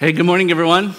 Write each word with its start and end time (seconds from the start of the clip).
Hey, 0.00 0.12
good 0.12 0.26
morning, 0.26 0.52
everyone. 0.52 0.94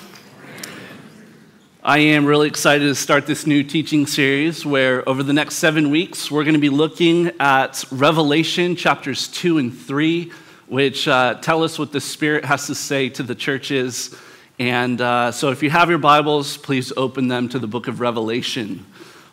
I 1.81 1.99
am 1.99 2.25
really 2.25 2.49
excited 2.49 2.83
to 2.83 2.95
start 2.95 3.25
this 3.25 3.47
new 3.47 3.63
teaching 3.63 4.05
series 4.05 4.65
where, 4.65 5.07
over 5.07 5.23
the 5.23 5.31
next 5.31 5.55
seven 5.55 5.89
weeks, 5.89 6.29
we're 6.29 6.43
going 6.43 6.55
to 6.55 6.59
be 6.59 6.67
looking 6.67 7.31
at 7.39 7.85
Revelation 7.91 8.75
chapters 8.75 9.29
two 9.29 9.57
and 9.57 9.73
three, 9.73 10.33
which 10.67 11.07
uh, 11.07 11.35
tell 11.35 11.63
us 11.63 11.79
what 11.79 11.93
the 11.93 12.01
Spirit 12.01 12.43
has 12.43 12.67
to 12.67 12.75
say 12.75 13.07
to 13.07 13.23
the 13.23 13.35
churches. 13.35 14.13
And 14.59 14.99
uh, 14.99 15.31
so, 15.31 15.49
if 15.51 15.63
you 15.63 15.69
have 15.69 15.87
your 15.87 15.97
Bibles, 15.97 16.57
please 16.57 16.91
open 16.97 17.29
them 17.29 17.47
to 17.47 17.57
the 17.57 17.67
book 17.67 17.87
of 17.87 18.01
Revelation. 18.01 18.85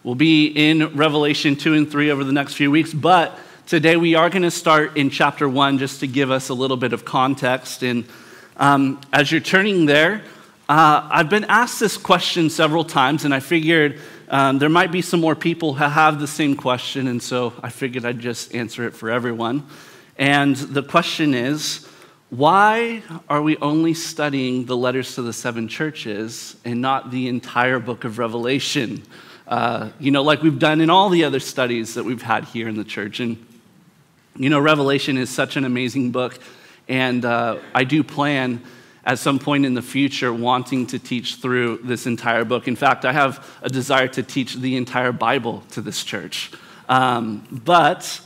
We'll 0.05 0.15
be 0.15 0.47
in 0.47 0.95
Revelation 0.95 1.57
2 1.57 1.75
and 1.75 1.91
3 1.91 2.13
over 2.13 2.23
the 2.23 2.31
next 2.31 2.55
few 2.55 2.71
weeks, 2.71 2.95
but 2.95 3.37
today 3.67 3.97
we 3.97 4.15
are 4.15 4.31
going 4.31 4.43
to 4.43 4.51
start 4.53 4.97
in 4.97 5.11
chapter 5.11 5.49
1 5.49 5.79
just 5.79 5.99
to 5.99 6.07
give 6.07 6.31
us 6.31 6.51
a 6.51 6.55
little 6.55 6.77
bit 6.77 6.93
of 6.93 7.05
context. 7.05 7.83
And 7.83 8.05
um, 8.57 9.01
as 9.13 9.31
you're 9.31 9.41
turning 9.41 9.87
there, 9.87 10.23
uh, 10.69 11.09
I've 11.11 11.31
been 11.31 11.45
asked 11.45 11.79
this 11.79 11.97
question 11.97 12.51
several 12.51 12.85
times, 12.85 13.25
and 13.25 13.33
I 13.33 13.41
figured 13.41 14.01
um, 14.29 14.59
there 14.59 14.69
might 14.69 14.91
be 14.91 15.03
some 15.03 15.21
more 15.21 15.37
people 15.37 15.75
who 15.75 15.85
have 15.85 16.19
the 16.19 16.27
same 16.27 16.57
question, 16.57 17.07
and 17.07 17.23
so 17.23 17.53
I 17.63 17.69
figured 17.69 18.05
I'd 18.05 18.19
just 18.19 18.55
answer 18.55 18.87
it 18.87 18.95
for 18.95 19.11
everyone. 19.11 19.67
And 20.19 20.57
the 20.57 20.83
question 20.83 21.35
is 21.35 21.87
why 22.31 23.03
are 23.29 23.41
we 23.41 23.57
only 23.59 23.95
studying 23.95 24.65
the 24.65 24.77
letters 24.77 25.15
to 25.15 25.23
the 25.23 25.33
seven 25.33 25.69
churches 25.69 26.57
and 26.65 26.81
not 26.81 27.13
the 27.13 27.29
entire 27.29 27.79
book 27.79 28.03
of 28.03 28.19
Revelation? 28.19 29.05
Uh, 29.47 29.91
you 30.01 30.11
know, 30.11 30.23
like 30.23 30.43
we've 30.43 30.59
done 30.59 30.81
in 30.81 30.91
all 30.91 31.09
the 31.09 31.23
other 31.23 31.39
studies 31.39 31.95
that 31.95 32.05
we've 32.05 32.23
had 32.23 32.45
here 32.45 32.69
in 32.69 32.77
the 32.77 32.85
church. 32.85 33.21
And, 33.21 33.47
you 34.35 34.51
know, 34.51 34.59
Revelation 34.59 35.17
is 35.19 35.31
such 35.31 35.57
an 35.57 35.65
amazing 35.65 36.11
book. 36.11 36.41
And 36.89 37.25
uh, 37.25 37.59
I 37.75 37.85
do 37.85 38.03
plan 38.03 38.63
at 39.05 39.19
some 39.19 39.39
point 39.39 39.65
in 39.65 39.75
the 39.75 39.83
future 39.83 40.33
wanting 40.33 40.87
to 40.89 40.99
teach 40.99 41.37
through 41.37 41.79
this 41.85 42.07
entire 42.07 42.45
book. 42.45 42.67
In 42.67 42.77
fact, 42.77 43.05
I 43.05 43.13
have 43.13 43.47
a 43.63 43.69
desire 43.69 44.09
to 44.09 44.23
teach 44.23 44.57
the 44.57 44.77
entire 44.77 45.13
Bible 45.13 45.63
to 45.71 45.81
this 45.81 46.03
church. 46.03 46.51
Um, 46.89 47.47
but 47.51 48.21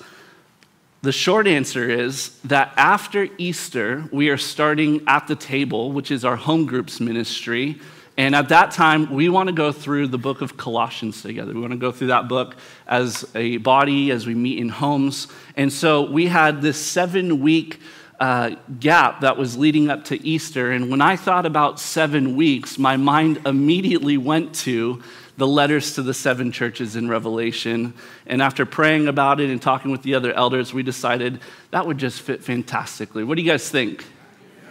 the 1.03 1.12
short 1.12 1.47
answer 1.47 1.89
is 1.89 2.39
that 2.45 2.73
after 2.77 3.29
Easter, 3.39 4.05
we 4.12 4.29
are 4.31 4.37
starting 4.37 5.03
at 5.06 5.27
the 5.29 5.37
table, 5.37 5.93
which 5.93 6.11
is 6.11 6.25
our 6.25 6.37
home 6.37 6.67
groups 6.67 7.01
ministry. 7.01 7.79
And 8.17 8.34
at 8.34 8.51
that 8.51 8.71
time, 8.73 9.15
we 9.15 9.31
want 9.31 9.49
to 9.49 9.55
go 9.55 9.73
through 9.73 10.09
the 10.09 10.19
book 10.19 10.43
of 10.43 10.59
Colossians 10.59 11.23
together. 11.23 11.55
We 11.55 11.61
want 11.61 11.73
to 11.73 11.79
go 11.79 11.91
through 11.91 12.09
that 12.09 12.29
book 12.29 12.56
as 12.87 13.25
a 13.34 13.56
body, 13.59 14.11
as 14.11 14.27
we 14.27 14.34
meet 14.34 14.59
in 14.59 14.69
homes. 14.69 15.29
And 15.56 15.73
so 15.73 16.11
we 16.11 16.27
had 16.27 16.61
this 16.61 16.79
seven 16.79 17.41
week 17.41 17.81
uh, 18.21 18.55
gap 18.79 19.23
that 19.23 19.39
was 19.39 19.57
leading 19.57 19.91
up 19.91 20.05
to 20.05 20.27
Easter. 20.27 20.71
And 20.71 20.91
when 20.91 21.01
I 21.01 21.17
thought 21.17 21.47
about 21.47 21.81
seven 21.81 22.37
weeks, 22.37 22.79
my 22.79 22.99
mind 22.99 23.41
immediately 23.47 24.19
went 24.19 24.55
to 24.57 25.03
the 25.39 25.47
letters 25.47 25.95
to 25.95 26.03
the 26.03 26.12
seven 26.12 26.53
churches 26.53 26.97
in 26.97 27.09
Revelation. 27.09 27.95
And 28.27 28.43
after 28.43 28.67
praying 28.67 29.09
about 29.09 29.41
it 29.41 29.49
and 29.49 29.61
talking 29.61 29.91
with 29.91 30.03
the 30.03 30.15
other 30.15 30.35
elders, 30.35 30.75
we 30.75 30.83
decided 30.83 31.41
that 31.71 31.87
would 31.87 31.97
just 31.97 32.21
fit 32.21 32.45
fantastically. 32.45 33.25
What 33.25 33.37
do 33.37 33.43
you 33.43 33.51
guys 33.51 33.71
think? 33.71 34.05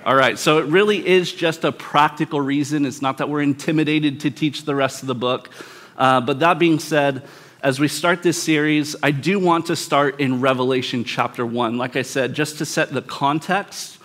All 0.05 0.15
right, 0.15 0.37
so 0.37 0.59
it 0.59 0.65
really 0.67 1.05
is 1.05 1.33
just 1.33 1.63
a 1.63 1.71
practical 1.71 2.39
reason. 2.39 2.85
It's 2.85 3.01
not 3.01 3.17
that 3.17 3.29
we're 3.29 3.41
intimidated 3.41 4.19
to 4.21 4.31
teach 4.31 4.63
the 4.63 4.75
rest 4.75 5.01
of 5.01 5.07
the 5.07 5.15
book. 5.15 5.49
Uh, 5.97 6.21
but 6.21 6.39
that 6.39 6.59
being 6.59 6.77
said, 6.77 7.23
as 7.61 7.77
we 7.77 7.89
start 7.89 8.23
this 8.23 8.41
series, 8.41 8.95
I 9.03 9.11
do 9.11 9.37
want 9.37 9.65
to 9.65 9.75
start 9.75 10.21
in 10.21 10.39
Revelation 10.39 11.03
chapter 11.03 11.45
1. 11.45 11.77
Like 11.77 11.97
I 11.97 12.03
said, 12.03 12.33
just 12.33 12.59
to 12.59 12.65
set 12.65 12.93
the 12.93 13.01
context. 13.01 13.97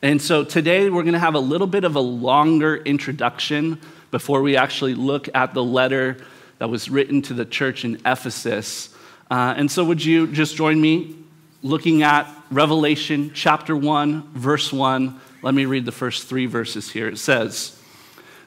And 0.00 0.22
so 0.22 0.42
today 0.42 0.88
we're 0.88 1.02
going 1.02 1.12
to 1.12 1.18
have 1.18 1.34
a 1.34 1.40
little 1.40 1.66
bit 1.66 1.84
of 1.84 1.96
a 1.96 2.00
longer 2.00 2.76
introduction 2.76 3.78
before 4.10 4.40
we 4.40 4.56
actually 4.56 4.94
look 4.94 5.28
at 5.34 5.52
the 5.52 5.62
letter 5.62 6.16
that 6.58 6.70
was 6.70 6.88
written 6.88 7.20
to 7.22 7.34
the 7.34 7.44
church 7.44 7.84
in 7.84 7.96
Ephesus. 8.06 8.94
Uh, 9.30 9.52
and 9.54 9.70
so, 9.70 9.84
would 9.84 10.02
you 10.02 10.26
just 10.28 10.56
join 10.56 10.80
me 10.80 11.16
looking 11.62 12.02
at 12.02 12.26
Revelation 12.50 13.32
chapter 13.34 13.76
1, 13.76 14.32
verse 14.32 14.72
1? 14.72 15.20
Let 15.42 15.52
me 15.52 15.66
read 15.66 15.84
the 15.84 15.92
first 15.92 16.26
three 16.26 16.46
verses 16.46 16.90
here. 16.90 17.08
It 17.08 17.18
says, 17.18 17.78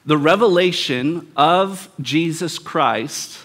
The 0.04 0.18
revelation 0.18 1.30
of 1.36 1.88
Jesus 2.00 2.58
Christ 2.58 3.44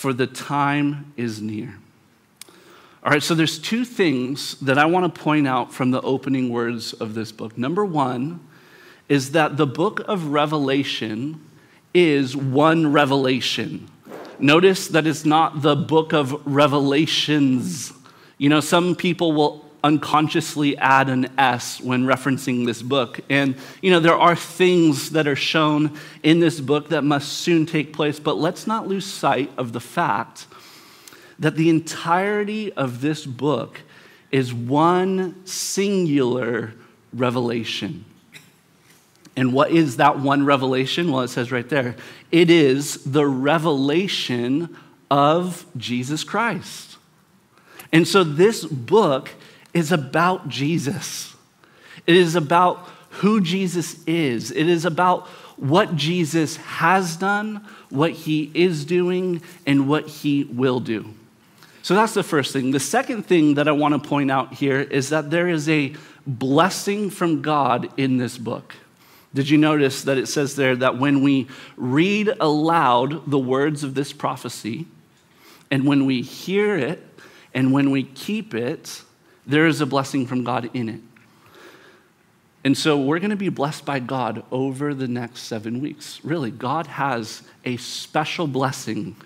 for 0.00 0.14
the 0.14 0.26
time 0.26 1.12
is 1.18 1.42
near. 1.42 1.74
All 3.04 3.12
right, 3.12 3.22
so 3.22 3.34
there's 3.34 3.58
two 3.58 3.84
things 3.84 4.58
that 4.60 4.78
I 4.78 4.86
want 4.86 5.14
to 5.14 5.20
point 5.20 5.46
out 5.46 5.74
from 5.74 5.90
the 5.90 6.00
opening 6.00 6.48
words 6.48 6.94
of 6.94 7.12
this 7.12 7.30
book. 7.32 7.58
Number 7.58 7.84
one 7.84 8.40
is 9.10 9.32
that 9.32 9.58
the 9.58 9.66
book 9.66 10.00
of 10.08 10.28
Revelation 10.28 11.38
is 11.92 12.34
one 12.34 12.90
revelation. 12.90 13.90
Notice 14.38 14.88
that 14.88 15.06
it's 15.06 15.26
not 15.26 15.60
the 15.60 15.76
book 15.76 16.14
of 16.14 16.46
revelations. 16.46 17.92
You 18.38 18.48
know, 18.48 18.60
some 18.60 18.96
people 18.96 19.32
will 19.32 19.69
unconsciously 19.82 20.76
add 20.78 21.08
an 21.08 21.28
S 21.38 21.80
when 21.80 22.04
referencing 22.04 22.66
this 22.66 22.82
book. 22.82 23.20
And, 23.28 23.56
you 23.80 23.90
know, 23.90 24.00
there 24.00 24.16
are 24.16 24.36
things 24.36 25.10
that 25.10 25.26
are 25.26 25.36
shown 25.36 25.98
in 26.22 26.40
this 26.40 26.60
book 26.60 26.90
that 26.90 27.02
must 27.02 27.32
soon 27.32 27.66
take 27.66 27.92
place, 27.92 28.20
but 28.20 28.36
let's 28.36 28.66
not 28.66 28.86
lose 28.86 29.06
sight 29.06 29.50
of 29.56 29.72
the 29.72 29.80
fact 29.80 30.46
that 31.38 31.56
the 31.56 31.68
entirety 31.70 32.72
of 32.74 33.00
this 33.00 33.24
book 33.24 33.80
is 34.30 34.52
one 34.52 35.44
singular 35.46 36.74
revelation. 37.12 38.04
And 39.36 39.52
what 39.52 39.70
is 39.70 39.96
that 39.96 40.18
one 40.18 40.44
revelation? 40.44 41.10
Well, 41.10 41.22
it 41.22 41.28
says 41.28 41.50
right 41.50 41.68
there 41.68 41.96
it 42.30 42.50
is 42.50 43.02
the 43.04 43.26
revelation 43.26 44.76
of 45.10 45.64
Jesus 45.76 46.24
Christ. 46.24 46.98
And 47.92 48.06
so 48.06 48.22
this 48.22 48.64
book 48.64 49.30
is 49.72 49.92
about 49.92 50.48
Jesus. 50.48 51.34
It 52.06 52.16
is 52.16 52.34
about 52.36 52.88
who 53.10 53.40
Jesus 53.40 54.02
is. 54.06 54.50
It 54.50 54.68
is 54.68 54.84
about 54.84 55.26
what 55.56 55.94
Jesus 55.94 56.56
has 56.56 57.16
done, 57.16 57.66
what 57.90 58.12
he 58.12 58.50
is 58.54 58.84
doing, 58.84 59.42
and 59.66 59.88
what 59.88 60.08
he 60.08 60.44
will 60.44 60.80
do. 60.80 61.14
So 61.82 61.94
that's 61.94 62.14
the 62.14 62.22
first 62.22 62.52
thing. 62.52 62.70
The 62.70 62.80
second 62.80 63.24
thing 63.24 63.54
that 63.54 63.68
I 63.68 63.72
want 63.72 64.00
to 64.00 64.08
point 64.08 64.30
out 64.30 64.54
here 64.54 64.80
is 64.80 65.10
that 65.10 65.30
there 65.30 65.48
is 65.48 65.68
a 65.68 65.94
blessing 66.26 67.10
from 67.10 67.42
God 67.42 67.88
in 67.98 68.16
this 68.16 68.38
book. 68.38 68.74
Did 69.32 69.48
you 69.48 69.58
notice 69.58 70.02
that 70.04 70.18
it 70.18 70.26
says 70.26 70.56
there 70.56 70.76
that 70.76 70.98
when 70.98 71.22
we 71.22 71.48
read 71.76 72.32
aloud 72.40 73.30
the 73.30 73.38
words 73.38 73.84
of 73.84 73.94
this 73.94 74.12
prophecy, 74.12 74.86
and 75.70 75.86
when 75.86 76.04
we 76.04 76.22
hear 76.22 76.76
it, 76.76 77.04
and 77.54 77.72
when 77.72 77.90
we 77.90 78.02
keep 78.02 78.54
it, 78.54 79.02
there 79.46 79.66
is 79.66 79.80
a 79.80 79.86
blessing 79.86 80.26
from 80.26 80.44
God 80.44 80.70
in 80.74 80.88
it. 80.88 81.00
And 82.62 82.76
so 82.76 82.98
we're 82.98 83.20
going 83.20 83.30
to 83.30 83.36
be 83.36 83.48
blessed 83.48 83.86
by 83.86 84.00
God 84.00 84.44
over 84.52 84.92
the 84.92 85.08
next 85.08 85.42
seven 85.42 85.80
weeks. 85.80 86.20
Really, 86.22 86.50
God 86.50 86.86
has 86.86 87.42
a 87.64 87.78
special 87.78 88.46
blessing 88.46 89.16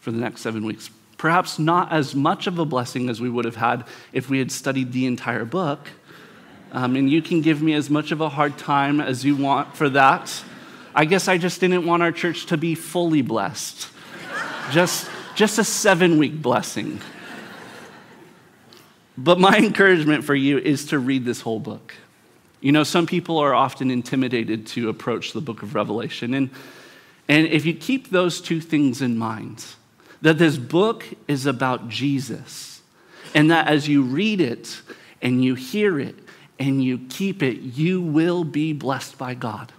for 0.00 0.10
the 0.10 0.18
next 0.18 0.40
seven 0.40 0.64
weeks. 0.64 0.88
Perhaps 1.18 1.58
not 1.58 1.92
as 1.92 2.14
much 2.14 2.46
of 2.46 2.58
a 2.58 2.64
blessing 2.64 3.08
as 3.08 3.20
we 3.20 3.28
would 3.28 3.44
have 3.44 3.56
had 3.56 3.84
if 4.12 4.30
we 4.30 4.38
had 4.38 4.50
studied 4.50 4.92
the 4.92 5.06
entire 5.06 5.44
book. 5.44 5.88
Um, 6.72 6.96
and 6.96 7.08
you 7.08 7.22
can 7.22 7.40
give 7.40 7.62
me 7.62 7.74
as 7.74 7.88
much 7.88 8.12
of 8.12 8.20
a 8.20 8.28
hard 8.28 8.58
time 8.58 9.00
as 9.00 9.24
you 9.24 9.36
want 9.36 9.76
for 9.76 9.88
that. 9.90 10.42
I 10.94 11.04
guess 11.04 11.28
I 11.28 11.38
just 11.38 11.60
didn't 11.60 11.84
want 11.84 12.02
our 12.02 12.12
church 12.12 12.46
to 12.46 12.56
be 12.56 12.74
fully 12.74 13.22
blessed. 13.22 13.88
just, 14.72 15.08
just 15.34 15.58
a 15.58 15.64
seven 15.64 16.18
week 16.18 16.40
blessing. 16.40 17.00
But 19.16 19.38
my 19.38 19.56
encouragement 19.58 20.24
for 20.24 20.34
you 20.34 20.58
is 20.58 20.86
to 20.86 20.98
read 20.98 21.24
this 21.24 21.40
whole 21.40 21.60
book. 21.60 21.94
You 22.60 22.72
know, 22.72 22.82
some 22.82 23.06
people 23.06 23.38
are 23.38 23.54
often 23.54 23.90
intimidated 23.90 24.66
to 24.68 24.88
approach 24.88 25.32
the 25.32 25.40
book 25.40 25.62
of 25.62 25.74
Revelation. 25.74 26.32
And, 26.34 26.50
and 27.28 27.46
if 27.46 27.66
you 27.66 27.74
keep 27.74 28.10
those 28.10 28.40
two 28.40 28.60
things 28.60 29.02
in 29.02 29.18
mind, 29.18 29.64
that 30.22 30.38
this 30.38 30.56
book 30.56 31.04
is 31.28 31.44
about 31.44 31.88
Jesus, 31.88 32.80
and 33.34 33.50
that 33.50 33.68
as 33.68 33.88
you 33.88 34.02
read 34.02 34.40
it 34.40 34.80
and 35.20 35.44
you 35.44 35.54
hear 35.54 36.00
it 36.00 36.16
and 36.58 36.82
you 36.82 36.98
keep 37.10 37.42
it, 37.42 37.58
you 37.58 38.00
will 38.00 38.44
be 38.44 38.72
blessed 38.72 39.18
by 39.18 39.34
God. 39.34 39.72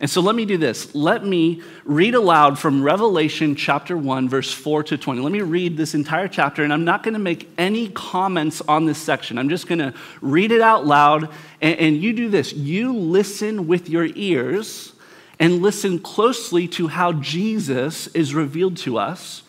And 0.00 0.08
so 0.08 0.22
let 0.22 0.34
me 0.34 0.46
do 0.46 0.56
this. 0.56 0.94
Let 0.94 1.26
me 1.26 1.62
read 1.84 2.14
aloud 2.14 2.58
from 2.58 2.82
Revelation 2.82 3.54
chapter 3.54 3.98
1, 3.98 4.30
verse 4.30 4.50
4 4.50 4.82
to 4.84 4.96
20. 4.96 5.20
Let 5.20 5.30
me 5.30 5.42
read 5.42 5.76
this 5.76 5.94
entire 5.94 6.26
chapter, 6.26 6.64
and 6.64 6.72
I'm 6.72 6.86
not 6.86 7.02
going 7.02 7.12
to 7.12 7.20
make 7.20 7.50
any 7.58 7.88
comments 7.88 8.62
on 8.62 8.86
this 8.86 8.96
section. 8.96 9.36
I'm 9.36 9.50
just 9.50 9.66
going 9.66 9.80
to 9.80 9.92
read 10.22 10.52
it 10.52 10.62
out 10.62 10.86
loud, 10.86 11.28
and, 11.60 11.78
and 11.78 11.96
you 12.02 12.14
do 12.14 12.30
this. 12.30 12.54
You 12.54 12.96
listen 12.96 13.66
with 13.66 13.90
your 13.90 14.08
ears 14.14 14.94
and 15.38 15.60
listen 15.60 15.98
closely 15.98 16.66
to 16.68 16.88
how 16.88 17.12
Jesus 17.12 18.06
is 18.08 18.34
revealed 18.34 18.78
to 18.78 18.96
us. 18.96 19.42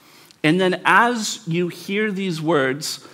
And 0.43 0.59
then 0.59 0.81
as 0.83 1.47
you 1.47 1.69
hear 1.69 2.11
these 2.11 2.41
words, 2.41 3.07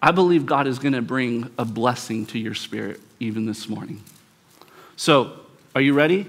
I 0.00 0.10
believe 0.10 0.46
God 0.46 0.66
is 0.66 0.78
going 0.78 0.94
to 0.94 1.02
bring 1.02 1.50
a 1.58 1.66
blessing 1.66 2.24
to 2.26 2.38
your 2.38 2.54
spirit 2.54 3.00
even 3.20 3.44
this 3.44 3.68
morning. 3.68 4.02
So, 4.96 5.40
are 5.74 5.80
you 5.80 5.92
ready? 5.92 6.26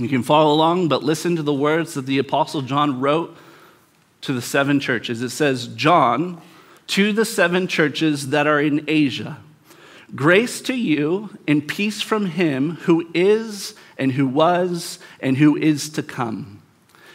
You 0.00 0.08
can 0.08 0.22
follow 0.22 0.54
along, 0.54 0.88
but 0.88 1.04
listen 1.04 1.36
to 1.36 1.42
the 1.42 1.52
words 1.52 1.92
that 1.92 2.06
the 2.06 2.16
Apostle 2.16 2.62
John 2.62 3.00
wrote 3.00 3.36
to 4.22 4.32
the 4.32 4.40
seven 4.40 4.80
churches. 4.80 5.20
It 5.20 5.28
says, 5.28 5.66
John, 5.68 6.40
to 6.88 7.12
the 7.12 7.26
seven 7.26 7.68
churches 7.68 8.30
that 8.30 8.46
are 8.46 8.62
in 8.62 8.82
Asia, 8.88 9.38
grace 10.14 10.62
to 10.62 10.74
you 10.74 11.38
and 11.46 11.68
peace 11.68 12.00
from 12.00 12.26
him 12.26 12.76
who 12.82 13.08
is 13.12 13.74
and 13.98 14.12
who 14.12 14.26
was 14.26 14.98
and 15.20 15.36
who 15.36 15.54
is 15.54 15.90
to 15.90 16.02
come, 16.02 16.62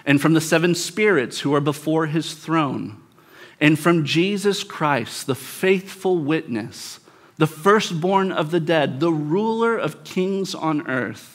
and 0.05 0.21
from 0.21 0.33
the 0.33 0.41
seven 0.41 0.75
spirits 0.75 1.39
who 1.39 1.55
are 1.55 1.61
before 1.61 2.05
his 2.05 2.35
throne, 2.35 3.01
and 3.59 3.79
from 3.79 4.05
Jesus 4.05 4.63
Christ, 4.63 5.25
the 5.25 5.33
faithful 5.33 6.19
witness, 6.19 6.99
the 7.37 7.47
firstborn 7.47 8.31
of 8.31 8.51
the 8.51 8.59
dead, 8.59 8.99
the 8.99 9.11
ruler 9.11 9.75
of 9.75 10.03
kings 10.03 10.53
on 10.53 10.87
earth 10.87 11.34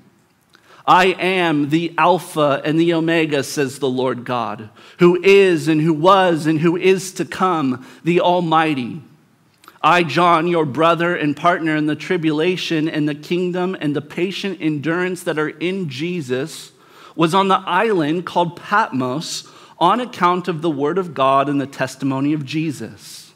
I 0.85 1.07
am 1.07 1.69
the 1.69 1.93
Alpha 1.97 2.61
and 2.65 2.79
the 2.79 2.93
Omega, 2.93 3.43
says 3.43 3.79
the 3.79 3.89
Lord 3.89 4.25
God, 4.25 4.69
who 4.99 5.21
is 5.23 5.67
and 5.67 5.81
who 5.81 5.93
was 5.93 6.47
and 6.47 6.59
who 6.59 6.75
is 6.75 7.13
to 7.13 7.25
come, 7.25 7.85
the 8.03 8.21
Almighty. 8.21 9.01
I, 9.83 10.03
John, 10.03 10.47
your 10.47 10.65
brother 10.65 11.15
and 11.15 11.35
partner 11.35 11.75
in 11.75 11.87
the 11.87 11.95
tribulation 11.95 12.87
and 12.87 13.07
the 13.07 13.15
kingdom 13.15 13.75
and 13.79 13.95
the 13.95 14.01
patient 14.01 14.59
endurance 14.61 15.23
that 15.23 15.39
are 15.39 15.49
in 15.49 15.89
Jesus, 15.89 16.71
was 17.15 17.33
on 17.33 17.47
the 17.47 17.61
island 17.65 18.25
called 18.25 18.55
Patmos 18.55 19.47
on 19.79 19.99
account 19.99 20.47
of 20.47 20.61
the 20.61 20.69
word 20.69 20.97
of 20.97 21.13
God 21.13 21.49
and 21.49 21.59
the 21.59 21.67
testimony 21.67 22.33
of 22.33 22.45
Jesus. 22.45 23.33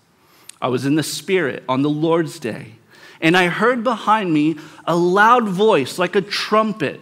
I 0.61 0.67
was 0.67 0.85
in 0.85 0.95
the 0.95 1.03
Spirit 1.03 1.63
on 1.67 1.81
the 1.81 1.89
Lord's 1.89 2.39
day, 2.39 2.75
and 3.19 3.35
I 3.35 3.47
heard 3.47 3.83
behind 3.83 4.33
me 4.33 4.57
a 4.85 4.95
loud 4.95 5.49
voice 5.49 5.99
like 5.99 6.15
a 6.15 6.21
trumpet 6.21 7.01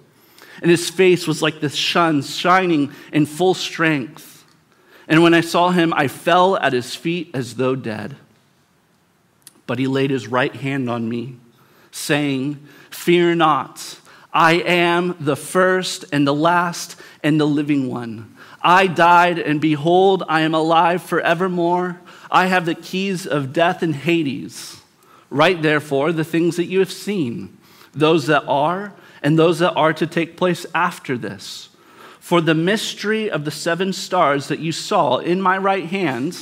and 0.61 0.69
his 0.69 0.89
face 0.89 1.27
was 1.27 1.41
like 1.41 1.59
the 1.59 1.69
sun 1.69 2.21
shining 2.21 2.91
in 3.11 3.25
full 3.25 3.55
strength. 3.55 4.45
And 5.07 5.23
when 5.23 5.33
I 5.33 5.41
saw 5.41 5.71
him, 5.71 5.93
I 5.93 6.07
fell 6.07 6.55
at 6.57 6.73
his 6.73 6.95
feet 6.95 7.31
as 7.33 7.55
though 7.55 7.75
dead. 7.75 8.15
But 9.65 9.79
he 9.79 9.87
laid 9.87 10.11
his 10.11 10.27
right 10.27 10.55
hand 10.55 10.89
on 10.89 11.09
me, 11.09 11.37
saying, 11.91 12.65
Fear 12.91 13.35
not, 13.35 13.99
I 14.31 14.53
am 14.53 15.15
the 15.19 15.35
first 15.35 16.05
and 16.11 16.27
the 16.27 16.33
last 16.33 16.95
and 17.23 17.39
the 17.39 17.47
living 17.47 17.89
one. 17.89 18.37
I 18.61 18.85
died, 18.85 19.39
and 19.39 19.59
behold, 19.59 20.23
I 20.29 20.41
am 20.41 20.53
alive 20.53 21.01
forevermore. 21.01 21.99
I 22.29 22.45
have 22.45 22.65
the 22.65 22.75
keys 22.75 23.25
of 23.25 23.53
death 23.53 23.81
and 23.81 23.95
Hades. 23.95 24.79
Write 25.29 25.61
therefore 25.61 26.11
the 26.11 26.23
things 26.23 26.57
that 26.57 26.65
you 26.65 26.79
have 26.79 26.91
seen, 26.91 27.57
those 27.93 28.27
that 28.27 28.43
are 28.47 28.93
and 29.21 29.37
those 29.37 29.59
that 29.59 29.73
are 29.73 29.93
to 29.93 30.07
take 30.07 30.37
place 30.37 30.65
after 30.73 31.17
this. 31.17 31.69
For 32.19 32.41
the 32.41 32.55
mystery 32.55 33.29
of 33.29 33.45
the 33.45 33.51
seven 33.51 33.93
stars 33.93 34.47
that 34.47 34.59
you 34.59 34.71
saw 34.71 35.17
in 35.17 35.41
my 35.41 35.57
right 35.57 35.85
hand 35.85 36.37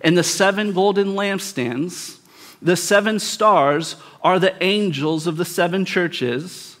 and 0.00 0.16
the 0.16 0.24
seven 0.24 0.72
golden 0.72 1.08
lampstands, 1.08 2.18
the 2.60 2.76
seven 2.76 3.18
stars 3.18 3.96
are 4.22 4.38
the 4.38 4.62
angels 4.62 5.26
of 5.26 5.36
the 5.36 5.44
seven 5.44 5.84
churches, 5.84 6.76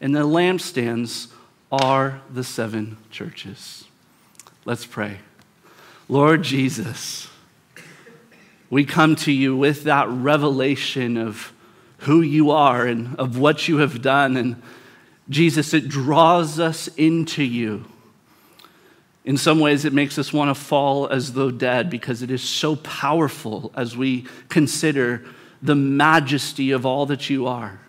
and 0.00 0.14
the 0.14 0.20
lampstands 0.20 1.28
are 1.70 2.22
the 2.30 2.44
seven 2.44 2.96
churches. 3.10 3.84
Let's 4.64 4.86
pray. 4.86 5.18
Lord 6.08 6.42
Jesus, 6.42 7.28
we 8.70 8.84
come 8.84 9.14
to 9.16 9.32
you 9.32 9.56
with 9.56 9.84
that 9.84 10.08
revelation 10.08 11.16
of 11.16 11.52
who 11.98 12.22
you 12.22 12.50
are 12.50 12.86
and 12.86 13.14
of 13.16 13.38
what 13.38 13.68
you 13.68 13.78
have 13.78 14.00
done 14.00 14.36
and 14.36 14.62
Jesus, 15.30 15.72
it 15.72 15.88
draws 15.88 16.58
us 16.58 16.88
into 16.96 17.42
you. 17.42 17.86
In 19.24 19.36
some 19.36 19.60
ways, 19.60 19.84
it 19.84 19.92
makes 19.92 20.18
us 20.18 20.32
want 20.32 20.54
to 20.54 20.60
fall 20.60 21.06
as 21.08 21.34
though 21.34 21.50
dead 21.50 21.88
because 21.88 22.22
it 22.22 22.30
is 22.30 22.42
so 22.42 22.76
powerful 22.76 23.70
as 23.76 23.96
we 23.96 24.26
consider 24.48 25.24
the 25.62 25.74
majesty 25.74 26.72
of 26.72 26.84
all 26.84 27.06
that 27.06 27.30
you 27.30 27.46
are. 27.46 27.80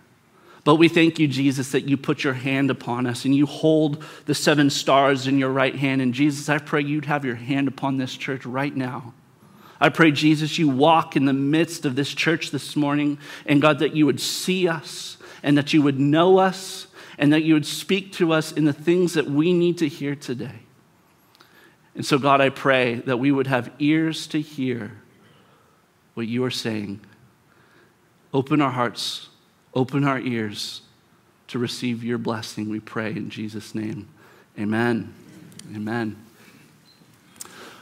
But 0.64 0.76
we 0.76 0.88
thank 0.88 1.18
you, 1.18 1.28
Jesus, 1.28 1.72
that 1.72 1.88
you 1.88 1.98
put 1.98 2.24
your 2.24 2.34
hand 2.34 2.70
upon 2.70 3.08
us 3.08 3.26
and 3.26 3.34
you 3.34 3.48
hold 3.48 4.04
the 4.26 4.36
seven 4.36 4.70
stars 4.70 5.26
in 5.26 5.40
your 5.40 5.50
right 5.50 5.74
hand. 5.74 6.02
And 6.02 6.14
Jesus, 6.14 6.50
I 6.50 6.60
pray 6.60 6.82
you'd 6.82 7.06
have 7.06 7.26
your 7.26 7.36
hand 7.36 7.68
upon 7.68 7.98
this 7.98 8.16
church 8.16 8.46
right 8.46 8.76
now. 8.76 9.14
I 9.80 9.90
pray, 9.90 10.12
Jesus, 10.12 10.60
you 10.60 10.70
walk 10.70 11.16
in 11.16 11.26
the 11.26 11.34
midst 11.34 11.86
of 11.86 11.96
this 11.96 12.14
church 12.14 12.52
this 12.52 12.76
morning, 12.76 13.18
and 13.48 13.60
God, 13.60 13.80
that 13.80 13.96
you 13.96 14.06
would 14.06 14.20
see 14.20 14.68
us 14.68 15.18
and 15.42 15.58
that 15.58 15.74
you 15.74 15.82
would 15.82 16.00
know 16.00 16.38
us 16.38 16.86
and 17.18 17.34
that 17.34 17.44
you 17.44 17.54
would 17.54 17.66
speak 17.66 18.14
to 18.14 18.34
us 18.34 18.52
in 18.52 18.66
the 18.66 18.74
things 18.74 19.14
that 19.14 19.26
we 19.26 19.54
need 19.54 19.78
to 19.80 19.88
hear 19.88 20.16
today. 20.16 20.60
And 21.96 22.06
so, 22.06 22.18
God, 22.18 22.42
I 22.42 22.50
pray 22.50 22.96
that 22.96 23.18
we 23.18 23.32
would 23.32 23.48
have 23.48 23.72
ears 23.80 24.28
to 24.28 24.40
hear 24.40 24.94
what 26.14 26.28
you 26.28 26.44
are 26.44 26.52
saying. 26.52 27.02
Open 28.34 28.62
our 28.62 28.72
hearts, 28.72 29.28
open 29.74 30.04
our 30.06 30.20
ears 30.20 30.82
to 31.48 31.60
receive 31.60 32.02
your 32.02 32.18
blessing, 32.18 32.70
we 32.70 32.80
pray 32.80 33.10
in 33.10 33.30
Jesus' 33.30 33.76
name. 33.76 34.08
Amen. 34.58 35.14
Amen. 35.76 36.16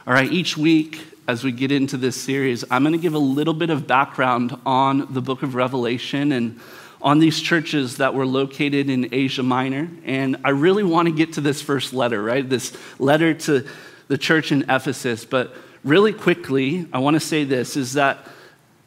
All 0.06 0.12
right, 0.12 0.30
each 0.32 0.56
week 0.56 1.00
as 1.28 1.44
we 1.44 1.52
get 1.52 1.70
into 1.70 1.96
this 1.96 2.20
series, 2.20 2.64
I'm 2.68 2.82
going 2.82 2.94
to 2.94 2.98
give 2.98 3.14
a 3.14 3.18
little 3.18 3.54
bit 3.54 3.70
of 3.70 3.86
background 3.86 4.58
on 4.66 5.06
the 5.14 5.22
book 5.22 5.44
of 5.44 5.54
Revelation 5.54 6.32
and 6.32 6.58
on 7.02 7.18
these 7.18 7.40
churches 7.40 7.96
that 7.96 8.14
were 8.14 8.26
located 8.26 8.90
in 8.90 9.12
Asia 9.12 9.42
Minor. 9.42 9.88
And 10.04 10.36
I 10.44 10.50
really 10.50 10.84
want 10.84 11.06
to 11.06 11.14
get 11.14 11.34
to 11.34 11.40
this 11.40 11.62
first 11.62 11.92
letter, 11.92 12.22
right? 12.22 12.48
This 12.48 12.76
letter 12.98 13.34
to 13.34 13.66
the 14.08 14.18
church 14.18 14.52
in 14.52 14.62
Ephesus, 14.68 15.24
but 15.24 15.54
really 15.84 16.12
quickly, 16.12 16.86
I 16.92 16.98
want 16.98 17.14
to 17.14 17.20
say 17.20 17.44
this 17.44 17.76
is 17.76 17.94
that 17.94 18.26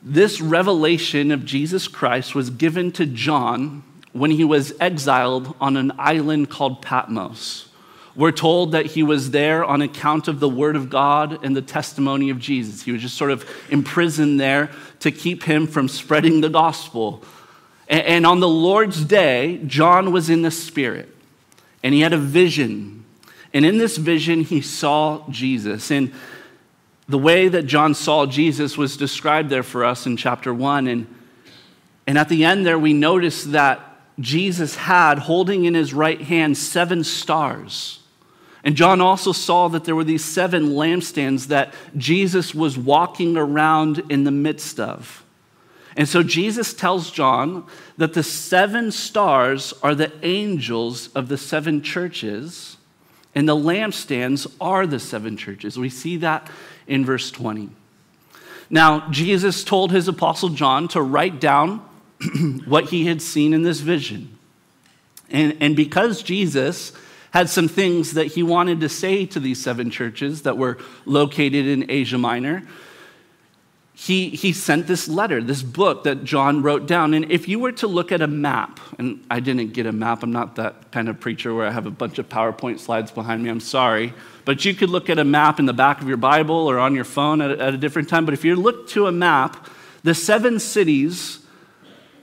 this 0.01 0.41
revelation 0.41 1.32
of 1.32 1.46
Jesus 1.46 1.88
Christ 1.88 2.36
was 2.36 2.50
given 2.50 2.91
to 2.93 3.05
John 3.05 3.84
when 4.12 4.32
he 4.32 4.43
was 4.43 4.74
exiled 4.79 5.55
on 5.62 5.77
an 5.77 5.93
island 5.98 6.50
called 6.50 6.82
Patmos. 6.82 7.70
We're 8.15 8.32
told 8.32 8.74
that 8.74 8.86
he 8.86 9.01
was 9.01 9.32
there 9.32 9.65
on 9.65 9.82
account 9.82 10.27
of 10.27 10.39
the 10.39 10.50
word 10.50 10.75
of 10.75 10.89
God 10.89 11.43
and 11.43 11.55
the 11.55 11.63
testimony 11.63 12.29
of 12.29 12.38
Jesus. 12.38 12.84
He 12.84 12.91
was 12.91 13.01
just 13.01 13.17
sort 13.17 13.32
of 13.32 13.50
imprisoned 13.70 14.39
there 14.39 14.70
to 15.00 15.10
keep 15.10 15.43
him 15.43 15.65
from 15.65 15.88
spreading 15.88 16.41
the 16.41 16.50
gospel. 16.50 17.24
And 17.88 18.25
on 18.25 18.40
the 18.40 18.48
Lord's 18.48 19.04
day, 19.04 19.60
John 19.66 20.12
was 20.12 20.30
in 20.30 20.42
the 20.42 20.52
Spirit 20.52 21.10
and 21.84 21.94
he 21.94 22.02
had 22.02 22.13
a 22.13 22.18
vision. 22.18 23.04
And 23.54 23.66
in 23.66 23.78
this 23.78 23.98
vision, 23.98 24.42
he 24.42 24.62
saw 24.62 25.25
Jesus. 25.30 25.92
And 25.92 26.12
the 27.08 27.18
way 27.18 27.50
that 27.50 27.63
John 27.63 27.94
saw 27.94 28.25
Jesus 28.25 28.78
was 28.78 28.96
described 28.96 29.50
there 29.50 29.63
for 29.63 29.84
us 29.84 30.06
in 30.06 30.18
chapter 30.18 30.54
one. 30.54 30.88
And, 30.88 31.08
and 32.08 32.18
at 32.18 32.30
the 32.30 32.46
end 32.46 32.66
there, 32.66 32.80
we 32.80 32.94
notice 32.94 33.44
that 33.46 33.82
Jesus 34.20 34.75
had, 34.75 35.20
holding 35.20 35.66
in 35.66 35.74
his 35.74 35.94
right 35.94 36.22
hand, 36.22 36.58
seven 36.58 37.04
stars. 37.04 38.00
And 38.63 38.75
John 38.75 39.02
also 39.02 39.34
saw 39.34 39.68
that 39.70 39.84
there 39.84 39.96
were 39.96 40.06
these 40.06 40.24
seven 40.24 40.70
lampstands 40.70 41.48
that 41.48 41.74
Jesus 41.98 42.56
was 42.56 42.78
walking 42.78 43.36
around 43.36 44.02
in 44.10 44.24
the 44.24 44.32
midst 44.32 44.80
of. 44.80 45.23
And 45.95 46.07
so 46.07 46.23
Jesus 46.23 46.73
tells 46.73 47.12
John 47.12 47.65
that 47.97 48.13
the 48.13 48.23
seven 48.23 48.91
stars 48.91 49.73
are 49.83 49.93
the 49.93 50.12
angels 50.25 51.09
of 51.09 51.27
the 51.27 51.38
seven 51.38 51.81
churches, 51.81 52.77
and 53.35 53.47
the 53.47 53.55
lampstands 53.55 54.51
are 54.59 54.88
the 54.88 55.00
seven 55.00 55.38
churches. 55.38 55.77
We 55.77 55.89
see 55.89 56.17
that 56.17 56.50
in 56.88 57.05
verse 57.05 57.29
20. 57.31 57.69
Now, 58.69 59.09
Jesus 59.12 59.63
told 59.63 59.91
his 59.91 60.07
apostle 60.07 60.50
John 60.50 60.88
to 60.89 61.01
write 61.01 61.39
down 61.39 61.79
what 62.65 62.85
he 62.85 63.05
had 63.05 63.21
seen 63.21 63.53
in 63.53 63.62
this 63.62 63.79
vision. 63.79 64.38
And, 65.29 65.57
and 65.59 65.75
because 65.75 66.23
Jesus 66.23 66.91
had 67.31 67.50
some 67.50 67.67
things 67.67 68.13
that 68.13 68.27
he 68.27 68.43
wanted 68.43 68.79
to 68.79 68.89
say 68.89 69.25
to 69.25 69.39
these 69.39 69.62
seven 69.62 69.89
churches 69.89 70.43
that 70.43 70.57
were 70.57 70.77
located 71.05 71.67
in 71.67 71.89
Asia 71.89 72.17
Minor, 72.17 72.63
he, 73.95 74.29
he 74.29 74.53
sent 74.53 74.88
this 74.88 75.07
letter, 75.07 75.41
this 75.41 75.62
book 75.62 76.03
that 76.05 76.23
John 76.23 76.63
wrote 76.63 76.88
down. 76.88 77.13
And 77.13 77.31
if 77.31 77.47
you 77.47 77.59
were 77.59 77.71
to 77.73 77.88
look 77.88 78.12
at 78.12 78.21
a 78.21 78.27
map, 78.27 78.79
and 78.97 79.23
I 79.29 79.39
didn't 79.39 79.73
get 79.73 79.85
a 79.85 79.91
map, 79.91 80.23
I'm 80.23 80.31
not 80.31 80.55
that 80.55 80.91
kind 80.91 81.07
of 81.09 81.19
preacher 81.19 81.53
where 81.53 81.67
I 81.67 81.71
have 81.71 81.85
a 81.85 81.91
bunch 81.91 82.17
of 82.17 82.27
PowerPoint 82.27 82.79
slides 82.79 83.12
behind 83.12 83.43
me, 83.43 83.50
I'm 83.50 83.59
sorry. 83.59 84.13
But 84.45 84.65
you 84.65 84.73
could 84.73 84.89
look 84.89 85.09
at 85.09 85.19
a 85.19 85.23
map 85.23 85.59
in 85.59 85.67
the 85.67 85.73
back 85.73 86.01
of 86.01 86.07
your 86.07 86.17
Bible 86.17 86.55
or 86.55 86.79
on 86.79 86.95
your 86.95 87.03
phone 87.03 87.39
at, 87.39 87.51
at 87.51 87.73
a 87.73 87.77
different 87.77 88.09
time. 88.09 88.25
But 88.25 88.33
if 88.33 88.43
you 88.43 88.55
look 88.55 88.89
to 88.89 89.05
a 89.05 89.12
map, 89.12 89.69
the 90.03 90.15
seven 90.15 90.59
cities 90.59 91.39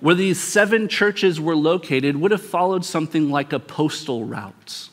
where 0.01 0.15
these 0.15 0.41
seven 0.41 0.89
churches 0.89 1.41
were 1.41 1.57
located 1.57 2.17
would 2.17 2.31
have 2.33 2.43
followed 2.43 2.85
something 2.85 3.31
like 3.31 3.53
a 3.53 3.61
postal 3.61 4.25
route. 4.25 4.89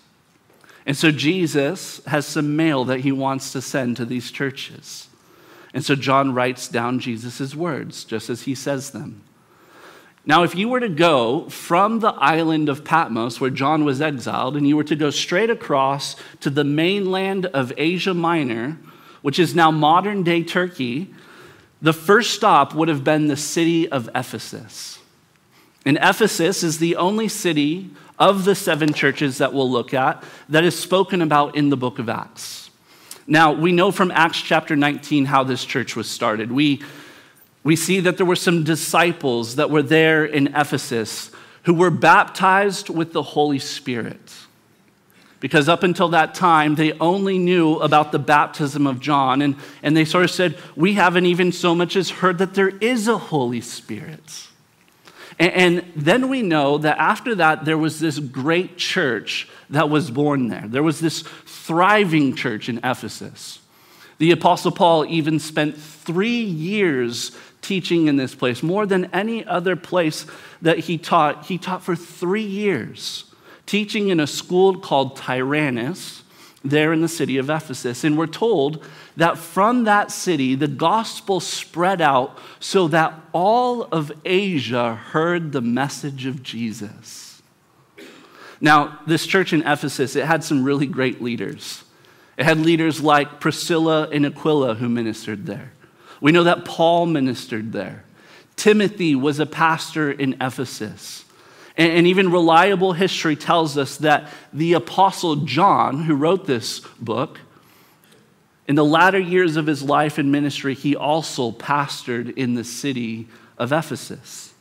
And 0.86 0.96
so 0.96 1.12
Jesus 1.12 2.04
has 2.06 2.26
some 2.26 2.56
mail 2.56 2.86
that 2.86 3.00
he 3.00 3.12
wants 3.12 3.52
to 3.54 3.62
send 3.62 3.98
to 3.98 4.06
these 4.06 4.32
churches. 4.32 5.07
And 5.74 5.84
so 5.84 5.96
John 5.96 6.34
writes 6.34 6.68
down 6.68 7.00
Jesus' 7.00 7.56
words 7.56 8.04
just 8.04 8.30
as 8.30 8.44
he 8.44 8.56
says 8.56 8.92
them. 8.92 9.24
Now, 10.26 10.44
if 10.44 10.56
you 10.56 10.68
were 10.68 10.82
to 10.82 10.90
go 10.90 11.48
from 11.48 12.00
the 12.00 12.10
island 12.10 12.68
of 12.68 12.84
Patmos, 12.84 13.40
where 13.40 13.50
John 13.50 13.86
was 13.86 14.02
exiled, 14.02 14.58
and 14.58 14.68
you 14.68 14.76
were 14.76 14.84
to 14.84 14.96
go 14.96 15.10
straight 15.10 15.50
across 15.50 16.18
to 16.42 16.50
the 16.50 16.66
mainland 16.66 17.46
of 17.46 17.72
Asia 17.78 18.14
Minor, 18.14 18.78
which 19.22 19.40
is 19.40 19.56
now 19.56 19.72
modern 19.72 20.24
day 20.24 20.44
Turkey, 20.44 21.14
the 21.82 21.94
first 21.94 22.32
stop 22.32 22.74
would 22.74 22.90
have 22.90 23.06
been 23.06 23.28
the 23.28 23.38
city 23.38 23.90
of 23.90 24.10
Ephesus. 24.14 25.00
And 25.86 25.98
Ephesus 26.02 26.62
is 26.62 26.80
the 26.80 26.98
only 26.98 27.30
city 27.30 27.92
of 28.20 28.44
the 28.44 28.56
seven 28.56 28.94
churches 28.94 29.38
that 29.38 29.54
we'll 29.54 29.72
look 29.72 29.94
at 29.94 30.24
that 30.50 30.66
is 30.66 30.78
spoken 30.78 31.22
about 31.22 31.56
in 31.56 31.70
the 31.70 31.78
book 31.78 32.00
of 32.00 32.10
Acts. 32.10 32.67
Now, 33.28 33.52
we 33.52 33.74
know 33.74 33.92
from 33.92 34.10
Acts 34.12 34.42
chapter 34.42 34.78
19 34.78 35.26
how 35.26 35.44
this 35.44 35.66
church 35.66 35.98
was 35.98 36.10
started. 36.10 36.50
We, 36.50 36.82
we 37.64 37.76
see 37.76 38.00
that 38.00 38.16
there 38.16 38.26
were 38.26 38.38
some 38.38 38.64
disciples 38.64 39.58
that 39.58 39.70
were 39.70 39.84
there 39.84 40.24
in 40.24 40.48
Ephesus 40.56 41.30
who 41.64 41.74
were 41.74 41.90
baptized 41.90 42.90
with 42.90 43.12
the 43.12 43.22
Holy 43.22 43.60
Spirit. 43.60 44.34
Because 45.42 45.68
up 45.68 45.84
until 45.84 46.08
that 46.10 46.34
time, 46.34 46.76
they 46.76 46.94
only 46.94 47.38
knew 47.38 47.76
about 47.76 48.14
the 48.14 48.20
baptism 48.20 48.88
of 48.88 49.02
John, 49.02 49.42
and, 49.42 49.56
and 49.84 49.96
they 49.96 50.06
sort 50.06 50.24
of 50.24 50.32
said, 50.32 50.58
We 50.78 50.94
haven't 50.94 51.26
even 51.26 51.52
so 51.52 51.76
much 51.76 51.98
as 51.98 52.10
heard 52.10 52.38
that 52.38 52.54
there 52.54 52.70
is 52.70 53.10
a 53.10 53.18
Holy 53.18 53.62
Spirit. 53.62 54.47
And, 55.40 55.84
then 55.96 56.30
we 56.30 56.42
know 56.42 56.80
that 56.80 56.98
after 56.98 57.36
that, 57.36 57.64
there 57.66 57.78
was 57.78 58.00
this 58.00 58.18
great 58.18 58.78
church 58.78 59.48
that 59.70 59.90
was 59.90 60.10
born 60.10 60.48
there. 60.48 60.66
There 60.68 60.84
was 60.84 61.00
this 61.00 61.22
thriving 61.46 62.36
church 62.36 62.70
in 62.70 62.80
Ephesus. 62.80 63.60
The 64.18 64.32
Apostle 64.32 64.72
Paul 64.72 65.06
even 65.06 65.40
spent 65.40 65.78
three 65.78 66.42
years 66.42 67.38
teaching 67.62 68.08
in 68.08 68.16
this 68.16 68.34
place, 68.34 68.64
more 68.64 68.86
than 68.86 69.06
any 69.14 69.46
other 69.46 69.76
place 69.76 70.26
that 70.62 70.80
he 70.80 70.98
taught. 70.98 71.46
He 71.46 71.58
taught 71.58 71.84
for 71.84 71.96
three 71.96 72.46
years, 72.46 73.26
teaching 73.66 74.10
in 74.10 74.20
a 74.20 74.28
school 74.28 74.80
called 74.80 75.18
Tyrannus, 75.18 76.24
there 76.64 76.94
in 76.94 77.02
the 77.02 77.08
city 77.08 77.38
of 77.38 77.50
Ephesus. 77.50 78.04
And 78.04 78.18
we're 78.18 78.28
told 78.28 78.84
that 79.18 79.38
from 79.38 79.86
that 79.86 80.12
city, 80.12 80.56
the 80.56 80.68
gospel 80.68 81.40
spread 81.40 82.02
out 82.02 82.38
so 82.60 82.88
that 82.88 83.14
all 83.34 83.84
of 83.84 84.12
Asia 84.24 84.96
heard 84.96 85.52
the 85.52 85.62
message 85.62 86.28
of 86.28 86.44
Jesus. 86.44 87.42
Now, 88.62 89.00
this 89.06 89.26
church 89.26 89.54
in 89.54 89.62
Ephesus, 89.62 90.16
it 90.16 90.26
had 90.26 90.44
some 90.44 90.64
really 90.64 90.86
great 90.86 91.22
leaders. 91.22 91.84
It 92.38 92.46
had 92.46 92.60
leaders 92.60 93.02
like 93.02 93.40
Priscilla 93.40 94.08
and 94.10 94.26
Aquila 94.26 94.76
who 94.76 94.88
ministered 94.88 95.48
there. 95.48 95.74
We 96.22 96.32
know 96.32 96.44
that 96.44 96.66
Paul 96.66 97.08
ministered 97.08 97.72
there. 97.72 98.04
Timothy 98.56 99.16
was 99.16 99.40
a 99.40 99.46
pastor 99.48 100.12
in 100.12 100.34
Ephesus. 100.40 101.26
And, 101.76 102.08
even 102.08 102.32
reliable 102.32 102.94
history 102.94 103.36
tells 103.36 103.78
us 103.78 103.98
that 103.98 104.30
the 104.52 104.74
apostle 104.74 105.38
John, 105.38 106.04
who 106.04 106.16
wrote 106.16 106.48
this 106.48 106.80
book, 107.00 107.40
in 108.68 108.76
the 108.76 108.86
latter 108.86 109.20
years 109.20 109.56
of 109.56 109.66
his 109.66 109.82
life 109.82 110.18
and 110.18 110.32
ministry, 110.32 110.74
he 110.74 110.96
also 110.96 111.52
pastored 111.52 112.36
in 112.36 112.56
the 112.56 112.64
city 112.64 113.28
of 113.58 113.72
Ephesus. 113.72 114.54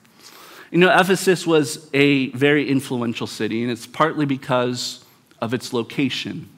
You 0.71 0.79
know, 0.79 0.97
Ephesus 0.97 1.47
was 1.47 1.89
a 1.93 2.31
very 2.31 2.69
influential 2.69 3.27
city, 3.27 3.63
and 3.63 3.71
it's 3.71 3.87
partly 3.87 4.27
because 4.27 5.05
of 5.41 5.55
its 5.55 5.73
location. 5.73 6.49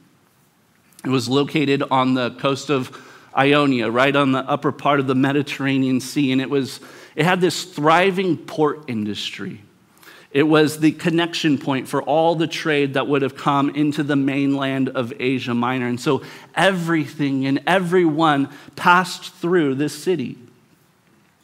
It 1.05 1.11
was 1.11 1.29
located 1.29 1.83
on 1.91 2.15
the 2.15 2.33
coast 2.33 2.71
of 2.71 2.97
Ionia, 3.37 3.91
right 3.91 4.15
on 4.15 4.33
the 4.33 4.41
upper 4.41 4.73
part 4.73 5.01
of 5.01 5.07
the 5.07 5.15
Mediterranean 5.15 6.01
Sea, 6.01 6.33
and 6.33 6.41
it, 6.41 6.51
was, 6.51 6.81
it 7.17 7.25
had 7.25 7.41
this 7.41 7.65
thriving 7.65 8.37
port 8.37 8.85
industry. 8.89 9.61
It 10.31 10.43
was 10.43 10.81
the 10.81 10.93
connection 10.93 11.57
point 11.57 11.89
for 11.89 12.03
all 12.03 12.35
the 12.35 12.47
trade 12.47 12.95
that 12.95 13.09
would 13.09 13.23
have 13.23 13.37
come 13.37 13.71
into 13.71 14.03
the 14.03 14.17
mainland 14.17 14.91
of 14.91 15.13
Asia 15.19 15.55
Minor. 15.55 15.87
And 15.87 15.99
so 16.01 16.23
everything 16.55 17.47
and 17.47 17.63
everyone 17.67 18.51
passed 18.77 19.33
through 19.35 19.77
this 19.77 19.95
city. 19.95 20.37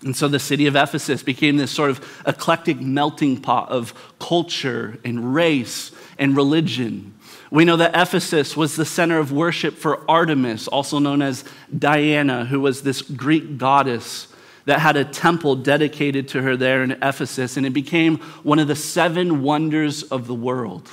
And 0.03 0.15
so 0.15 0.29
the 0.29 0.39
city 0.39 0.67
of 0.67 0.77
Ephesus 0.77 1.23
became 1.23 1.57
this 1.57 1.71
sort 1.71 1.89
of 1.89 2.23
eclectic 2.27 2.79
melting 2.79 3.41
pot 3.41 3.71
of 3.71 3.95
culture 4.19 4.99
and 5.03 5.35
race 5.35 5.91
and 6.19 6.37
religion. 6.37 7.15
We 7.51 7.65
know 7.65 7.79
that 7.79 7.97
Ephesus 7.97 8.55
was 8.55 8.77
the 8.77 8.85
center 8.85 9.19
of 9.19 9.33
worship 9.33 9.77
for 9.77 10.09
Artemis, 10.11 10.69
also 10.69 10.99
known 10.99 11.23
as 11.23 11.45
Diana, 11.77 12.45
who 12.45 12.61
was 12.61 12.83
this 12.83 13.01
Greek 13.01 13.57
goddess 13.57 14.29
that 14.67 14.81
had 14.81 14.97
a 14.97 15.05
temple 15.05 15.57
dedicated 15.57 16.29
to 16.29 16.43
her 16.43 16.57
there 16.57 16.83
in 16.83 16.93
Ephesus, 16.93 17.57
and 17.57 17.67
it 17.67 17.73
became 17.73 18.17
one 18.43 18.59
of 18.59 18.69
the 18.69 18.77
seven 18.77 19.43
wonders 19.43 20.03
of 20.05 20.27
the 20.27 20.35
world. 20.35 20.89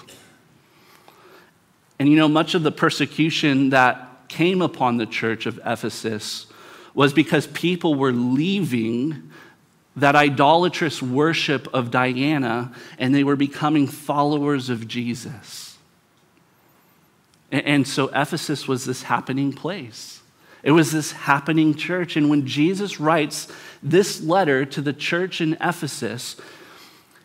And 1.99 2.09
you 2.09 2.15
know, 2.15 2.27
much 2.27 2.55
of 2.55 2.63
the 2.63 2.71
persecution 2.71 3.69
that 3.69 4.27
came 4.27 4.61
upon 4.61 4.97
the 4.97 5.05
church 5.05 5.45
of 5.45 5.59
Ephesus 5.65 6.47
was 6.93 7.13
because 7.13 7.47
people 7.47 7.95
were 7.95 8.11
leaving 8.11 9.31
that 9.95 10.15
idolatrous 10.15 11.01
worship 11.01 11.67
of 11.73 11.91
Diana 11.91 12.73
and 12.97 13.13
they 13.13 13.23
were 13.23 13.35
becoming 13.35 13.87
followers 13.87 14.69
of 14.69 14.87
Jesus. 14.87 15.77
And 17.51 17.85
so 17.85 18.07
Ephesus 18.07 18.67
was 18.67 18.85
this 18.85 19.03
happening 19.03 19.51
place. 19.51 20.20
It 20.63 20.71
was 20.71 20.91
this 20.91 21.11
happening 21.11 21.73
church. 21.73 22.15
And 22.15 22.29
when 22.29 22.45
Jesus 22.45 22.99
writes 22.99 23.47
this 23.81 24.21
letter 24.21 24.65
to 24.65 24.81
the 24.81 24.93
church 24.93 25.41
in 25.41 25.53
Ephesus, 25.59 26.35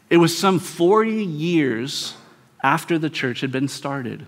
it 0.08 0.16
was 0.16 0.36
some 0.36 0.58
40 0.58 1.10
years 1.24 2.14
after 2.62 2.98
the 2.98 3.10
church 3.10 3.40
had 3.40 3.52
been 3.52 3.68
started. 3.68 4.26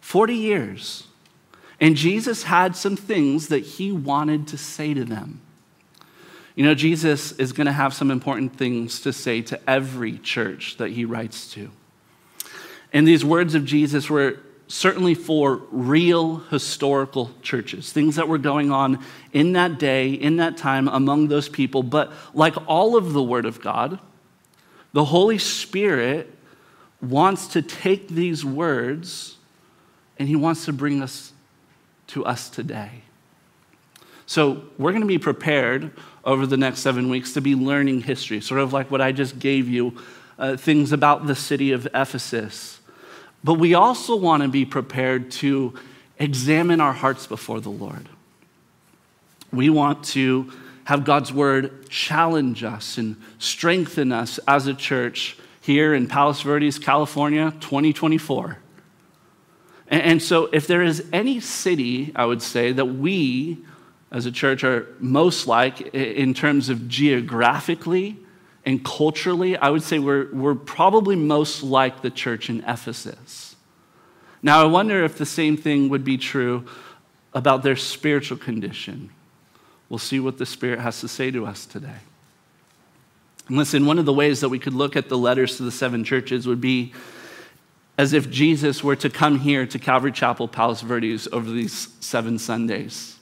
40 0.00 0.34
years. 0.34 1.04
And 1.80 1.96
Jesus 1.96 2.44
had 2.44 2.74
some 2.74 2.96
things 2.96 3.48
that 3.48 3.60
he 3.60 3.92
wanted 3.92 4.48
to 4.48 4.58
say 4.58 4.94
to 4.94 5.04
them. 5.04 5.40
You 6.56 6.64
know, 6.64 6.74
Jesus 6.74 7.30
is 7.32 7.52
going 7.52 7.66
to 7.66 7.72
have 7.72 7.94
some 7.94 8.10
important 8.10 8.56
things 8.56 9.00
to 9.02 9.12
say 9.12 9.42
to 9.42 9.60
every 9.70 10.18
church 10.18 10.76
that 10.78 10.90
he 10.90 11.04
writes 11.04 11.52
to. 11.52 11.70
And 12.92 13.06
these 13.06 13.24
words 13.24 13.54
of 13.54 13.64
Jesus 13.64 14.10
were 14.10 14.40
certainly 14.68 15.14
for 15.14 15.62
real 15.70 16.36
historical 16.50 17.30
churches, 17.42 17.90
things 17.90 18.16
that 18.16 18.28
were 18.28 18.38
going 18.38 18.70
on 18.70 19.02
in 19.32 19.54
that 19.54 19.78
day, 19.78 20.10
in 20.10 20.36
that 20.36 20.56
time 20.56 20.86
among 20.88 21.28
those 21.28 21.48
people. 21.48 21.82
But 21.82 22.12
like 22.34 22.54
all 22.68 22.96
of 22.96 23.14
the 23.14 23.22
Word 23.22 23.46
of 23.46 23.60
God, 23.60 23.98
the 24.92 25.06
Holy 25.06 25.38
Spirit 25.38 26.32
wants 27.00 27.48
to 27.48 27.62
take 27.62 28.08
these 28.08 28.44
words 28.44 29.36
and 30.18 30.28
he 30.28 30.36
wants 30.36 30.66
to 30.66 30.72
bring 30.72 31.02
us 31.02 31.32
to 32.08 32.24
us 32.24 32.50
today. 32.50 33.02
So, 34.26 34.64
we're 34.76 34.90
going 34.90 35.02
to 35.02 35.08
be 35.08 35.18
prepared 35.18 35.90
over 36.22 36.46
the 36.46 36.58
next 36.58 36.80
seven 36.80 37.08
weeks 37.08 37.32
to 37.32 37.40
be 37.40 37.54
learning 37.54 38.02
history, 38.02 38.42
sort 38.42 38.60
of 38.60 38.74
like 38.74 38.90
what 38.90 39.00
I 39.00 39.10
just 39.12 39.38
gave 39.38 39.68
you 39.68 39.96
uh, 40.38 40.56
things 40.56 40.92
about 40.92 41.26
the 41.26 41.34
city 41.34 41.72
of 41.72 41.86
Ephesus. 41.94 42.77
But 43.44 43.54
we 43.54 43.74
also 43.74 44.16
want 44.16 44.42
to 44.42 44.48
be 44.48 44.64
prepared 44.64 45.30
to 45.32 45.74
examine 46.18 46.80
our 46.80 46.92
hearts 46.92 47.26
before 47.26 47.60
the 47.60 47.70
Lord. 47.70 48.08
We 49.52 49.70
want 49.70 50.04
to 50.06 50.52
have 50.84 51.04
God's 51.04 51.32
word 51.32 51.88
challenge 51.88 52.64
us 52.64 52.98
and 52.98 53.16
strengthen 53.38 54.10
us 54.10 54.38
as 54.48 54.66
a 54.66 54.74
church 54.74 55.36
here 55.60 55.94
in 55.94 56.08
Palos 56.08 56.40
Verdes, 56.40 56.78
California, 56.78 57.52
2024. 57.60 58.58
And 59.90 60.22
so, 60.22 60.50
if 60.52 60.66
there 60.66 60.82
is 60.82 61.06
any 61.12 61.40
city, 61.40 62.12
I 62.14 62.26
would 62.26 62.42
say, 62.42 62.72
that 62.72 62.84
we 62.84 63.58
as 64.10 64.26
a 64.26 64.32
church 64.32 64.64
are 64.64 64.86
most 64.98 65.46
like 65.46 65.80
in 65.94 66.34
terms 66.34 66.68
of 66.68 66.88
geographically 66.88 68.18
and 68.68 68.84
culturally, 68.84 69.56
I 69.56 69.70
would 69.70 69.82
say 69.82 69.98
we're, 69.98 70.30
we're 70.30 70.54
probably 70.54 71.16
most 71.16 71.62
like 71.62 72.02
the 72.02 72.10
church 72.10 72.50
in 72.50 72.62
Ephesus. 72.68 73.56
Now, 74.42 74.60
I 74.60 74.66
wonder 74.66 75.02
if 75.04 75.16
the 75.16 75.24
same 75.24 75.56
thing 75.56 75.88
would 75.88 76.04
be 76.04 76.18
true 76.18 76.66
about 77.32 77.62
their 77.62 77.76
spiritual 77.76 78.36
condition. 78.36 79.08
We'll 79.88 79.98
see 79.98 80.20
what 80.20 80.36
the 80.36 80.44
Spirit 80.44 80.80
has 80.80 81.00
to 81.00 81.08
say 81.08 81.30
to 81.30 81.46
us 81.46 81.64
today. 81.64 81.96
And 83.48 83.56
listen, 83.56 83.86
one 83.86 83.98
of 83.98 84.04
the 84.04 84.12
ways 84.12 84.42
that 84.42 84.50
we 84.50 84.58
could 84.58 84.74
look 84.74 84.96
at 84.96 85.08
the 85.08 85.16
letters 85.16 85.56
to 85.56 85.62
the 85.62 85.72
seven 85.72 86.04
churches 86.04 86.46
would 86.46 86.60
be 86.60 86.92
as 87.96 88.12
if 88.12 88.28
Jesus 88.28 88.84
were 88.84 88.96
to 88.96 89.08
come 89.08 89.38
here 89.38 89.64
to 89.64 89.78
Calvary 89.78 90.12
Chapel, 90.12 90.46
Palos 90.46 90.82
Verdes 90.82 91.26
over 91.32 91.50
these 91.50 91.88
seven 92.00 92.38
Sundays. 92.38 93.16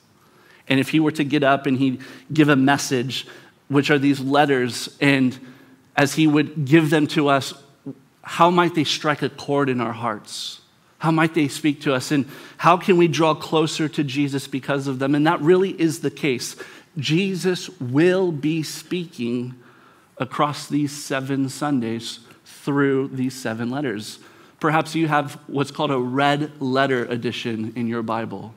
And 0.67 0.81
if 0.81 0.89
he 0.89 0.99
were 0.99 1.13
to 1.13 1.23
get 1.23 1.45
up 1.45 1.67
and 1.67 1.79
he'd 1.79 2.03
give 2.33 2.49
a 2.49 2.57
message, 2.57 3.29
which 3.69 3.91
are 3.91 3.99
these 3.99 4.21
letters, 4.21 4.97
and 5.01 5.39
as 5.97 6.15
he 6.15 6.27
would 6.27 6.65
give 6.65 6.91
them 6.91 7.07
to 7.09 7.29
us, 7.29 7.55
how 8.23 8.51
might 8.51 8.75
they 8.75 8.85
strike 8.85 9.23
a 9.23 9.29
chord 9.29 9.69
in 9.69 9.81
our 9.81 9.93
hearts? 9.93 10.61
How 10.99 11.11
might 11.11 11.35
they 11.35 11.49
speak 11.49 11.83
to 11.83 11.95
us? 11.95 12.11
And 12.11 12.29
how 12.57 12.77
can 12.77 12.97
we 12.97 13.07
draw 13.09 13.35
closer 13.35 13.89
to 13.89 14.03
Jesus 14.03 14.47
because 14.47 14.87
of 14.87 14.99
them? 14.99 15.15
And 15.15 15.27
that 15.27 15.41
really 15.41 15.81
is 15.81 16.01
the 16.01 16.11
case. 16.11 16.57
Jesus 16.97 17.69
will 17.81 18.33
be 18.33 18.63
speaking 18.63 19.55
across 20.19 20.67
these 20.67 20.93
seven 20.93 21.49
Sundays 21.49 22.21
through 22.45 23.09
these 23.09 23.35
seven 23.35 23.71
letters. 23.71 24.19
Perhaps 24.59 24.95
you 24.95 25.07
have 25.07 25.35
what's 25.47 25.71
called 25.71 25.91
a 25.91 25.99
red 25.99 26.61
letter 26.61 27.05
edition 27.05 27.73
in 27.77 27.87
your 27.87 28.03
Bible. 28.03 28.55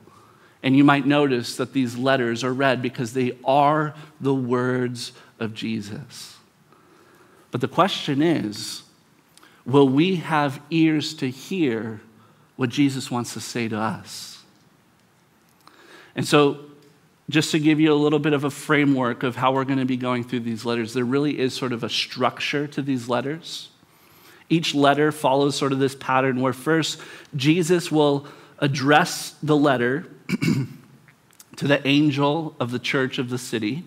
And 0.62 0.76
you 0.76 0.84
might 0.84 1.06
notice 1.06 1.56
that 1.56 1.72
these 1.72 1.96
letters 1.96 2.44
are 2.44 2.52
red 2.52 2.82
because 2.82 3.14
they 3.14 3.36
are 3.44 3.94
the 4.20 4.34
words 4.34 5.12
of 5.38 5.54
Jesus. 5.54 6.36
But 7.50 7.60
the 7.60 7.68
question 7.68 8.22
is 8.22 8.82
will 9.64 9.88
we 9.88 10.16
have 10.16 10.60
ears 10.70 11.14
to 11.14 11.30
hear 11.30 12.00
what 12.56 12.70
Jesus 12.70 13.10
wants 13.10 13.32
to 13.34 13.40
say 13.40 13.68
to 13.68 13.78
us? 13.78 14.42
And 16.14 16.26
so, 16.26 16.60
just 17.28 17.52
to 17.52 17.60
give 17.60 17.78
you 17.78 17.92
a 17.92 17.94
little 17.94 18.18
bit 18.18 18.32
of 18.32 18.42
a 18.42 18.50
framework 18.50 19.22
of 19.22 19.36
how 19.36 19.52
we're 19.52 19.64
going 19.64 19.78
to 19.78 19.84
be 19.84 19.96
going 19.96 20.24
through 20.24 20.40
these 20.40 20.64
letters, 20.64 20.94
there 20.94 21.04
really 21.04 21.38
is 21.38 21.54
sort 21.54 21.72
of 21.72 21.84
a 21.84 21.88
structure 21.88 22.66
to 22.66 22.82
these 22.82 23.08
letters. 23.08 23.68
Each 24.48 24.74
letter 24.74 25.12
follows 25.12 25.54
sort 25.54 25.72
of 25.72 25.78
this 25.78 25.94
pattern 25.94 26.40
where 26.40 26.52
first 26.52 27.00
Jesus 27.36 27.92
will 27.92 28.26
address 28.60 29.34
the 29.42 29.56
letter 29.56 30.06
to 31.56 31.66
the 31.66 31.86
angel 31.86 32.54
of 32.60 32.70
the 32.70 32.78
church 32.78 33.18
of 33.18 33.30
the 33.30 33.38
city. 33.38 33.84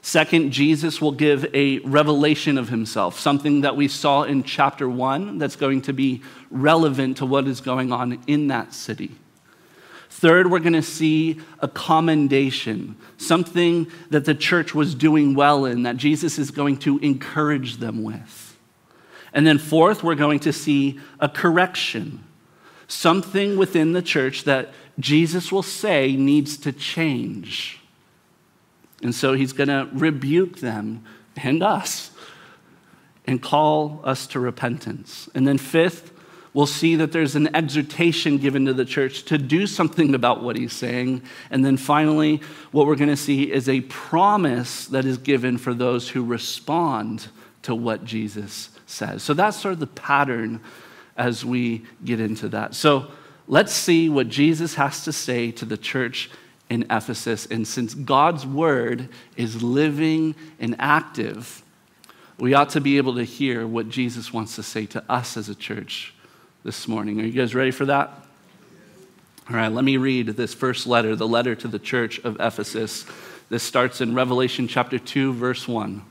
Second, 0.00 0.52
Jesus 0.52 1.00
will 1.00 1.12
give 1.12 1.46
a 1.54 1.80
revelation 1.80 2.56
of 2.56 2.68
himself, 2.68 3.18
something 3.18 3.62
that 3.62 3.76
we 3.76 3.88
saw 3.88 4.22
in 4.22 4.42
chapter 4.42 4.88
one 4.88 5.38
that's 5.38 5.56
going 5.56 5.82
to 5.82 5.92
be 5.92 6.22
relevant 6.50 7.18
to 7.18 7.26
what 7.26 7.46
is 7.46 7.60
going 7.60 7.92
on 7.92 8.22
in 8.26 8.48
that 8.48 8.72
city. 8.72 9.12
Third, 10.10 10.50
we're 10.50 10.58
going 10.60 10.72
to 10.72 10.82
see 10.82 11.40
a 11.60 11.68
commendation, 11.68 12.96
something 13.18 13.90
that 14.10 14.24
the 14.24 14.34
church 14.34 14.74
was 14.74 14.94
doing 14.94 15.34
well 15.34 15.64
in, 15.64 15.82
that 15.82 15.96
Jesus 15.96 16.38
is 16.38 16.50
going 16.50 16.78
to 16.78 16.98
encourage 16.98 17.76
them 17.76 18.02
with. 18.02 18.56
And 19.32 19.46
then, 19.46 19.58
fourth, 19.58 20.02
we're 20.02 20.14
going 20.14 20.40
to 20.40 20.52
see 20.52 20.98
a 21.20 21.28
correction, 21.28 22.24
something 22.88 23.56
within 23.56 23.92
the 23.92 24.02
church 24.02 24.44
that 24.44 24.70
Jesus 24.98 25.52
will 25.52 25.62
say 25.62 26.16
needs 26.16 26.56
to 26.58 26.72
change. 26.72 27.78
And 29.02 29.14
so 29.14 29.34
he's 29.34 29.52
going 29.52 29.68
to 29.68 29.88
rebuke 29.92 30.58
them 30.58 31.04
and 31.36 31.62
us 31.62 32.10
and 33.26 33.40
call 33.40 34.00
us 34.02 34.26
to 34.28 34.40
repentance. 34.40 35.28
And 35.34 35.46
then, 35.46 35.58
fifth, 35.58 36.12
we'll 36.54 36.66
see 36.66 36.96
that 36.96 37.12
there's 37.12 37.36
an 37.36 37.54
exhortation 37.54 38.38
given 38.38 38.64
to 38.64 38.72
the 38.72 38.86
church 38.86 39.24
to 39.24 39.38
do 39.38 39.66
something 39.66 40.14
about 40.14 40.42
what 40.42 40.56
he's 40.56 40.72
saying. 40.72 41.22
And 41.50 41.64
then 41.64 41.76
finally, 41.76 42.40
what 42.72 42.86
we're 42.86 42.96
going 42.96 43.10
to 43.10 43.16
see 43.16 43.52
is 43.52 43.68
a 43.68 43.82
promise 43.82 44.86
that 44.86 45.04
is 45.04 45.18
given 45.18 45.58
for 45.58 45.74
those 45.74 46.08
who 46.08 46.24
respond 46.24 47.28
to 47.62 47.74
what 47.74 48.04
Jesus 48.04 48.70
says. 48.86 49.22
So 49.22 49.34
that's 49.34 49.58
sort 49.58 49.74
of 49.74 49.80
the 49.80 49.86
pattern 49.86 50.60
as 51.18 51.44
we 51.44 51.84
get 52.04 52.20
into 52.20 52.48
that. 52.50 52.74
So 52.74 53.08
let's 53.46 53.72
see 53.72 54.08
what 54.08 54.28
Jesus 54.28 54.76
has 54.76 55.04
to 55.04 55.12
say 55.12 55.50
to 55.52 55.64
the 55.64 55.76
church 55.76 56.30
in 56.70 56.84
Ephesus. 56.84 57.46
And 57.46 57.66
since 57.66 57.94
God's 57.94 58.46
word 58.46 59.08
is 59.36 59.62
living 59.62 60.34
and 60.60 60.76
active, 60.78 61.62
we 62.38 62.54
ought 62.54 62.70
to 62.70 62.80
be 62.80 62.98
able 62.98 63.16
to 63.16 63.24
hear 63.24 63.66
what 63.66 63.88
Jesus 63.88 64.32
wants 64.32 64.54
to 64.56 64.62
say 64.62 64.86
to 64.86 65.02
us 65.08 65.36
as 65.36 65.48
a 65.48 65.54
church 65.54 66.14
this 66.62 66.86
morning. 66.86 67.20
Are 67.20 67.24
you 67.24 67.32
guys 67.32 67.54
ready 67.54 67.72
for 67.72 67.86
that? 67.86 68.10
All 69.50 69.56
right, 69.56 69.72
let 69.72 69.84
me 69.84 69.96
read 69.96 70.28
this 70.28 70.54
first 70.54 70.86
letter, 70.86 71.16
the 71.16 71.26
letter 71.26 71.54
to 71.54 71.68
the 71.68 71.78
church 71.78 72.18
of 72.20 72.36
Ephesus. 72.38 73.06
This 73.48 73.62
starts 73.62 74.00
in 74.00 74.14
Revelation 74.14 74.68
chapter 74.68 74.98
2, 74.98 75.32
verse 75.32 75.66
1 75.66 76.02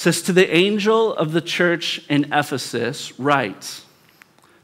says 0.00 0.22
to 0.22 0.32
the 0.32 0.56
angel 0.56 1.14
of 1.14 1.32
the 1.32 1.42
church 1.42 2.00
in 2.08 2.24
Ephesus, 2.32 3.12
write, 3.20 3.82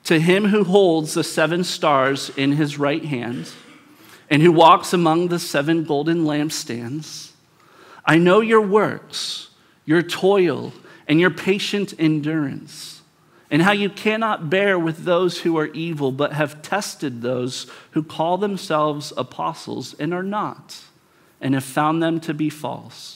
to 0.03 0.19
him 0.19 0.47
who 0.47 0.65
holds 0.65 1.13
the 1.13 1.23
seven 1.23 1.63
stars 1.63 2.31
in 2.39 2.53
his 2.53 2.79
right 2.79 3.05
hand 3.05 3.51
and 4.31 4.41
who 4.41 4.51
walks 4.51 4.95
among 4.95 5.29
the 5.29 5.39
seven 5.39 5.85
golden 5.85 6.25
lampstands, 6.25 7.33
I 8.07 8.17
know 8.17 8.41
your 8.41 8.63
works, 8.63 9.51
your 9.85 10.01
toil, 10.01 10.73
and 11.07 11.21
your 11.21 11.29
patient 11.29 11.93
endurance, 11.99 13.03
and 13.51 13.61
how 13.61 13.73
you 13.73 13.91
cannot 13.91 14.49
bear 14.49 14.79
with 14.79 15.05
those 15.05 15.41
who 15.41 15.59
are 15.59 15.67
evil, 15.67 16.13
but 16.13 16.33
have 16.33 16.63
tested 16.63 17.21
those 17.21 17.71
who 17.91 18.03
call 18.03 18.39
themselves 18.39 19.13
apostles 19.19 19.93
and 19.99 20.15
are 20.15 20.23
not, 20.23 20.81
and 21.43 21.53
have 21.53 21.63
found 21.63 22.03
them 22.03 22.21
to 22.21 22.33
be 22.33 22.49
false. 22.49 23.16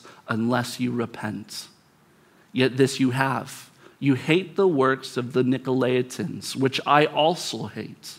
unless 0.31 0.79
you 0.79 0.91
repent. 0.91 1.67
Yet 2.53 2.77
this 2.77 3.01
you 3.01 3.11
have. 3.11 3.69
You 3.99 4.15
hate 4.15 4.55
the 4.55 4.67
works 4.67 5.17
of 5.17 5.33
the 5.33 5.43
Nicolaitans, 5.43 6.55
which 6.55 6.79
I 6.87 7.05
also 7.05 7.67
hate. 7.67 8.17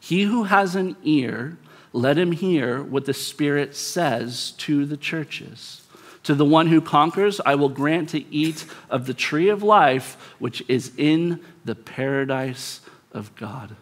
He 0.00 0.24
who 0.24 0.44
has 0.44 0.74
an 0.74 0.96
ear, 1.04 1.56
let 1.92 2.18
him 2.18 2.32
hear 2.32 2.82
what 2.82 3.06
the 3.06 3.14
Spirit 3.14 3.76
says 3.76 4.50
to 4.58 4.84
the 4.84 4.96
churches. 4.96 5.82
To 6.24 6.34
the 6.34 6.44
one 6.44 6.66
who 6.66 6.80
conquers, 6.80 7.40
I 7.46 7.54
will 7.54 7.68
grant 7.68 8.08
to 8.10 8.34
eat 8.34 8.66
of 8.90 9.06
the 9.06 9.14
tree 9.14 9.48
of 9.48 9.62
life, 9.62 10.16
which 10.40 10.64
is 10.66 10.92
in 10.98 11.40
the 11.64 11.76
paradise 11.76 12.80
of 13.12 13.34
God. 13.36 13.76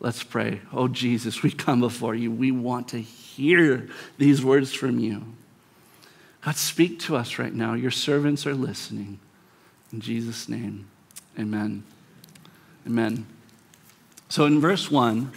Let's 0.00 0.22
pray. 0.22 0.60
Oh, 0.70 0.86
Jesus, 0.86 1.42
we 1.42 1.50
come 1.50 1.80
before 1.80 2.14
you. 2.14 2.30
We 2.30 2.50
want 2.50 2.88
to 2.88 3.00
hear 3.00 3.88
these 4.18 4.44
words 4.44 4.74
from 4.74 4.98
you. 4.98 5.24
God, 6.46 6.54
speak 6.54 7.00
to 7.00 7.16
us 7.16 7.40
right 7.40 7.52
now. 7.52 7.74
Your 7.74 7.90
servants 7.90 8.46
are 8.46 8.54
listening. 8.54 9.18
In 9.92 10.00
Jesus' 10.00 10.48
name, 10.48 10.86
amen. 11.36 11.82
Amen. 12.86 13.26
So 14.28 14.44
in 14.44 14.60
verse 14.60 14.88
1, 14.88 15.32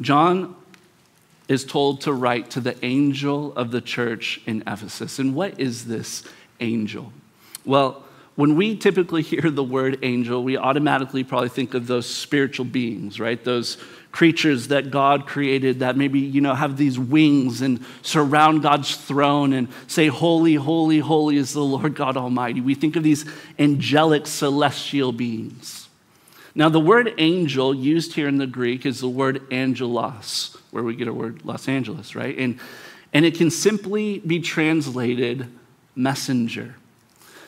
John 0.00 0.56
is 1.46 1.64
told 1.64 2.00
to 2.00 2.12
write 2.12 2.50
to 2.50 2.60
the 2.60 2.84
angel 2.84 3.54
of 3.54 3.70
the 3.70 3.80
church 3.80 4.40
in 4.44 4.64
Ephesus. 4.66 5.20
And 5.20 5.36
what 5.36 5.60
is 5.60 5.84
this 5.84 6.24
angel? 6.58 7.12
Well, 7.64 8.02
when 8.34 8.56
we 8.56 8.76
typically 8.76 9.22
hear 9.32 9.50
the 9.50 9.64
word 9.64 9.98
angel, 10.02 10.42
we 10.42 10.56
automatically 10.56 11.24
probably 11.24 11.48
think 11.48 11.74
of 11.74 11.86
those 11.86 12.06
spiritual 12.06 12.64
beings, 12.64 13.20
right? 13.20 13.42
Those 13.42 13.78
creatures 14.10 14.68
that 14.68 14.90
God 14.90 15.26
created 15.26 15.80
that 15.80 15.96
maybe, 15.96 16.20
you 16.20 16.42
know, 16.42 16.54
have 16.54 16.76
these 16.76 16.98
wings 16.98 17.62
and 17.62 17.84
surround 18.02 18.62
God's 18.62 18.94
throne 18.94 19.54
and 19.54 19.68
say, 19.86 20.08
Holy, 20.08 20.54
holy, 20.54 20.98
holy 20.98 21.36
is 21.36 21.54
the 21.54 21.64
Lord 21.64 21.94
God 21.94 22.16
Almighty. 22.16 22.60
We 22.60 22.74
think 22.74 22.94
of 22.96 23.02
these 23.02 23.24
angelic 23.58 24.26
celestial 24.26 25.12
beings. 25.12 25.88
Now, 26.54 26.68
the 26.68 26.80
word 26.80 27.14
angel 27.16 27.74
used 27.74 28.12
here 28.12 28.28
in 28.28 28.36
the 28.36 28.46
Greek 28.46 28.84
is 28.84 29.00
the 29.00 29.08
word 29.08 29.50
angelos, 29.50 30.54
where 30.70 30.84
we 30.84 30.94
get 30.94 31.08
our 31.08 31.14
word 31.14 31.40
Los 31.44 31.66
Angeles, 31.66 32.14
right? 32.14 32.36
And, 32.36 32.60
and 33.14 33.24
it 33.24 33.36
can 33.36 33.50
simply 33.50 34.18
be 34.18 34.40
translated 34.40 35.48
messenger. 35.94 36.76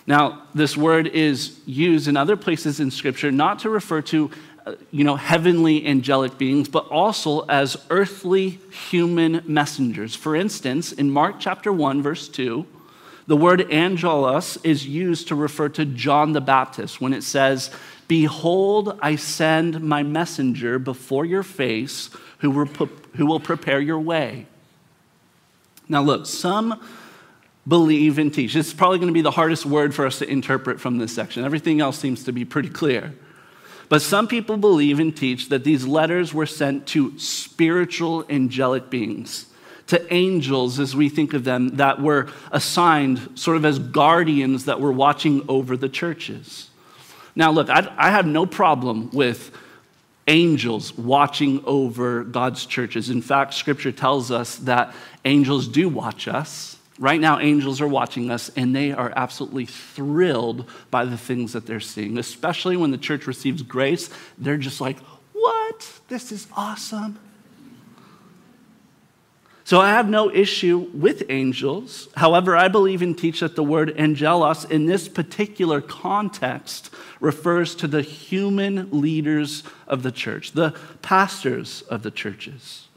Now, 0.06 0.42
this 0.54 0.76
word 0.76 1.06
is 1.06 1.58
used 1.64 2.08
in 2.08 2.16
other 2.16 2.36
places 2.36 2.80
in 2.80 2.90
Scripture 2.90 3.32
not 3.32 3.60
to 3.60 3.70
refer 3.70 4.02
to, 4.02 4.30
uh, 4.66 4.74
you 4.90 5.02
know, 5.02 5.16
heavenly 5.16 5.86
angelic 5.86 6.36
beings, 6.36 6.68
but 6.68 6.86
also 6.88 7.40
as 7.42 7.76
earthly 7.88 8.60
human 8.90 9.42
messengers. 9.46 10.14
For 10.14 10.36
instance, 10.36 10.92
in 10.92 11.10
Mark 11.10 11.36
chapter 11.38 11.72
1, 11.72 12.02
verse 12.02 12.28
2, 12.28 12.66
the 13.26 13.36
word 13.36 13.72
angelos 13.72 14.58
is 14.58 14.86
used 14.86 15.28
to 15.28 15.34
refer 15.34 15.70
to 15.70 15.86
John 15.86 16.32
the 16.32 16.42
Baptist 16.42 17.00
when 17.00 17.14
it 17.14 17.22
says, 17.22 17.70
Behold, 18.06 18.98
I 19.00 19.16
send 19.16 19.80
my 19.80 20.02
messenger 20.02 20.78
before 20.78 21.24
your 21.24 21.42
face 21.42 22.10
who 22.40 22.50
will 22.50 23.40
prepare 23.40 23.80
your 23.80 23.98
way. 23.98 24.46
Now, 25.88 26.02
look, 26.02 26.26
some 26.26 26.82
believe 27.66 28.18
and 28.18 28.33
teach. 28.33 28.55
Is 28.57 28.74
probably 28.74 28.98
going 28.98 29.09
to 29.09 29.14
be 29.14 29.22
the 29.22 29.31
hardest 29.31 29.66
word 29.66 29.94
for 29.94 30.07
us 30.07 30.18
to 30.18 30.29
interpret 30.29 30.81
from 30.81 30.98
this 30.98 31.14
section. 31.14 31.44
Everything 31.44 31.81
else 31.81 31.98
seems 31.98 32.24
to 32.24 32.33
be 32.33 32.44
pretty 32.44 32.68
clear. 32.68 33.14
But 33.88 34.03
some 34.03 34.29
people 34.29 34.57
believe 34.57 34.98
and 34.98 35.16
teach 35.16 35.50
that 35.50 35.64
these 35.64 35.87
letters 35.87 36.33
were 36.33 36.46
sent 36.46 36.87
to 36.88 37.18
spiritual 37.18 38.24
angelic 38.31 38.90
beings, 38.90 39.46
to 39.88 40.12
angels 40.12 40.81
as 40.81 40.96
we 40.96 41.09
think 41.09 41.35
of 41.35 41.44
them, 41.44 41.77
that 41.77 42.00
were 42.00 42.29
assigned 42.50 43.38
sort 43.38 43.57
of 43.57 43.64
as 43.64 43.79
guardians 43.79 44.64
that 44.64 44.81
were 44.81 44.92
watching 44.92 45.44
over 45.48 45.77
the 45.77 45.88
churches. 45.88 46.70
Now, 47.37 47.50
look, 47.50 47.68
I, 47.68 47.92
I 47.96 48.11
have 48.11 48.27
no 48.27 48.46
problem 48.46 49.11
with 49.12 49.50
angels 50.27 50.96
watching 50.96 51.62
over 51.66 52.24
God's 52.24 52.64
churches. 52.64 53.11
In 53.11 53.20
fact, 53.20 53.55
scripture 53.55 53.92
tells 53.92 54.31
us 54.31 54.57
that 54.57 54.94
angels 55.24 55.68
do 55.68 55.88
watch 55.88 56.29
us. 56.29 56.73
Right 56.98 57.20
now, 57.20 57.40
angels 57.40 57.80
are 57.80 57.88
watching 57.88 58.30
us, 58.30 58.50
and 58.57 58.74
they 58.74 58.92
are 58.92 59.12
absolutely 59.16 59.66
thrilled 59.66 60.70
by 60.90 61.04
the 61.04 61.16
things 61.16 61.52
that 61.52 61.66
they're 61.66 61.80
seeing, 61.80 62.18
especially 62.18 62.76
when 62.76 62.92
the 62.92 62.98
church 62.98 63.26
receives 63.26 63.62
grace. 63.62 64.11
They're 64.38 64.57
just 64.57 64.80
like, 64.80 64.98
What? 65.33 66.00
This 66.09 66.30
is 66.30 66.46
awesome. 66.57 67.18
So 69.66 69.80
I 69.80 69.90
have 69.90 70.11
no 70.11 70.30
issue 70.30 70.90
with 70.92 71.24
angels. 71.30 72.09
However, 72.16 72.54
I 72.54 72.68
believe 72.68 73.00
and 73.00 73.16
teach 73.16 73.40
that 73.40 73.57
the 73.57 73.64
word 73.64 73.98
angelos 73.98 74.66
in 74.66 74.85
this 74.85 75.09
particular 75.09 75.80
context 75.80 76.90
refers 77.18 77.74
to 77.76 77.88
the 77.88 78.02
human 78.02 78.90
leaders 78.90 79.62
of 79.88 80.02
the 80.02 80.12
church, 80.12 80.52
the 80.52 80.76
pastors 81.00 81.80
of 81.88 82.02
the 82.02 82.11
churches. 82.11 82.88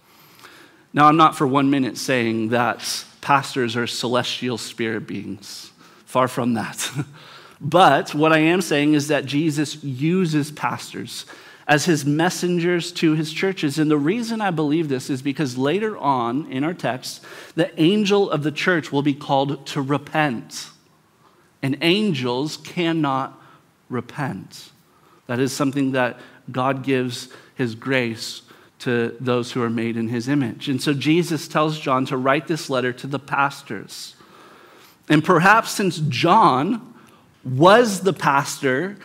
Now, 0.91 1.05
I'm 1.07 1.15
not 1.15 1.37
for 1.37 1.47
one 1.47 1.69
minute 1.69 1.97
saying 1.97 2.49
that 2.49 3.05
pastors 3.27 3.75
are 3.75 3.85
celestial 3.85 4.57
spirit 4.57 5.05
beings. 5.05 5.69
Far 6.05 6.29
from 6.29 6.53
that. 6.53 6.89
but 7.61 8.15
what 8.15 8.31
I 8.31 8.37
am 8.37 8.61
saying 8.61 8.93
is 8.93 9.09
that 9.09 9.25
Jesus 9.25 9.83
uses 9.83 10.49
pastors 10.49 11.25
as 11.67 11.83
his 11.83 12.05
messengers 12.05 12.89
to 12.93 13.15
his 13.15 13.33
churches. 13.33 13.79
And 13.79 13.91
the 13.91 13.97
reason 13.97 14.39
I 14.39 14.51
believe 14.51 14.87
this 14.87 15.09
is 15.09 15.21
because 15.21 15.57
later 15.57 15.97
on 15.97 16.49
in 16.49 16.63
our 16.63 16.73
text, 16.73 17.21
the 17.55 17.77
angel 17.77 18.31
of 18.31 18.43
the 18.43 18.51
church 18.51 18.93
will 18.93 19.01
be 19.01 19.13
called 19.13 19.67
to 19.67 19.81
repent. 19.81 20.69
And 21.61 21.77
angels 21.81 22.55
cannot 22.55 23.37
repent. 23.89 24.71
That 25.25 25.39
is 25.39 25.51
something 25.51 25.91
that 25.91 26.17
God 26.49 26.81
gives 26.81 27.27
his 27.55 27.75
grace 27.75 28.43
to 28.79 29.15
those 29.19 29.51
who 29.51 29.61
are 29.63 29.69
made 29.69 29.97
in 29.97 30.09
his 30.09 30.27
image. 30.27 30.69
And 30.69 30.81
so 30.81 30.93
Jesus 30.93 31.47
tells 31.47 31.79
John 31.79 32.05
to 32.07 32.17
write 32.17 32.47
this 32.47 32.69
letter 32.69 32.93
to 32.93 33.07
the 33.07 33.19
pastors. 33.19 34.15
And 35.09 35.23
perhaps 35.23 35.71
since 35.71 35.99
John 35.99 36.93
was 37.43 38.01
the 38.01 38.13
pastor 38.13 38.97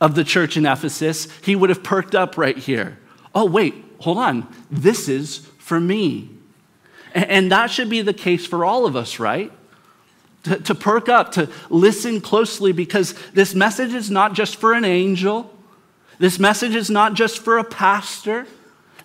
of 0.00 0.14
the 0.14 0.24
church 0.24 0.56
in 0.56 0.64
Ephesus, 0.64 1.28
he 1.42 1.56
would 1.56 1.68
have 1.68 1.82
perked 1.82 2.14
up 2.14 2.38
right 2.38 2.56
here. 2.56 2.98
Oh, 3.34 3.44
wait, 3.44 3.74
hold 3.98 4.18
on. 4.18 4.54
This 4.70 5.08
is 5.08 5.38
for 5.58 5.80
me. 5.80 6.30
And 7.12 7.50
that 7.52 7.70
should 7.70 7.90
be 7.90 8.02
the 8.02 8.14
case 8.14 8.46
for 8.46 8.64
all 8.64 8.86
of 8.86 8.94
us, 8.94 9.18
right? 9.18 9.52
To, 10.44 10.56
to, 10.56 10.74
perk 10.74 11.08
up, 11.08 11.32
to 11.32 11.50
listen 11.68 12.20
closely, 12.20 12.72
because 12.72 13.14
this 13.32 13.54
message 13.54 13.92
is 13.92 14.10
not 14.10 14.34
just 14.34 14.56
for 14.56 14.72
an 14.72 14.84
angel. 14.84 15.52
This 16.18 16.38
message 16.38 16.74
is 16.74 16.88
not 16.88 17.14
just 17.14 17.40
for 17.40 17.58
a 17.58 17.64
pastor. 17.64 18.46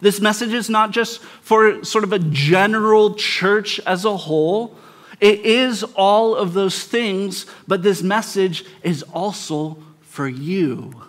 This 0.04 0.20
message 0.20 0.52
is 0.52 0.70
not 0.70 0.92
just 0.92 1.22
for 1.22 1.82
sort 1.86 2.04
of 2.04 2.12
a 2.12 2.20
general 2.20 3.14
church 3.16 3.80
as 3.86 4.04
a 4.04 4.18
whole. 4.18 4.76
It 5.22 5.40
is 5.46 5.82
all 5.96 6.36
of 6.36 6.52
those 6.52 6.84
things, 6.84 7.46
but 7.70 7.84
this 7.84 8.04
message 8.04 8.66
is 8.84 9.02
also 9.14 9.78
for 10.02 10.28
you, 10.28 11.04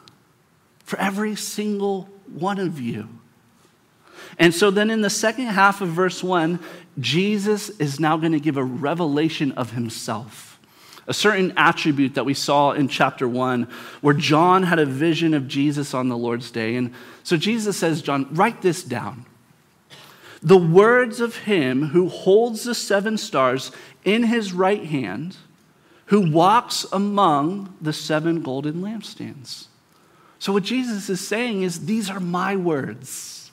for 0.85 0.96
every 1.00 1.35
single 1.35 2.09
one 2.33 2.61
of 2.61 2.80
you. 2.80 3.09
And 4.38 4.54
so 4.54 4.70
then 4.70 4.90
in 4.90 5.00
the 5.00 5.11
second 5.11 5.46
half 5.46 5.80
of 5.80 5.88
verse 5.88 6.22
1, 6.22 6.61
Jesus 7.00 7.70
is 7.70 7.98
now 7.98 8.16
going 8.16 8.30
to 8.30 8.38
give 8.38 8.57
a 8.57 8.62
revelation 8.62 9.50
of 9.52 9.72
himself. 9.72 10.54
A 11.07 11.14
certain 11.14 11.53
attribute 11.57 12.14
that 12.14 12.25
we 12.25 12.35
saw 12.35 12.73
in 12.73 12.88
chapter 12.88 13.29
1, 13.29 13.69
where 14.01 14.14
John 14.14 14.62
had 14.62 14.79
a 14.79 14.87
vision 14.87 15.35
of 15.35 15.49
Jesus 15.49 15.93
on 15.93 16.09
the 16.09 16.17
Lord's 16.17 16.51
day. 16.51 16.77
And 16.77 16.93
so 17.23 17.37
Jesus 17.37 17.77
says, 17.77 18.03
John, 18.03 18.27
write 18.33 18.62
this 18.62 18.83
down. 18.83 19.27
The 20.43 20.59
words 20.59 21.21
of 21.21 21.37
him 21.38 21.88
who 21.88 22.09
holds 22.09 22.64
the 22.64 22.75
seven 22.75 23.17
stars 23.17 23.71
in 24.05 24.25
his 24.25 24.53
right 24.53 24.85
hand 24.85 25.37
who 26.07 26.31
walks 26.31 26.85
among 26.93 27.75
the 27.81 27.93
seven 27.93 28.43
golden 28.43 28.77
lampstands. 28.77 29.67
So, 30.38 30.53
what 30.53 30.62
Jesus 30.62 31.09
is 31.09 31.27
saying 31.27 31.62
is, 31.62 31.87
these 31.87 32.11
are 32.11 32.21
my 32.21 32.57
words. 32.57 33.43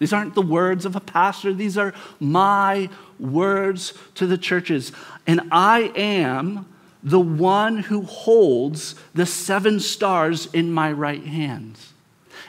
These 0.00 0.12
aren't 0.12 0.34
the 0.34 0.42
words 0.42 0.84
of 0.84 0.96
a 0.96 1.00
pastor, 1.00 1.52
these 1.52 1.78
are 1.78 1.94
my 2.18 2.88
words 3.20 3.94
to 4.16 4.26
the 4.26 4.38
churches. 4.38 4.90
And 5.28 5.42
I 5.52 5.92
am 5.94 6.66
the 7.02 7.20
one 7.20 7.78
who 7.78 8.02
holds 8.02 8.96
the 9.14 9.26
seven 9.26 9.78
stars 9.78 10.46
in 10.52 10.72
my 10.72 10.90
right 10.90 11.24
hand 11.24 11.78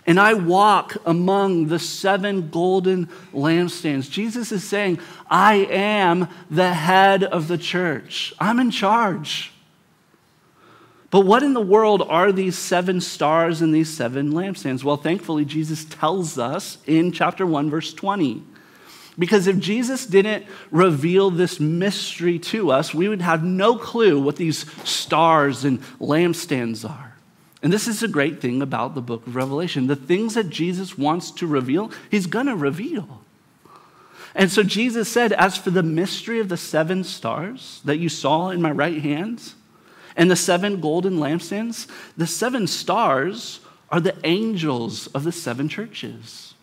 and 0.06 0.20
I 0.20 0.34
walk 0.34 0.98
among 1.06 1.68
the 1.68 1.80
seven 1.80 2.50
golden 2.50 3.08
lampstands. 3.34 4.10
Jesus 4.10 4.52
is 4.52 4.64
saying, 4.64 5.00
I 5.30 5.56
am 5.70 6.28
the 6.50 6.74
head 6.74 7.24
of 7.24 7.48
the 7.48 7.58
church, 7.58 8.34
I'm 8.40 8.60
in 8.60 8.72
charge. 8.72 9.52
But 11.12 11.22
what 11.22 11.44
in 11.44 11.54
the 11.54 11.62
world 11.62 12.02
are 12.08 12.32
these 12.32 12.58
seven 12.58 13.02
stars 13.02 13.62
and 13.62 13.76
these 13.76 13.90
seven 13.90 14.32
lampstands? 14.32 14.84
Well, 14.84 14.96
thankfully, 14.96 15.44
Jesus 15.44 15.84
tells 15.86 16.40
us 16.40 16.78
in 16.88 17.12
chapter 17.12 17.46
1, 17.46 17.70
verse 17.70 17.94
20. 17.94 18.42
Because 19.20 19.46
if 19.46 19.60
Jesus 19.60 20.06
didn't 20.06 20.46
reveal 20.72 21.30
this 21.30 21.60
mystery 21.60 22.40
to 22.40 22.72
us, 22.72 22.94
we 22.94 23.10
would 23.10 23.22
have 23.22 23.44
no 23.44 23.76
clue 23.76 24.22
what 24.22 24.38
these 24.38 24.66
stars 24.90 25.66
and 25.66 25.82
lampstands 26.00 26.90
are. 26.90 27.18
And 27.62 27.74
this 27.74 27.90
is 27.90 28.02
a 28.02 28.08
great 28.08 28.40
thing 28.42 28.62
about 28.62 28.96
the 28.96 29.02
book 29.02 29.28
of 29.28 29.36
Revelation. 29.36 29.88
The 29.88 29.98
things 29.98 30.36
that 30.36 30.50
Jesus 30.50 30.98
wants 30.98 31.30
to 31.32 31.46
reveal, 31.46 31.92
he's 32.10 32.26
going 32.26 32.48
to 32.48 32.56
reveal. 32.56 33.22
And 34.34 34.50
so 34.50 34.64
Jesus 34.64 35.10
said, 35.10 35.34
As 35.34 35.58
for 35.58 35.72
the 35.72 35.84
mystery 35.84 36.40
of 36.40 36.48
the 36.48 36.58
seven 36.58 37.04
stars 37.04 37.82
that 37.84 37.98
you 37.98 38.08
saw 38.08 38.50
in 38.50 38.62
my 38.62 38.72
right 38.72 39.02
hand, 39.02 39.54
and 40.16 40.30
the 40.30 40.36
seven 40.36 40.82
golden 40.82 41.18
lampstands, 41.18 41.88
the 42.18 42.28
seven 42.28 42.68
stars 42.68 43.62
are 43.90 44.00
the 44.00 44.16
angels 44.24 45.08
of 45.08 45.24
the 45.24 45.32
seven 45.32 45.68
churches. 45.68 46.54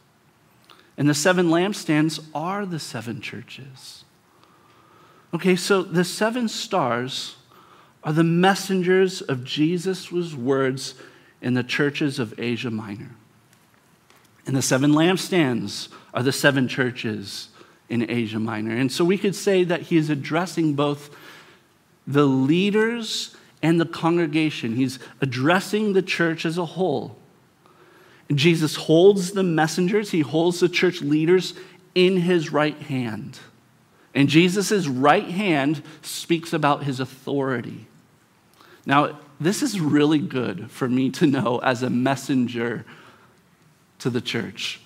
And 0.97 1.09
the 1.09 1.15
seven 1.15 1.49
lampstands 1.49 2.25
are 2.35 2.67
the 2.67 2.81
seven 2.81 3.21
churches. 3.21 4.05
Okay, 5.33 5.57
so 5.57 5.83
the 5.83 6.05
seven 6.05 6.49
stars 6.49 7.37
are 8.03 8.13
the 8.13 8.25
messengers 8.25 9.21
of 9.21 9.45
Jesus' 9.45 10.35
words 10.35 10.95
in 11.41 11.55
the 11.55 11.63
churches 11.63 12.19
of 12.19 12.39
Asia 12.39 12.71
Minor. 12.71 13.11
And 14.47 14.57
the 14.57 14.63
seven 14.63 14.93
lampstands 14.93 15.89
are 16.15 16.23
the 16.23 16.33
seven 16.33 16.69
churches 16.69 17.49
in 17.89 18.11
Asia 18.11 18.39
Minor. 18.39 18.75
And 18.75 18.91
so 18.91 19.05
we 19.05 19.19
could 19.19 19.35
say 19.35 19.65
that 19.65 19.83
he 19.83 19.97
is 19.97 20.11
addressing 20.11 20.75
both 20.75 21.15
the 22.07 22.25
leaders 22.25 23.37
and 23.63 23.81
the 23.81 23.87
congregation. 23.87 24.77
He's 24.77 24.99
addressing 25.21 25.93
the 25.93 26.03
church 26.03 26.45
as 26.47 26.59
a 26.59 26.65
whole. 26.65 27.17
And 28.29 28.39
Jesus 28.39 28.77
holds 28.77 29.33
the 29.33 29.43
messengers, 29.43 30.11
he 30.11 30.21
holds 30.21 30.61
the 30.61 30.69
church 30.69 31.01
leaders 31.01 31.55
in 31.95 32.19
his 32.19 32.53
right 32.53 32.77
hand. 32.77 33.39
And 34.15 34.29
Jesus' 34.29 34.87
right 34.87 35.29
hand 35.29 35.83
speaks 36.03 36.53
about 36.53 36.85
his 36.85 37.01
authority. 37.01 37.87
Now, 38.85 39.19
this 39.41 39.63
is 39.63 39.81
really 39.81 40.19
good 40.19 40.71
for 40.71 40.89
me 40.89 41.11
to 41.11 41.27
know 41.27 41.59
as 41.59 41.83
a 41.83 41.91
messenger 41.91 42.85
to 44.01 44.11
the 44.11 44.21
church 44.21 44.81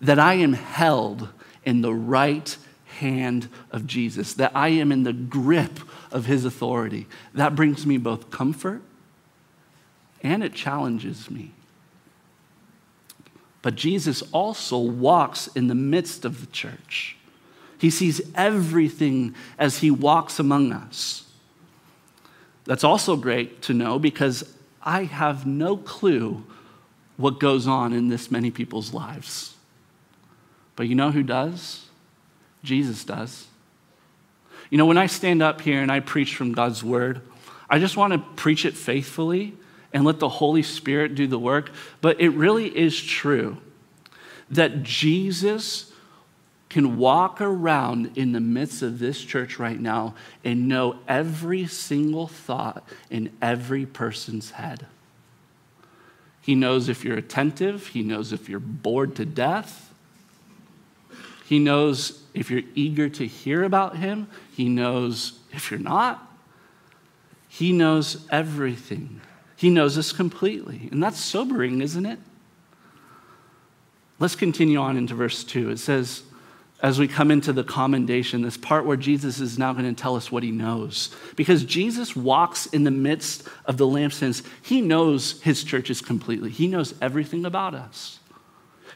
that 0.00 0.18
I 0.18 0.34
am 0.34 0.52
held 0.52 1.28
in 1.64 1.80
the 1.80 1.94
right 1.94 2.56
hand 2.96 3.48
of 3.70 3.86
Jesus, 3.86 4.34
that 4.34 4.52
I 4.54 4.68
am 4.68 4.92
in 4.92 5.02
the 5.02 5.12
grip 5.12 5.80
of 6.10 6.26
his 6.26 6.44
authority. 6.44 7.06
That 7.34 7.54
brings 7.54 7.86
me 7.86 7.98
both 7.98 8.30
comfort 8.30 8.82
and 10.22 10.42
it 10.42 10.54
challenges 10.54 11.30
me. 11.30 11.52
But 13.62 13.74
Jesus 13.74 14.22
also 14.32 14.78
walks 14.78 15.48
in 15.48 15.68
the 15.68 15.74
midst 15.74 16.24
of 16.24 16.40
the 16.40 16.46
church. 16.46 17.16
He 17.78 17.90
sees 17.90 18.20
everything 18.34 19.34
as 19.58 19.78
he 19.78 19.90
walks 19.90 20.38
among 20.38 20.72
us. 20.72 21.24
That's 22.64 22.84
also 22.84 23.16
great 23.16 23.62
to 23.62 23.74
know 23.74 23.98
because 23.98 24.52
I 24.82 25.04
have 25.04 25.46
no 25.46 25.76
clue 25.76 26.44
what 27.16 27.40
goes 27.40 27.66
on 27.66 27.92
in 27.92 28.08
this 28.08 28.30
many 28.30 28.50
people's 28.50 28.92
lives. 28.92 29.54
But 30.74 30.88
you 30.88 30.94
know 30.94 31.10
who 31.10 31.22
does? 31.22 31.85
Jesus 32.66 33.04
does. 33.04 33.46
You 34.68 34.76
know, 34.76 34.86
when 34.86 34.98
I 34.98 35.06
stand 35.06 35.42
up 35.42 35.60
here 35.60 35.80
and 35.80 35.90
I 35.90 36.00
preach 36.00 36.34
from 36.34 36.52
God's 36.52 36.82
word, 36.82 37.22
I 37.70 37.78
just 37.78 37.96
want 37.96 38.12
to 38.12 38.18
preach 38.18 38.64
it 38.64 38.74
faithfully 38.74 39.54
and 39.92 40.04
let 40.04 40.18
the 40.18 40.28
Holy 40.28 40.62
Spirit 40.62 41.14
do 41.14 41.26
the 41.26 41.38
work. 41.38 41.70
But 42.00 42.20
it 42.20 42.30
really 42.30 42.76
is 42.76 43.00
true 43.00 43.58
that 44.50 44.82
Jesus 44.82 45.92
can 46.68 46.98
walk 46.98 47.40
around 47.40 48.18
in 48.18 48.32
the 48.32 48.40
midst 48.40 48.82
of 48.82 48.98
this 48.98 49.22
church 49.22 49.58
right 49.58 49.80
now 49.80 50.14
and 50.44 50.68
know 50.68 50.98
every 51.06 51.66
single 51.66 52.26
thought 52.26 52.86
in 53.08 53.30
every 53.40 53.86
person's 53.86 54.50
head. 54.52 54.86
He 56.42 56.56
knows 56.56 56.88
if 56.88 57.04
you're 57.04 57.16
attentive, 57.16 57.88
He 57.88 58.02
knows 58.02 58.32
if 58.32 58.48
you're 58.48 58.58
bored 58.58 59.14
to 59.16 59.24
death, 59.24 59.86
he 61.46 61.60
knows 61.60 62.22
if 62.36 62.50
you're 62.50 62.62
eager 62.74 63.08
to 63.08 63.26
hear 63.26 63.64
about 63.64 63.96
him, 63.96 64.28
he 64.52 64.68
knows 64.68 65.38
if 65.52 65.70
you're 65.70 65.80
not. 65.80 66.22
He 67.48 67.72
knows 67.72 68.26
everything. 68.30 69.20
He 69.56 69.70
knows 69.70 69.96
us 69.96 70.12
completely. 70.12 70.88
And 70.92 71.02
that's 71.02 71.18
sobering, 71.18 71.80
isn't 71.80 72.04
it? 72.04 72.18
Let's 74.18 74.36
continue 74.36 74.78
on 74.78 74.96
into 74.96 75.14
verse 75.14 75.44
2. 75.44 75.70
It 75.70 75.78
says, 75.78 76.22
as 76.82 76.98
we 76.98 77.08
come 77.08 77.30
into 77.30 77.54
the 77.54 77.64
commendation, 77.64 78.42
this 78.42 78.58
part 78.58 78.84
where 78.84 78.98
Jesus 78.98 79.40
is 79.40 79.58
now 79.58 79.72
going 79.72 79.86
to 79.86 80.00
tell 80.00 80.14
us 80.14 80.30
what 80.30 80.42
he 80.42 80.50
knows. 80.50 81.14
Because 81.34 81.64
Jesus 81.64 82.14
walks 82.14 82.66
in 82.66 82.84
the 82.84 82.90
midst 82.90 83.48
of 83.64 83.78
the 83.78 83.86
lampstands, 83.86 84.46
he 84.62 84.82
knows 84.82 85.40
his 85.40 85.64
churches 85.64 86.02
completely, 86.02 86.50
he 86.50 86.66
knows 86.66 86.94
everything 87.00 87.46
about 87.46 87.74
us. 87.74 88.18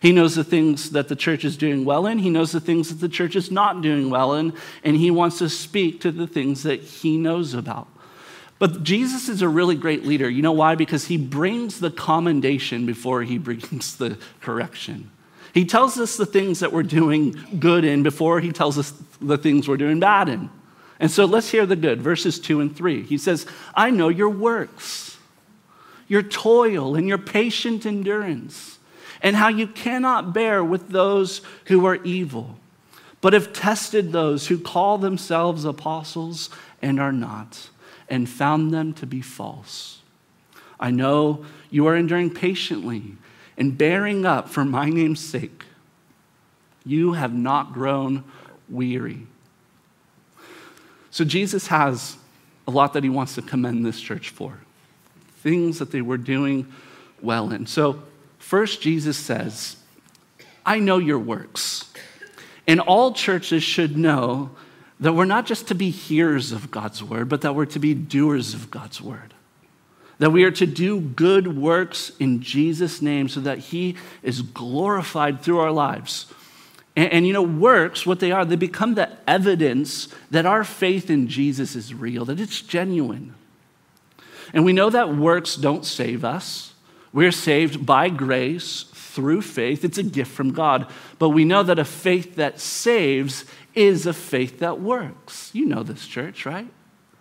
He 0.00 0.12
knows 0.12 0.34
the 0.34 0.44
things 0.44 0.90
that 0.90 1.08
the 1.08 1.16
church 1.16 1.44
is 1.44 1.58
doing 1.58 1.84
well 1.84 2.06
in. 2.06 2.18
He 2.18 2.30
knows 2.30 2.52
the 2.52 2.60
things 2.60 2.88
that 2.88 3.00
the 3.06 3.08
church 3.08 3.36
is 3.36 3.50
not 3.50 3.82
doing 3.82 4.08
well 4.08 4.34
in. 4.34 4.54
And 4.82 4.96
he 4.96 5.10
wants 5.10 5.38
to 5.38 5.48
speak 5.48 6.00
to 6.00 6.10
the 6.10 6.26
things 6.26 6.62
that 6.62 6.80
he 6.80 7.18
knows 7.18 7.52
about. 7.52 7.86
But 8.58 8.82
Jesus 8.82 9.28
is 9.28 9.42
a 9.42 9.48
really 9.48 9.74
great 9.74 10.06
leader. 10.06 10.28
You 10.28 10.40
know 10.40 10.52
why? 10.52 10.74
Because 10.74 11.06
he 11.06 11.18
brings 11.18 11.80
the 11.80 11.90
commendation 11.90 12.86
before 12.86 13.22
he 13.22 13.36
brings 13.38 13.96
the 13.96 14.18
correction. 14.40 15.10
He 15.52 15.66
tells 15.66 15.98
us 15.98 16.16
the 16.16 16.26
things 16.26 16.60
that 16.60 16.72
we're 16.72 16.82
doing 16.82 17.36
good 17.58 17.84
in 17.84 18.02
before 18.02 18.40
he 18.40 18.52
tells 18.52 18.78
us 18.78 18.94
the 19.20 19.36
things 19.36 19.68
we're 19.68 19.76
doing 19.76 20.00
bad 20.00 20.28
in. 20.28 20.48
And 20.98 21.10
so 21.10 21.24
let's 21.24 21.50
hear 21.50 21.66
the 21.66 21.76
good. 21.76 22.00
Verses 22.00 22.38
2 22.38 22.60
and 22.60 22.74
3. 22.74 23.02
He 23.02 23.18
says, 23.18 23.46
I 23.74 23.90
know 23.90 24.08
your 24.08 24.30
works, 24.30 25.18
your 26.08 26.22
toil, 26.22 26.94
and 26.94 27.08
your 27.08 27.18
patient 27.18 27.84
endurance 27.84 28.78
and 29.22 29.36
how 29.36 29.48
you 29.48 29.66
cannot 29.66 30.32
bear 30.32 30.64
with 30.64 30.88
those 30.88 31.42
who 31.66 31.84
are 31.86 31.96
evil, 31.96 32.58
but 33.20 33.32
have 33.32 33.52
tested 33.52 34.12
those 34.12 34.46
who 34.46 34.58
call 34.58 34.98
themselves 34.98 35.64
apostles 35.64 36.50
and 36.80 36.98
are 36.98 37.12
not, 37.12 37.70
and 38.08 38.28
found 38.28 38.72
them 38.72 38.92
to 38.94 39.06
be 39.06 39.20
false. 39.20 40.00
I 40.78 40.90
know 40.90 41.44
you 41.70 41.86
are 41.86 41.96
enduring 41.96 42.30
patiently 42.30 43.16
and 43.58 43.76
bearing 43.76 44.24
up 44.24 44.48
for 44.48 44.64
my 44.64 44.88
name's 44.88 45.20
sake. 45.20 45.64
You 46.84 47.12
have 47.12 47.34
not 47.34 47.74
grown 47.74 48.24
weary. 48.68 49.26
So, 51.10 51.24
Jesus 51.24 51.66
has 51.66 52.16
a 52.66 52.70
lot 52.70 52.94
that 52.94 53.02
he 53.02 53.10
wants 53.10 53.34
to 53.34 53.42
commend 53.42 53.84
this 53.84 54.00
church 54.00 54.30
for 54.30 54.58
things 55.42 55.78
that 55.78 55.90
they 55.90 56.00
were 56.00 56.16
doing 56.16 56.72
well 57.20 57.52
in. 57.52 57.66
So, 57.66 58.02
First, 58.50 58.82
Jesus 58.82 59.16
says, 59.16 59.76
I 60.66 60.80
know 60.80 60.98
your 60.98 61.20
works. 61.20 61.92
And 62.66 62.80
all 62.80 63.12
churches 63.12 63.62
should 63.62 63.96
know 63.96 64.50
that 64.98 65.12
we're 65.12 65.24
not 65.24 65.46
just 65.46 65.68
to 65.68 65.74
be 65.76 65.90
hearers 65.90 66.50
of 66.50 66.68
God's 66.68 67.00
word, 67.00 67.28
but 67.28 67.42
that 67.42 67.54
we're 67.54 67.66
to 67.66 67.78
be 67.78 67.94
doers 67.94 68.52
of 68.52 68.68
God's 68.68 69.00
word. 69.00 69.34
That 70.18 70.32
we 70.32 70.42
are 70.42 70.50
to 70.50 70.66
do 70.66 71.00
good 71.00 71.56
works 71.56 72.10
in 72.18 72.42
Jesus' 72.42 73.00
name 73.00 73.28
so 73.28 73.38
that 73.38 73.58
he 73.58 73.94
is 74.20 74.42
glorified 74.42 75.42
through 75.42 75.60
our 75.60 75.70
lives. 75.70 76.26
And, 76.96 77.12
and, 77.12 77.26
you 77.28 77.32
know, 77.32 77.42
works, 77.42 78.04
what 78.04 78.18
they 78.18 78.32
are, 78.32 78.44
they 78.44 78.56
become 78.56 78.94
the 78.94 79.16
evidence 79.28 80.08
that 80.32 80.44
our 80.44 80.64
faith 80.64 81.08
in 81.08 81.28
Jesus 81.28 81.76
is 81.76 81.94
real, 81.94 82.24
that 82.24 82.40
it's 82.40 82.60
genuine. 82.60 83.32
And 84.52 84.64
we 84.64 84.72
know 84.72 84.90
that 84.90 85.14
works 85.14 85.54
don't 85.54 85.86
save 85.86 86.24
us. 86.24 86.69
We're 87.12 87.32
saved 87.32 87.84
by 87.84 88.08
grace 88.08 88.84
through 88.92 89.42
faith. 89.42 89.84
It's 89.84 89.98
a 89.98 90.02
gift 90.02 90.30
from 90.30 90.52
God. 90.52 90.86
But 91.18 91.30
we 91.30 91.44
know 91.44 91.62
that 91.62 91.78
a 91.78 91.84
faith 91.84 92.36
that 92.36 92.60
saves 92.60 93.44
is 93.74 94.06
a 94.06 94.12
faith 94.12 94.60
that 94.60 94.80
works. 94.80 95.50
You 95.52 95.66
know 95.66 95.82
this, 95.82 96.06
church, 96.06 96.46
right? 96.46 96.68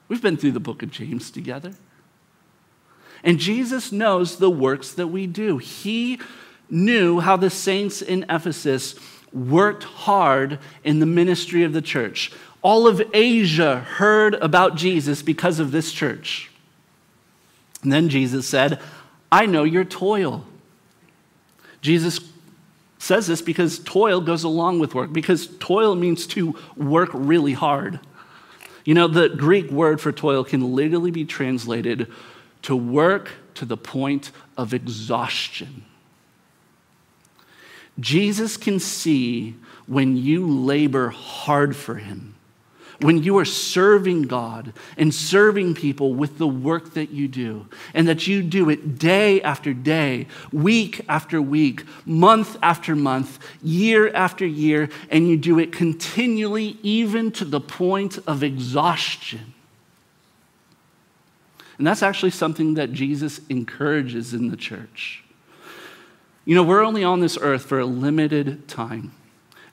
We've 0.08 0.22
been 0.22 0.38
through 0.38 0.52
the 0.52 0.60
book 0.60 0.84
of 0.84 0.92
James 0.92 1.32
together. 1.32 1.74
And 3.24 3.40
Jesus 3.40 3.92
knows 3.92 4.38
the 4.38 4.50
works 4.50 4.94
that 4.94 5.08
we 5.08 5.28
do. 5.28 5.58
He 5.58 6.20
knew 6.70 7.20
how 7.20 7.36
the 7.36 7.50
saints 7.50 8.02
in 8.02 8.26
Ephesus 8.30 8.96
worked 9.34 9.84
hard 9.84 10.60
in 10.84 11.00
the 11.00 11.06
ministry 11.06 11.64
of 11.64 11.74
the 11.74 11.82
church. 11.82 12.32
All 12.62 12.88
of 12.88 13.02
Asia 13.14 13.80
heard 13.80 14.36
about 14.36 14.76
Jesus 14.76 15.22
because 15.22 15.60
of 15.60 15.72
this 15.72 15.92
church. 15.92 16.52
And 17.84 17.92
then 17.92 18.10
Jesus 18.10 18.48
said, 18.48 18.80
I 19.32 19.46
know 19.46 19.64
your 19.64 19.86
toil. 19.86 20.46
Jesus 21.82 22.20
says 22.98 23.28
this 23.28 23.42
because 23.42 23.80
toil 23.80 24.22
goes 24.22 24.44
along 24.44 24.80
with 24.80 24.94
work, 24.94 25.14
because 25.14 25.48
toil 25.60 25.96
means 25.96 26.28
to 26.28 26.56
work 26.76 27.10
really 27.14 27.54
hard. 27.54 28.00
You 28.86 28.94
know, 28.94 29.08
the 29.08 29.30
Greek 29.30 29.70
word 29.72 30.02
for 30.02 30.12
toil 30.12 30.44
can 30.44 30.76
literally 30.76 31.12
be 31.12 31.26
translated 31.26 32.12
to 32.64 32.76
work 32.76 33.32
to 33.56 33.66
the 33.66 33.78
point 33.78 34.32
of 34.58 34.74
exhaustion. 34.74 35.86
Jesus 38.00 38.58
can 38.58 38.80
see 38.80 39.56
when 39.86 40.16
you 40.18 40.48
labor 40.48 41.10
hard 41.10 41.76
for 41.76 41.96
him, 41.96 42.36
when 43.02 43.24
you 43.24 43.38
are 43.38 43.46
serving 43.46 44.24
God 44.24 44.74
and 44.98 45.14
serving 45.14 45.76
people 45.76 46.14
with 46.14 46.38
the 46.38 46.48
work 46.48 46.94
that 46.96 47.12
you 47.12 47.28
do, 47.28 47.68
and 47.94 48.08
that 48.08 48.28
you 48.28 48.44
do 48.44 48.70
it 48.70 49.00
day 49.00 49.42
after 49.42 49.74
day, 49.74 50.28
week 50.52 51.06
after 51.08 51.42
week, 51.42 51.84
month 52.06 52.58
after 52.62 52.96
month, 52.96 53.40
year 53.64 54.14
after 54.14 54.46
year, 54.46 54.90
and 55.10 55.30
you 55.30 55.38
do 55.38 55.60
it 55.60 55.72
continually, 55.72 56.78
even 56.84 57.32
to 57.32 57.46
the 57.46 57.62
point 57.62 58.20
of 58.28 58.44
exhaustion. 58.44 59.54
And 61.78 61.88
that's 61.88 62.04
actually 62.04 62.32
something 62.32 62.74
that 62.74 62.92
Jesus 62.92 63.40
encourages 63.48 64.34
in 64.34 64.50
the 64.50 64.58
church. 64.58 65.24
You 66.44 66.56
know, 66.56 66.64
we're 66.64 66.84
only 66.84 67.06
on 67.06 67.22
this 67.22 67.38
earth 67.40 67.64
for 67.64 67.80
a 67.80 67.86
limited 67.86 68.68
time, 68.68 69.14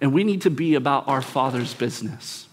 and 0.00 0.12
we 0.12 0.22
need 0.22 0.42
to 0.42 0.50
be 0.50 0.76
about 0.76 1.08
our 1.08 1.22
Father's 1.22 1.74
business. 1.74 2.45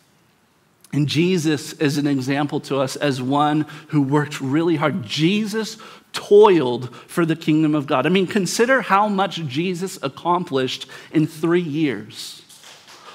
And 0.93 1.07
Jesus 1.07 1.73
is 1.73 1.97
an 1.97 2.05
example 2.05 2.59
to 2.61 2.77
us 2.77 2.95
as 2.95 3.19
one 3.19 3.65
who 3.87 4.01
worked 4.01 4.39
really 4.39 4.75
hard. 4.75 5.03
Jesus 5.03 5.77
toiled 6.13 6.95
for 7.07 7.25
the 7.25 7.35
kingdom 7.35 7.73
of 7.73 7.87
God. 7.87 8.05
I 8.05 8.09
mean, 8.09 8.27
consider 8.27 8.81
how 8.81 9.07
much 9.07 9.45
Jesus 9.47 9.97
accomplished 10.03 10.87
in 11.11 11.25
three 11.25 11.61
years. 11.61 12.43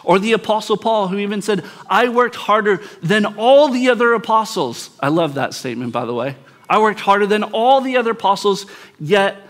Or 0.03 0.19
the 0.19 0.33
Apostle 0.33 0.77
Paul, 0.77 1.09
who 1.09 1.19
even 1.19 1.41
said, 1.41 1.65
I 1.89 2.09
worked 2.09 2.35
harder 2.35 2.81
than 3.01 3.25
all 3.25 3.69
the 3.69 3.91
other 3.91 4.13
apostles. 4.13 4.91
I 5.01 5.09
love 5.09 5.35
that 5.35 5.55
statement, 5.55 5.93
by 5.93 6.05
the 6.05 6.15
way. 6.15 6.35
I 6.69 6.81
worked 6.81 7.01
harder 7.01 7.27
than 7.27 7.45
all 7.45 7.81
the 7.81 7.97
other 7.97 8.11
apostles, 8.11 8.67
yet 8.99 9.48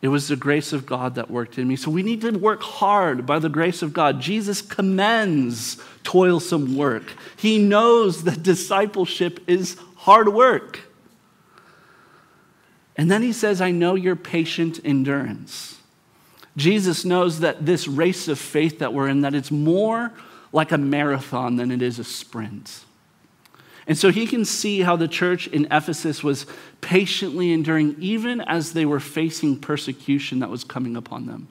it 0.00 0.08
was 0.08 0.28
the 0.28 0.36
grace 0.36 0.72
of 0.72 0.86
God 0.86 1.16
that 1.16 1.30
worked 1.30 1.58
in 1.58 1.66
me. 1.66 1.74
So 1.74 1.90
we 1.90 2.04
need 2.04 2.20
to 2.20 2.30
work 2.30 2.62
hard 2.62 3.26
by 3.26 3.40
the 3.40 3.48
grace 3.48 3.82
of 3.82 3.92
God. 3.92 4.20
Jesus 4.20 4.62
commends 4.62 5.82
toilsome 6.04 6.76
work. 6.76 7.12
He 7.36 7.58
knows 7.58 8.22
that 8.24 8.42
discipleship 8.42 9.40
is 9.48 9.76
hard 9.96 10.28
work. 10.28 10.80
And 12.96 13.10
then 13.10 13.22
he 13.22 13.32
says, 13.32 13.60
I 13.60 13.72
know 13.72 13.96
your 13.96 14.16
patient 14.16 14.80
endurance. 14.84 15.78
Jesus 16.56 17.04
knows 17.04 17.40
that 17.40 17.66
this 17.66 17.86
race 17.86 18.28
of 18.28 18.38
faith 18.38 18.80
that 18.80 18.92
we're 18.92 19.08
in, 19.08 19.20
that 19.22 19.34
it's 19.34 19.50
more 19.50 20.12
like 20.52 20.72
a 20.72 20.78
marathon 20.78 21.56
than 21.56 21.70
it 21.70 21.82
is 21.82 21.98
a 21.98 22.04
sprint. 22.04 22.84
And 23.88 23.96
so 23.96 24.12
he 24.12 24.26
can 24.26 24.44
see 24.44 24.82
how 24.82 24.96
the 24.96 25.08
church 25.08 25.46
in 25.48 25.66
Ephesus 25.70 26.22
was 26.22 26.44
patiently 26.82 27.52
enduring, 27.52 27.96
even 27.98 28.42
as 28.42 28.74
they 28.74 28.84
were 28.84 29.00
facing 29.00 29.58
persecution 29.58 30.40
that 30.40 30.50
was 30.50 30.62
coming 30.62 30.94
upon 30.94 31.26
them. 31.26 31.48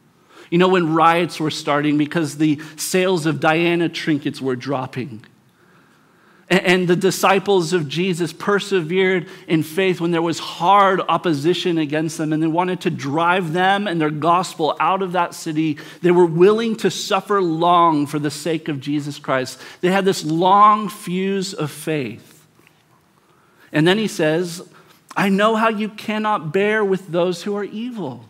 You 0.51 0.59
know, 0.59 0.67
when 0.69 0.93
riots 0.93 1.39
were 1.39 1.51
starting 1.51 1.97
because 1.97 2.37
the 2.37 2.61
sales 2.77 3.25
of 3.25 3.39
Diana 3.39 3.89
trinkets 3.89 4.39
were 4.39 4.55
dropping. 4.55 5.25
And 6.49 6.87
the 6.87 6.95
disciples 6.95 7.73
of 7.73 7.89
Jesus 7.89 8.31
persevered 8.31 9.27
in 9.49 9.63
faith 9.63 9.99
when 9.99 10.11
there 10.11 10.21
was 10.21 10.39
hard 10.39 11.01
opposition 11.09 11.77
against 11.77 12.17
them 12.17 12.31
and 12.31 12.41
they 12.41 12.47
wanted 12.47 12.81
to 12.81 12.89
drive 12.89 13.51
them 13.51 13.85
and 13.85 13.99
their 13.99 14.09
gospel 14.09 14.77
out 14.79 15.01
of 15.01 15.11
that 15.11 15.33
city. 15.33 15.77
They 16.01 16.11
were 16.11 16.25
willing 16.25 16.77
to 16.77 16.89
suffer 16.89 17.41
long 17.41 18.07
for 18.07 18.17
the 18.17 18.31
sake 18.31 18.69
of 18.69 18.79
Jesus 18.79 19.19
Christ. 19.19 19.59
They 19.81 19.91
had 19.91 20.05
this 20.05 20.23
long 20.23 20.87
fuse 20.87 21.53
of 21.53 21.69
faith. 21.69 22.26
And 23.77 23.87
then 23.87 23.99
he 23.99 24.07
says, 24.07 24.67
I 25.15 25.29
know 25.29 25.55
how 25.55 25.69
you 25.69 25.89
cannot 25.89 26.51
bear 26.51 26.83
with 26.83 27.09
those 27.09 27.43
who 27.43 27.55
are 27.55 27.63
evil. 27.63 28.25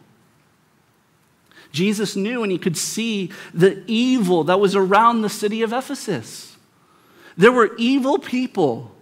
Jesus 1.71 2.17
knew 2.17 2.43
and 2.43 2.51
he 2.51 2.57
could 2.57 2.75
see 2.75 3.31
the 3.53 3.81
evil 3.87 4.43
that 4.43 4.59
was 4.59 4.75
around 4.75 5.21
the 5.21 5.29
city 5.29 5.61
of 5.61 5.71
Ephesus. 5.71 6.57
There 7.37 7.53
were 7.53 7.73
evil 7.77 8.19
people 8.19 8.93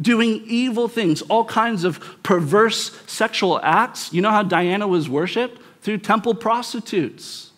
doing 0.00 0.42
evil 0.44 0.88
things, 0.88 1.22
all 1.22 1.44
kinds 1.44 1.84
of 1.84 2.00
perverse 2.24 2.90
sexual 3.06 3.60
acts. 3.62 4.12
You 4.12 4.22
know 4.22 4.32
how 4.32 4.42
Diana 4.42 4.88
was 4.88 5.08
worshiped? 5.08 5.62
Through 5.82 5.98
temple 5.98 6.34
prostitutes. 6.34 7.52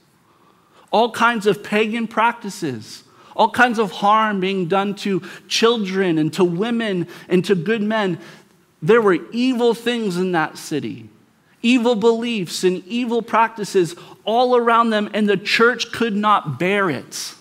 All 0.91 1.13
kinds 1.13 1.47
of 1.47 1.65
pagan 1.65 2.07
practices, 2.07 3.04
all 3.37 3.51
kinds 3.51 3.79
of 3.79 3.91
harm 3.91 4.41
being 4.41 4.67
done 4.67 4.95
to 4.97 5.23
children 5.49 6.19
and 6.19 6.33
to 6.35 6.45
women 6.45 7.09
and 7.29 7.45
to 7.45 7.55
good 7.55 7.83
men. 7.83 8.19
There 8.83 9.03
were 9.03 9.19
evil 9.33 9.75
things 9.75 10.17
in 10.17 10.33
that 10.33 10.59
city, 10.59 11.09
evil 11.63 11.95
beliefs 11.95 12.65
and 12.65 12.87
evil 12.87 13.23
practices 13.23 13.95
all 14.25 14.57
around 14.57 14.91
them, 14.91 15.11
and 15.15 15.29
the 15.29 15.37
church 15.37 15.93
could 15.93 16.15
not 16.15 16.59
bear 16.59 16.91
it. 16.91 17.35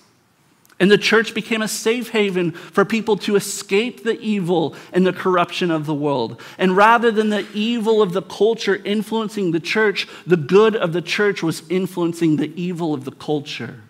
And 0.80 0.90
the 0.92 0.98
church 0.98 1.34
became 1.34 1.62
a 1.62 1.68
safe 1.68 2.10
haven 2.10 2.52
for 2.52 2.84
people 2.84 3.16
to 3.18 3.36
escape 3.36 4.04
the 4.04 4.20
evil 4.20 4.76
and 4.92 5.06
the 5.06 5.14
corruption 5.14 5.72
of 5.72 5.86
the 5.86 5.94
world. 5.94 6.42
And 6.58 6.76
rather 6.76 7.12
than 7.12 7.30
the 7.30 7.48
evil 7.54 8.02
of 8.02 8.12
the 8.12 8.22
culture 8.22 8.76
influencing 8.84 9.52
the 9.52 9.60
church, 9.60 10.08
the 10.26 10.36
good 10.36 10.76
of 10.76 10.92
the 10.92 11.02
church 11.02 11.44
was 11.44 11.64
influencing 11.70 12.36
the 12.36 12.52
evil 12.62 12.94
of 12.94 13.06
the 13.06 13.12
culture, 13.12 13.82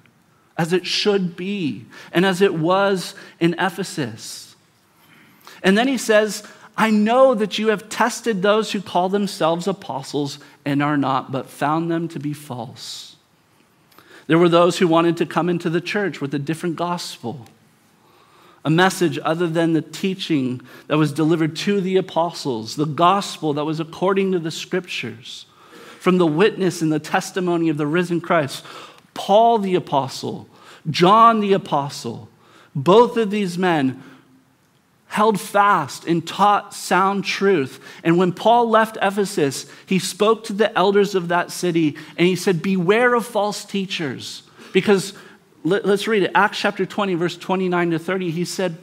as 0.57 0.73
it 0.73 0.85
should 0.85 1.35
be, 1.35 1.85
and 2.11 2.25
as 2.25 2.41
it 2.41 2.53
was 2.53 3.15
in 3.39 3.55
Ephesus. 3.57 4.55
And 5.63 5.77
then 5.77 5.87
he 5.87 5.97
says, 5.97 6.43
I 6.77 6.89
know 6.89 7.33
that 7.35 7.57
you 7.57 7.67
have 7.67 7.89
tested 7.89 8.41
those 8.41 8.71
who 8.71 8.81
call 8.81 9.09
themselves 9.09 9.67
apostles 9.67 10.39
and 10.65 10.81
are 10.81 10.97
not, 10.97 11.31
but 11.31 11.49
found 11.49 11.89
them 11.89 12.07
to 12.09 12.19
be 12.19 12.33
false. 12.33 13.15
There 14.27 14.39
were 14.39 14.49
those 14.49 14.77
who 14.77 14.87
wanted 14.87 15.17
to 15.17 15.25
come 15.25 15.49
into 15.49 15.69
the 15.69 15.81
church 15.81 16.21
with 16.21 16.33
a 16.33 16.39
different 16.39 16.75
gospel, 16.75 17.45
a 18.65 18.69
message 18.69 19.19
other 19.21 19.47
than 19.47 19.73
the 19.73 19.81
teaching 19.81 20.61
that 20.87 20.97
was 20.97 21.11
delivered 21.11 21.55
to 21.57 21.81
the 21.81 21.97
apostles, 21.97 22.75
the 22.75 22.85
gospel 22.85 23.53
that 23.53 23.65
was 23.65 23.79
according 23.79 24.31
to 24.31 24.39
the 24.39 24.51
scriptures, 24.51 25.45
from 25.99 26.17
the 26.17 26.27
witness 26.27 26.81
and 26.81 26.91
the 26.91 26.99
testimony 26.99 27.69
of 27.69 27.77
the 27.77 27.87
risen 27.87 28.21
Christ. 28.21 28.65
Paul 29.13 29.59
the 29.59 29.75
apostle, 29.75 30.47
John 30.89 31.39
the 31.39 31.53
apostle, 31.53 32.29
both 32.75 33.17
of 33.17 33.29
these 33.31 33.57
men 33.57 34.01
held 35.13 35.39
fast 35.39 36.05
and 36.05 36.27
taught 36.27 36.73
sound 36.73 37.23
truth. 37.23 37.79
And 38.03 38.17
when 38.17 38.33
Paul 38.33 38.67
left 38.69 38.97
Ephesus, 38.99 39.67
he 39.85 39.99
spoke 39.99 40.43
to 40.45 40.53
the 40.53 40.75
elders 40.75 41.13
of 41.13 41.27
that 41.27 41.51
city 41.51 41.95
and 42.17 42.27
he 42.27 42.35
said, 42.35 42.63
Beware 42.63 43.13
of 43.13 43.23
false 43.23 43.63
teachers. 43.63 44.41
Because 44.73 45.13
let, 45.63 45.85
us 45.85 46.07
read 46.07 46.23
it 46.23 46.31
Acts 46.33 46.57
chapter 46.59 46.83
20, 46.85 47.13
verse 47.13 47.37
29 47.37 47.91
to 47.91 47.99
30. 47.99 48.31
He 48.31 48.43
said, 48.43 48.77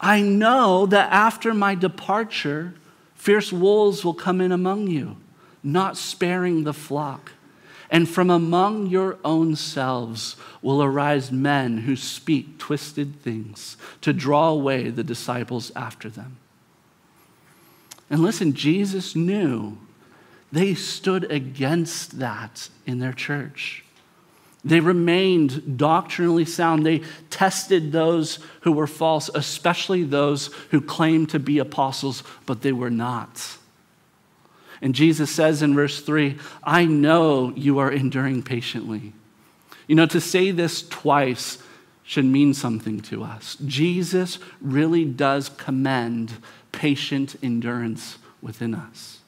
I 0.00 0.20
know 0.20 0.86
that 0.86 1.12
after 1.12 1.54
my 1.54 1.76
departure, 1.76 2.74
fierce 3.14 3.52
wolves 3.52 4.04
will 4.04 4.14
come 4.14 4.40
in 4.40 4.50
among 4.50 4.88
you, 4.88 5.16
not 5.62 5.96
sparing 5.96 6.64
the 6.64 6.74
flock. 6.74 7.32
And 7.90 8.08
from 8.08 8.30
among 8.30 8.86
your 8.86 9.18
own 9.24 9.56
selves 9.56 10.36
will 10.62 10.80
arise 10.80 11.32
men 11.32 11.78
who 11.78 11.96
speak 11.96 12.56
twisted 12.58 13.20
things 13.20 13.76
to 14.00 14.12
draw 14.12 14.48
away 14.48 14.90
the 14.90 15.02
disciples 15.02 15.72
after 15.74 16.08
them. 16.08 16.36
And 18.08 18.20
listen, 18.20 18.52
Jesus 18.54 19.16
knew 19.16 19.76
they 20.52 20.74
stood 20.74 21.30
against 21.30 22.18
that 22.18 22.68
in 22.86 23.00
their 23.00 23.12
church. 23.12 23.84
They 24.64 24.80
remained 24.80 25.78
doctrinally 25.78 26.44
sound. 26.44 26.84
They 26.84 27.02
tested 27.30 27.92
those 27.92 28.38
who 28.60 28.72
were 28.72 28.86
false, 28.86 29.30
especially 29.34 30.04
those 30.04 30.48
who 30.70 30.80
claimed 30.80 31.30
to 31.30 31.38
be 31.38 31.58
apostles, 31.58 32.22
but 32.46 32.62
they 32.62 32.72
were 32.72 32.90
not. 32.90 33.56
And 34.82 34.94
Jesus 34.94 35.30
says 35.30 35.62
in 35.62 35.74
verse 35.74 36.00
3 36.00 36.38
I 36.62 36.84
know 36.84 37.52
you 37.56 37.78
are 37.78 37.90
enduring 37.90 38.42
patiently. 38.42 39.12
You 39.86 39.96
know, 39.96 40.06
to 40.06 40.20
say 40.20 40.50
this 40.50 40.86
twice 40.88 41.58
should 42.02 42.24
mean 42.24 42.54
something 42.54 43.00
to 43.00 43.22
us. 43.22 43.56
Jesus 43.66 44.38
really 44.60 45.04
does 45.04 45.48
commend 45.48 46.32
patient 46.72 47.36
endurance 47.42 48.18
within 48.40 48.74
us. 48.74 49.20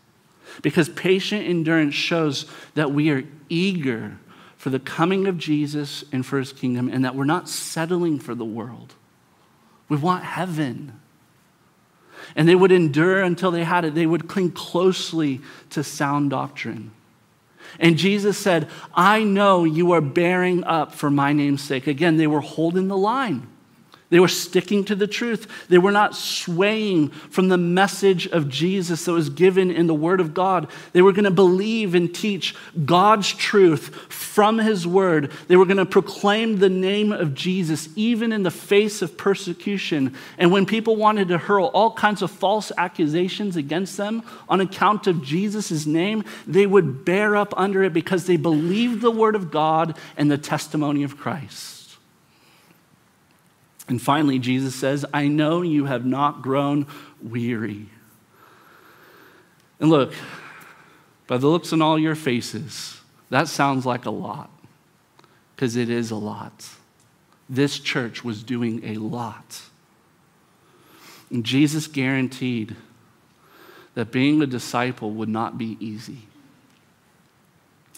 Because 0.62 0.88
patient 0.88 1.46
endurance 1.46 1.94
shows 1.94 2.46
that 2.74 2.92
we 2.92 3.10
are 3.10 3.24
eager 3.48 4.18
for 4.56 4.70
the 4.70 4.78
coming 4.78 5.26
of 5.26 5.38
Jesus 5.38 6.04
and 6.12 6.24
for 6.24 6.38
his 6.38 6.52
kingdom, 6.52 6.88
and 6.88 7.04
that 7.04 7.16
we're 7.16 7.24
not 7.24 7.48
settling 7.48 8.20
for 8.20 8.34
the 8.34 8.44
world. 8.44 8.94
We 9.88 9.96
want 9.96 10.24
heaven 10.24 11.00
and 12.34 12.48
they 12.48 12.54
would 12.54 12.72
endure 12.72 13.22
until 13.22 13.50
they 13.50 13.64
had 13.64 13.84
it. 13.84 13.94
They 13.94 14.06
would 14.06 14.28
cling 14.28 14.52
closely 14.52 15.40
to 15.70 15.84
sound 15.84 16.30
doctrine. 16.30 16.90
And 17.78 17.96
Jesus 17.96 18.36
said, 18.38 18.68
I 18.94 19.22
know 19.24 19.64
you 19.64 19.92
are 19.92 20.00
bearing 20.00 20.64
up 20.64 20.94
for 20.94 21.10
my 21.10 21.32
name's 21.32 21.62
sake. 21.62 21.86
Again, 21.86 22.16
they 22.16 22.26
were 22.26 22.40
holding 22.40 22.88
the 22.88 22.96
line. 22.96 23.46
They 24.12 24.20
were 24.20 24.28
sticking 24.28 24.84
to 24.84 24.94
the 24.94 25.06
truth. 25.06 25.48
They 25.70 25.78
were 25.78 25.90
not 25.90 26.14
swaying 26.14 27.08
from 27.08 27.48
the 27.48 27.56
message 27.56 28.26
of 28.26 28.50
Jesus 28.50 29.06
that 29.06 29.12
was 29.12 29.30
given 29.30 29.70
in 29.70 29.86
the 29.86 29.94
Word 29.94 30.20
of 30.20 30.34
God. 30.34 30.68
They 30.92 31.00
were 31.00 31.12
going 31.12 31.24
to 31.24 31.30
believe 31.30 31.94
and 31.94 32.14
teach 32.14 32.54
God's 32.84 33.32
truth 33.32 34.12
from 34.12 34.58
His 34.58 34.86
Word. 34.86 35.32
They 35.48 35.56
were 35.56 35.64
going 35.64 35.78
to 35.78 35.86
proclaim 35.86 36.58
the 36.58 36.68
name 36.68 37.10
of 37.10 37.34
Jesus 37.34 37.88
even 37.96 38.32
in 38.32 38.42
the 38.42 38.50
face 38.50 39.00
of 39.00 39.16
persecution. 39.16 40.14
And 40.36 40.52
when 40.52 40.66
people 40.66 40.96
wanted 40.96 41.28
to 41.28 41.38
hurl 41.38 41.70
all 41.72 41.94
kinds 41.94 42.20
of 42.20 42.30
false 42.30 42.70
accusations 42.76 43.56
against 43.56 43.96
them 43.96 44.22
on 44.46 44.60
account 44.60 45.06
of 45.06 45.22
Jesus' 45.22 45.86
name, 45.86 46.22
they 46.46 46.66
would 46.66 47.06
bear 47.06 47.34
up 47.34 47.54
under 47.56 47.82
it 47.82 47.94
because 47.94 48.26
they 48.26 48.36
believed 48.36 49.00
the 49.00 49.10
Word 49.10 49.36
of 49.36 49.50
God 49.50 49.96
and 50.18 50.30
the 50.30 50.36
testimony 50.36 51.02
of 51.02 51.16
Christ. 51.16 51.81
And 53.88 54.00
finally, 54.00 54.38
Jesus 54.38 54.74
says, 54.74 55.04
I 55.12 55.28
know 55.28 55.62
you 55.62 55.86
have 55.86 56.06
not 56.06 56.42
grown 56.42 56.86
weary. 57.20 57.86
And 59.80 59.90
look, 59.90 60.14
by 61.26 61.38
the 61.38 61.48
looks 61.48 61.72
on 61.72 61.82
all 61.82 61.98
your 61.98 62.14
faces, 62.14 63.00
that 63.30 63.48
sounds 63.48 63.84
like 63.84 64.06
a 64.06 64.10
lot, 64.10 64.50
because 65.54 65.76
it 65.76 65.90
is 65.90 66.10
a 66.10 66.16
lot. 66.16 66.68
This 67.48 67.78
church 67.78 68.22
was 68.22 68.42
doing 68.42 68.84
a 68.84 68.94
lot. 68.96 69.62
And 71.30 71.44
Jesus 71.44 71.86
guaranteed 71.86 72.76
that 73.94 74.12
being 74.12 74.40
a 74.42 74.46
disciple 74.46 75.10
would 75.10 75.28
not 75.28 75.58
be 75.58 75.76
easy. 75.80 76.28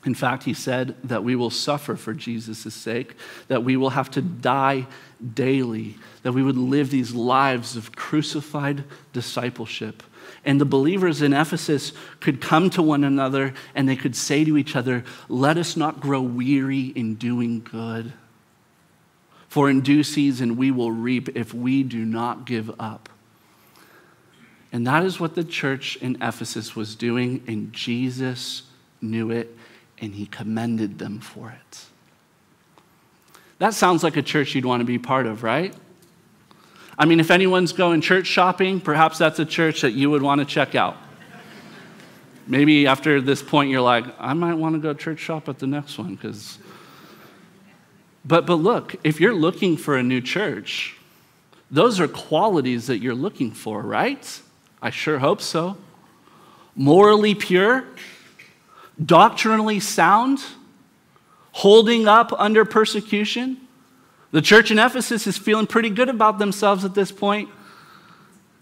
In 0.05 0.15
fact, 0.15 0.45
he 0.45 0.53
said 0.53 0.97
that 1.05 1.25
we 1.25 1.35
will 1.35 1.51
suffer 1.51 1.97
for 1.97 2.13
Jesus' 2.13 2.75
sake, 2.75 3.17
that 3.49 3.65
we 3.65 3.77
will 3.77 3.91
have 3.91 4.11
to 4.13 4.23
die 4.23 4.87
daily, 5.35 5.97
that 6.23 6.33
we 6.33 6.43
would 6.43 6.59
live 6.59 6.91
these 6.91 7.15
lives 7.15 7.75
of 7.75 7.97
crucified 7.97 8.85
discipleship. 9.15 10.03
And 10.45 10.61
the 10.61 10.67
believers 10.67 11.23
in 11.23 11.33
Ephesus 11.33 11.93
could 12.21 12.43
come 12.43 12.69
to 12.71 12.83
one 12.83 13.03
another 13.03 13.55
and 13.75 13.89
they 13.89 13.97
could 13.97 14.15
say 14.15 14.45
to 14.45 14.59
each 14.59 14.77
other, 14.77 15.05
Let 15.29 15.57
us 15.57 15.77
not 15.77 16.01
grow 16.01 16.21
weary 16.21 16.87
in 16.89 17.15
doing 17.15 17.61
good. 17.61 18.13
For 19.49 19.71
in 19.71 19.81
due 19.81 20.03
season 20.03 20.57
we 20.57 20.71
will 20.71 20.93
reap 20.93 21.35
if 21.35 21.55
we 21.55 21.83
do 21.83 22.05
not 22.05 22.45
give 22.45 22.71
up. 22.79 23.09
And 24.71 24.87
that 24.87 25.05
is 25.05 25.21
what 25.21 25.35
the 25.35 25.45
church 25.45 25.97
in 25.97 26.17
Ephesus 26.21 26.75
was 26.75 26.97
doing, 26.97 27.45
and 27.47 27.73
Jesus 27.73 28.65
knew 29.01 29.31
it 29.31 29.57
and 30.05 30.15
he 30.15 30.27
commended 30.27 30.99
them 30.99 31.19
for 31.19 31.51
it. 31.51 31.85
That 33.59 33.73
sounds 33.73 34.03
like 34.03 34.17
a 34.17 34.23
church 34.23 34.55
you'd 34.55 34.67
want 34.67 34.81
to 34.81 34.85
be 34.85 34.99
part 34.99 35.27
of, 35.27 35.43
right? 35.43 35.75
I 36.99 37.07
mean, 37.07 37.21
if 37.21 37.31
anyone's 37.31 37.73
going 37.73 38.03
church 38.03 38.27
shopping, 38.27 38.81
perhaps 38.81 39.17
that's 39.19 39.39
a 39.39 39.47
church 39.47 39.81
that 39.81 39.93
you 39.93 40.11
would 40.11 40.23
want 40.23 40.41
to 40.41 40.45
check 40.45 40.75
out. 40.75 40.97
Maybe 42.47 42.87
after 42.87 43.23
this 43.23 43.43
point, 43.43 43.71
you're 43.71 43.81
like, 43.81 44.05
I 44.19 44.35
might 44.35 44.55
want 44.55 44.75
to 44.75 44.79
go 44.79 44.93
church 44.93 45.19
shop 45.19 45.49
at 45.49 45.59
the 45.59 45.67
next 45.67 45.97
one 45.97 46.15
because. 46.15 46.59
But, 48.27 48.45
but 48.47 48.57
look, 48.57 48.97
if 49.05 49.21
you're 49.21 49.35
looking 49.35 49.77
for 49.77 49.97
a 49.97 50.03
new 50.03 50.21
church, 50.21 50.97
those 51.71 51.99
are 52.01 52.09
qualities 52.09 52.87
that 52.89 52.99
you're 52.99 53.15
looking 53.15 53.51
for, 53.51 53.81
right? 53.81 54.41
I 54.83 54.91
sure 54.91 55.19
hope 55.19 55.41
so. 55.41 55.79
Morally 56.77 57.35
pure, 57.35 57.85
doctrinally 59.03 59.81
sound, 59.81 60.41
holding 61.53 62.07
up 62.07 62.33
under 62.39 62.65
persecution. 62.65 63.59
The 64.31 64.43
church 64.43 64.71
in 64.71 64.79
Ephesus 64.79 65.27
is 65.27 65.39
feeling 65.39 65.67
pretty 65.67 65.91
good 65.91 66.09
about 66.09 66.39
themselves 66.39 66.85
at 66.85 66.95
this 66.95 67.13
point. 67.13 67.49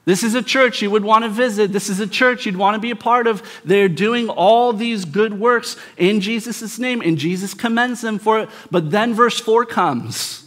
This 0.04 0.24
is 0.24 0.34
a 0.34 0.42
church 0.42 0.82
you 0.82 0.90
would 0.90 1.04
want 1.04 1.24
to 1.24 1.30
visit. 1.30 1.72
This 1.72 1.88
is 1.88 2.00
a 2.00 2.08
church 2.08 2.44
you'd 2.44 2.56
want 2.56 2.74
to 2.74 2.80
be 2.80 2.90
a 2.90 2.96
part 2.96 3.26
of. 3.28 3.42
They're 3.64 3.88
doing 3.88 4.28
all 4.28 4.72
these 4.72 5.04
good 5.04 5.38
works 5.38 5.76
in 5.96 6.20
Jesus' 6.20 6.78
name, 6.78 7.00
and 7.00 7.16
Jesus 7.16 7.54
commends 7.54 8.00
them 8.00 8.18
for 8.18 8.40
it. 8.40 8.48
But 8.70 8.90
then 8.90 9.14
verse 9.14 9.38
4 9.38 9.64
comes, 9.64 10.44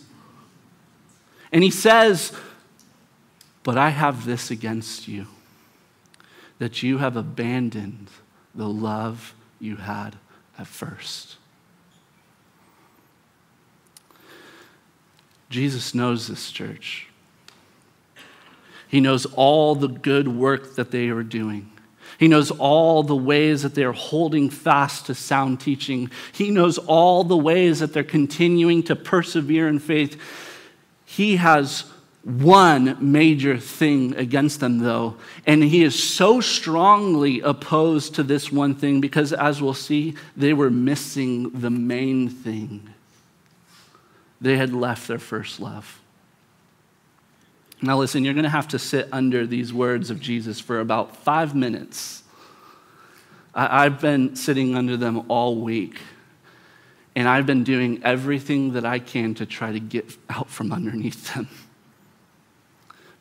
and 1.53 1.63
he 1.63 1.71
says, 1.71 2.33
But 3.63 3.77
I 3.77 3.89
have 3.89 4.25
this 4.25 4.51
against 4.51 5.07
you, 5.07 5.27
that 6.59 6.83
you 6.83 6.97
have 6.97 7.15
abandoned 7.15 8.09
the 8.53 8.67
love 8.67 9.34
you 9.59 9.75
had 9.75 10.15
at 10.57 10.67
first. 10.67 11.37
Jesus 15.49 15.93
knows 15.93 16.27
this 16.27 16.51
church. 16.51 17.07
He 18.87 18.99
knows 18.99 19.25
all 19.25 19.75
the 19.75 19.87
good 19.87 20.27
work 20.27 20.75
that 20.75 20.91
they 20.91 21.09
are 21.09 21.23
doing. 21.23 21.71
He 22.17 22.27
knows 22.27 22.51
all 22.51 23.03
the 23.03 23.15
ways 23.15 23.63
that 23.63 23.75
they're 23.75 23.91
holding 23.91 24.49
fast 24.49 25.07
to 25.07 25.15
sound 25.15 25.59
teaching. 25.59 26.09
He 26.31 26.49
knows 26.49 26.77
all 26.77 27.23
the 27.23 27.37
ways 27.37 27.79
that 27.79 27.93
they're 27.93 28.03
continuing 28.03 28.83
to 28.83 28.95
persevere 28.95 29.67
in 29.67 29.79
faith. 29.79 30.21
He 31.05 31.37
has 31.37 31.85
one 32.25 32.97
major 32.99 33.55
thing 33.55 34.15
against 34.15 34.59
them, 34.59 34.79
though, 34.79 35.15
and 35.45 35.63
he 35.63 35.83
is 35.83 36.01
so 36.01 36.41
strongly 36.41 37.39
opposed 37.41 38.15
to 38.15 38.23
this 38.23 38.51
one 38.51 38.73
thing 38.73 38.99
because, 38.99 39.31
as 39.31 39.61
we'll 39.61 39.75
see, 39.75 40.15
they 40.35 40.51
were 40.51 40.71
missing 40.71 41.51
the 41.51 41.69
main 41.69 42.27
thing. 42.27 42.89
They 44.41 44.57
had 44.57 44.73
left 44.73 45.07
their 45.07 45.19
first 45.19 45.59
love. 45.59 46.01
Now, 47.79 47.99
listen, 47.99 48.25
you're 48.25 48.33
going 48.33 48.43
to 48.43 48.49
have 48.49 48.69
to 48.69 48.79
sit 48.79 49.07
under 49.11 49.45
these 49.45 49.71
words 49.71 50.09
of 50.09 50.19
Jesus 50.19 50.59
for 50.59 50.79
about 50.79 51.15
five 51.17 51.53
minutes. 51.53 52.23
I've 53.53 54.01
been 54.01 54.35
sitting 54.35 54.75
under 54.75 54.97
them 54.97 55.25
all 55.29 55.57
week, 55.57 55.99
and 57.15 57.29
I've 57.29 57.45
been 57.45 57.63
doing 57.63 58.01
everything 58.03 58.73
that 58.73 58.83
I 58.83 58.97
can 58.97 59.35
to 59.35 59.45
try 59.45 59.71
to 59.71 59.79
get 59.79 60.17
out 60.27 60.49
from 60.49 60.71
underneath 60.71 61.35
them 61.35 61.47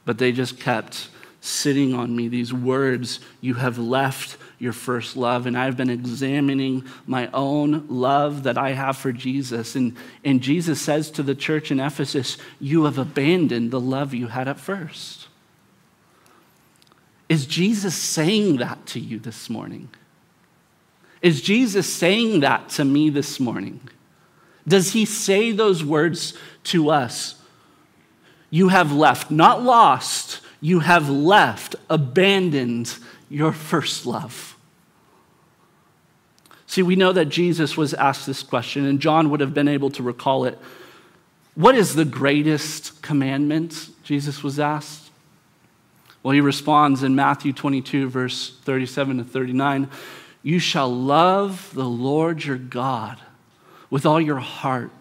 but 0.05 0.19
they 0.19 0.33
just 0.33 0.59
kept 0.61 1.09
sitting 1.41 1.95
on 1.95 2.15
me. 2.15 2.29
These 2.29 2.53
words, 2.53 3.21
you 3.41 3.55
have 3.55 3.79
left 3.79 4.39
your 4.59 4.73
first 4.73 5.17
love. 5.17 5.47
And 5.47 5.57
I've 5.57 5.77
been 5.77 5.91
examining 5.91 6.85
my 7.07 7.29
own 7.35 7.87
love 7.89 8.45
that 8.45 8.57
I 8.57 8.71
have 8.73 8.97
for 8.97 9.13
Jesus. 9.13 9.77
And, 9.77 9.97
and 10.25 10.41
Jesus 10.41 10.81
says 10.81 11.11
to 11.13 11.23
the 11.23 11.35
church 11.35 11.71
in 11.71 11.81
Ephesus, 11.81 12.39
You 12.61 12.85
have 12.85 12.99
abandoned 12.99 13.71
the 13.71 13.81
love 13.81 14.15
you 14.15 14.29
had 14.29 14.49
at 14.49 14.59
first. 14.59 15.29
Is 17.29 17.47
Jesus 17.47 17.95
saying 17.95 18.57
that 18.57 18.87
to 18.87 19.01
you 19.01 19.19
this 19.19 19.51
morning? 19.51 19.89
Is 21.21 21.41
Jesus 21.41 21.93
saying 21.93 22.41
that 22.41 22.69
to 22.71 22.85
me 22.85 23.11
this 23.11 23.41
morning? 23.41 23.81
Does 24.67 24.93
he 24.93 25.05
say 25.05 25.53
those 25.53 25.85
words 25.85 26.35
to 26.65 26.91
us? 26.91 27.37
You 28.55 28.69
have 28.69 28.93
left, 28.93 29.33
not 29.33 29.65
lost, 29.65 30.41
you 30.61 30.79
have 30.79 31.11
left, 31.11 31.75
abandoned 31.91 32.97
your 33.29 33.51
first 33.51 34.07
love. 34.07 34.57
See, 36.69 36.81
we 36.81 36.95
know 36.95 37.13
that 37.13 37.25
Jesus 37.25 37.77
was 37.77 37.95
asked 37.95 38.29
this 38.29 38.45
question, 38.45 38.87
and 38.87 39.01
John 39.01 39.31
would 39.31 39.41
have 39.41 39.55
been 39.55 39.67
able 39.67 39.91
to 39.91 40.05
recall 40.05 40.45
it. 40.45 40.57
What 41.57 41.75
is 41.75 41.97
the 41.97 42.05
greatest 42.05 43.03
commandment? 43.03 43.89
Jesus 44.05 44.45
was 44.45 44.61
asked. 44.61 45.11
Well, 46.23 46.31
he 46.31 46.41
responds 46.41 47.03
in 47.03 47.17
Matthew 47.17 47.53
22, 47.53 48.09
verse 48.09 48.57
37 48.63 49.19
to 49.19 49.25
39 49.25 49.91
You 50.45 50.61
shall 50.61 50.95
love 50.95 51.73
the 51.75 51.89
Lord 51.89 52.45
your 52.45 52.59
God 52.59 53.19
with 53.91 54.07
all 54.07 54.21
your 54.21 54.39
heart 54.39 54.93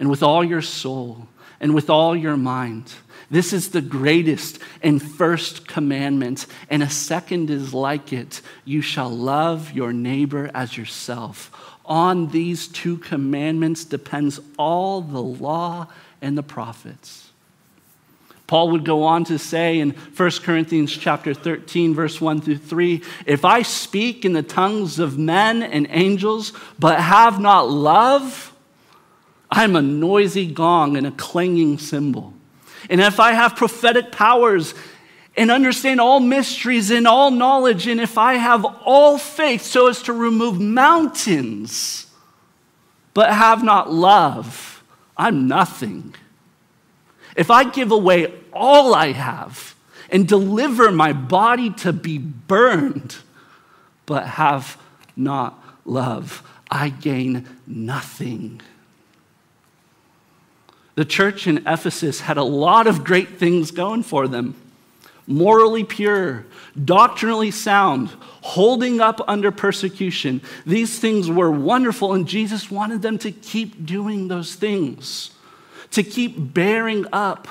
and 0.00 0.08
with 0.08 0.22
all 0.22 0.42
your 0.42 0.62
soul 0.62 1.28
and 1.60 1.74
with 1.74 1.90
all 1.90 2.14
your 2.16 2.36
mind. 2.36 2.92
This 3.30 3.52
is 3.52 3.70
the 3.70 3.80
greatest 3.80 4.58
and 4.82 5.02
first 5.02 5.66
commandment, 5.66 6.46
and 6.70 6.82
a 6.82 6.90
second 6.90 7.50
is 7.50 7.74
like 7.74 8.12
it 8.12 8.40
you 8.64 8.82
shall 8.82 9.10
love 9.10 9.72
your 9.72 9.92
neighbor 9.92 10.50
as 10.54 10.76
yourself. 10.76 11.50
On 11.84 12.28
these 12.28 12.68
two 12.68 12.98
commandments 12.98 13.84
depends 13.84 14.40
all 14.58 15.00
the 15.00 15.22
law 15.22 15.88
and 16.22 16.36
the 16.36 16.42
prophets. 16.42 17.30
Paul 18.46 18.70
would 18.70 18.84
go 18.84 19.02
on 19.02 19.24
to 19.24 19.38
say 19.38 19.80
in 19.80 19.90
1 19.90 20.30
Corinthians 20.42 20.96
chapter 20.96 21.34
13 21.34 21.94
verse 21.94 22.20
1 22.20 22.40
through 22.42 22.58
3, 22.58 23.02
if 23.26 23.44
I 23.44 23.62
speak 23.62 24.24
in 24.24 24.34
the 24.34 24.42
tongues 24.42 25.00
of 25.00 25.18
men 25.18 25.62
and 25.62 25.88
angels 25.90 26.52
but 26.78 27.00
have 27.00 27.40
not 27.40 27.68
love, 27.68 28.52
I'm 29.50 29.76
a 29.76 29.82
noisy 29.82 30.46
gong 30.46 30.96
and 30.96 31.06
a 31.06 31.12
clanging 31.12 31.78
cymbal. 31.78 32.34
And 32.90 33.00
if 33.00 33.20
I 33.20 33.32
have 33.32 33.56
prophetic 33.56 34.12
powers 34.12 34.74
and 35.36 35.50
understand 35.50 36.00
all 36.00 36.20
mysteries 36.20 36.90
and 36.90 37.06
all 37.06 37.30
knowledge, 37.30 37.86
and 37.86 38.00
if 38.00 38.16
I 38.18 38.34
have 38.34 38.64
all 38.64 39.18
faith 39.18 39.62
so 39.62 39.88
as 39.88 40.02
to 40.04 40.12
remove 40.12 40.60
mountains, 40.60 42.06
but 43.14 43.30
have 43.32 43.62
not 43.62 43.92
love, 43.92 44.82
I'm 45.16 45.48
nothing. 45.48 46.14
if 47.36 47.50
I 47.50 47.64
give 47.64 47.92
away 47.92 48.32
all 48.52 48.94
I 48.94 49.12
have 49.12 49.74
and 50.10 50.26
deliver 50.26 50.90
my 50.90 51.12
body 51.12 51.70
to 51.70 51.92
be 51.92 52.18
burned, 52.18 53.16
but 54.06 54.26
have 54.26 54.80
not 55.14 55.62
love, 55.84 56.42
I 56.70 56.88
gain 56.88 57.46
nothing. 57.66 58.60
The 60.96 61.04
church 61.04 61.46
in 61.46 61.58
Ephesus 61.58 62.20
had 62.20 62.36
a 62.36 62.42
lot 62.42 62.86
of 62.86 63.04
great 63.04 63.38
things 63.38 63.70
going 63.70 64.02
for 64.02 64.26
them 64.26 64.54
morally 65.26 65.84
pure, 65.84 66.46
doctrinally 66.84 67.50
sound, 67.50 68.08
holding 68.42 69.00
up 69.00 69.20
under 69.28 69.50
persecution. 69.50 70.40
These 70.64 70.98
things 70.98 71.30
were 71.30 71.50
wonderful, 71.50 72.12
and 72.12 72.28
Jesus 72.28 72.70
wanted 72.70 73.02
them 73.02 73.18
to 73.18 73.32
keep 73.32 73.84
doing 73.84 74.28
those 74.28 74.54
things, 74.54 75.32
to 75.90 76.02
keep 76.02 76.54
bearing 76.54 77.06
up 77.12 77.48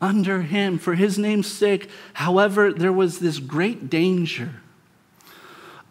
under 0.00 0.42
him 0.42 0.78
for 0.78 0.94
his 0.94 1.18
name's 1.18 1.50
sake. 1.50 1.88
However, 2.12 2.72
there 2.72 2.92
was 2.92 3.18
this 3.18 3.38
great 3.38 3.88
danger 3.88 4.60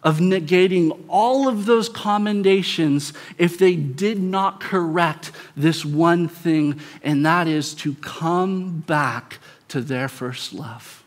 of 0.06 0.18
negating 0.18 0.96
all 1.08 1.48
of 1.48 1.66
those 1.66 1.88
commendations 1.88 3.12
if 3.38 3.58
they 3.58 3.74
did 3.74 4.22
not 4.22 4.60
correct 4.60 5.32
this 5.56 5.84
one 5.84 6.28
thing, 6.28 6.80
and 7.02 7.26
that 7.26 7.48
is 7.48 7.74
to 7.74 7.92
come 7.94 8.84
back 8.86 9.40
to 9.66 9.80
their 9.80 10.06
first 10.06 10.52
love. 10.52 11.02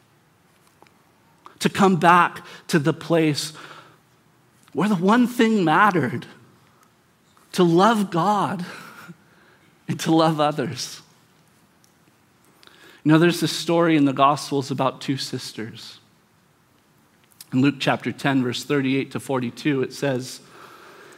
To 1.60 1.70
come 1.70 1.96
back 1.96 2.46
to 2.68 2.78
the 2.78 2.92
place 2.92 3.54
where 4.74 4.90
the 4.90 4.96
one 4.96 5.28
thing 5.28 5.64
mattered 5.64 6.26
to 7.54 7.64
love 7.64 8.12
God 8.12 8.66
and 9.88 9.98
to 10.02 10.14
love 10.14 10.42
others. 10.42 11.02
You 13.06 13.14
know, 13.14 13.18
there's 13.18 13.40
this 13.40 13.56
story 13.56 13.96
in 13.96 14.04
the 14.04 14.12
Gospels 14.12 14.72
about 14.72 15.00
two 15.00 15.16
sisters. 15.16 15.99
In 17.52 17.62
Luke 17.62 17.76
chapter 17.80 18.12
10, 18.12 18.44
verse 18.44 18.64
38 18.64 19.12
to 19.12 19.20
42, 19.20 19.82
it 19.82 19.94
says, 19.94 20.42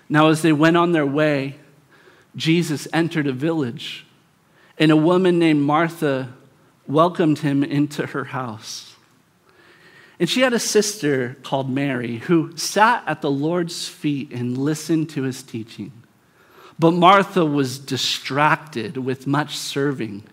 Now 0.08 0.30
as 0.30 0.42
they 0.42 0.54
went 0.54 0.78
on 0.78 0.92
their 0.92 1.06
way, 1.06 1.58
Jesus 2.36 2.88
entered 2.94 3.28
a 3.28 3.34
village, 3.34 4.06
and 4.78 4.92
a 4.92 4.96
woman 4.96 5.40
named 5.40 5.62
Martha 5.62 6.34
welcomed 6.88 7.40
him 7.40 7.64
into 7.64 8.08
her 8.08 8.26
house. 8.26 8.96
And 10.20 10.30
she 10.30 10.42
had 10.42 10.54
a 10.54 10.60
sister 10.60 11.36
called 11.42 11.70
Mary 11.70 12.18
who 12.18 12.56
sat 12.56 13.04
at 13.08 13.22
the 13.22 13.32
Lord's 13.32 13.88
feet 13.88 14.32
and 14.32 14.58
listened 14.58 15.10
to 15.10 15.24
his 15.24 15.42
teaching. 15.42 15.92
But 16.78 16.92
Martha 16.92 17.44
was 17.44 17.80
distracted 17.80 18.98
with 18.98 19.28
much 19.28 19.58
serving. 19.58 20.24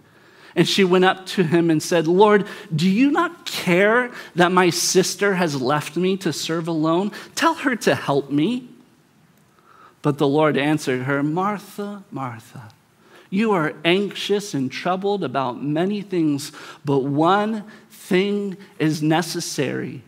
And 0.59 0.69
she 0.69 0.83
went 0.83 1.05
up 1.05 1.25
to 1.27 1.45
him 1.45 1.71
and 1.71 1.81
said, 1.81 2.09
Lord, 2.09 2.45
do 2.75 2.91
you 2.91 3.13
not 3.13 3.47
care 3.47 4.11
that 4.35 4.51
my 4.51 4.71
sister 4.71 5.35
has 5.37 5.63
left 5.63 5.97
me 5.97 6.17
to 6.17 6.33
serve 6.33 6.67
alone? 6.67 7.13
Tell 7.37 7.55
her 7.55 7.77
to 7.77 7.95
help 7.95 8.33
me. 8.33 8.69
But 10.03 10.19
the 10.19 10.27
Lord 10.27 10.59
answered 10.59 11.03
her, 11.03 11.23
Martha, 11.23 12.03
Martha, 12.11 12.71
you 13.31 13.53
are 13.53 13.73
anxious 13.85 14.53
and 14.53 14.69
troubled 14.69 15.23
about 15.23 15.63
many 15.63 16.03
things, 16.03 16.51
but 16.85 17.05
one 17.05 17.63
thing 17.89 18.57
is 18.81 19.01
necessary. 19.01 20.03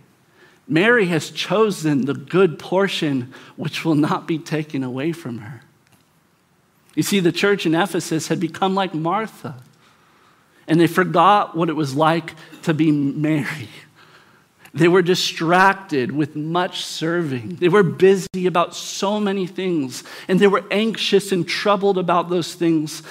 Mary 0.66 1.06
has 1.06 1.30
chosen 1.30 2.06
the 2.06 2.14
good 2.14 2.58
portion 2.58 3.32
which 3.54 3.84
will 3.84 3.94
not 3.94 4.26
be 4.26 4.36
taken 4.36 4.82
away 4.82 5.12
from 5.12 5.38
her. 5.38 5.62
You 6.96 7.04
see, 7.04 7.20
the 7.20 7.30
church 7.30 7.66
in 7.66 7.76
Ephesus 7.76 8.26
had 8.26 8.40
become 8.40 8.74
like 8.74 8.94
Martha 8.94 9.62
and 10.70 10.80
they 10.80 10.86
forgot 10.86 11.56
what 11.56 11.68
it 11.68 11.74
was 11.74 11.94
like 11.94 12.34
to 12.62 12.72
be 12.72 12.92
Mary. 12.92 13.68
They 14.72 14.86
were 14.86 15.02
distracted 15.02 16.12
with 16.12 16.36
much 16.36 16.84
serving. 16.84 17.56
They 17.56 17.68
were 17.68 17.82
busy 17.82 18.46
about 18.46 18.76
so 18.76 19.18
many 19.18 19.48
things, 19.48 20.04
and 20.28 20.38
they 20.38 20.46
were 20.46 20.64
anxious 20.70 21.32
and 21.32 21.46
troubled 21.46 21.98
about 21.98 22.30
those 22.30 22.54
things. 22.54 23.02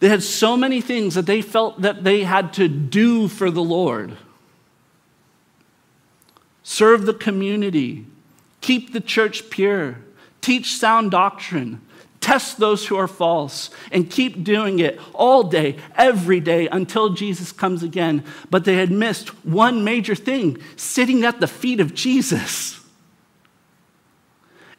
They 0.00 0.08
had 0.08 0.22
so 0.22 0.56
many 0.56 0.80
things 0.80 1.14
that 1.14 1.26
they 1.26 1.42
felt 1.42 1.82
that 1.82 2.04
they 2.04 2.24
had 2.24 2.54
to 2.54 2.68
do 2.68 3.28
for 3.28 3.50
the 3.50 3.62
Lord 3.62 4.16
serve 6.62 7.06
the 7.06 7.14
community, 7.14 8.04
keep 8.60 8.92
the 8.92 9.00
church 9.00 9.48
pure, 9.48 9.96
teach 10.42 10.76
sound 10.76 11.10
doctrine, 11.10 11.80
Test 12.20 12.58
those 12.58 12.86
who 12.86 12.96
are 12.96 13.08
false 13.08 13.70
and 13.92 14.10
keep 14.10 14.42
doing 14.42 14.80
it 14.80 15.00
all 15.14 15.44
day, 15.44 15.76
every 15.96 16.40
day 16.40 16.68
until 16.68 17.10
Jesus 17.10 17.52
comes 17.52 17.82
again. 17.82 18.24
But 18.50 18.64
they 18.64 18.74
had 18.74 18.90
missed 18.90 19.28
one 19.44 19.84
major 19.84 20.14
thing 20.14 20.58
sitting 20.76 21.24
at 21.24 21.40
the 21.40 21.46
feet 21.46 21.80
of 21.80 21.94
Jesus. 21.94 22.80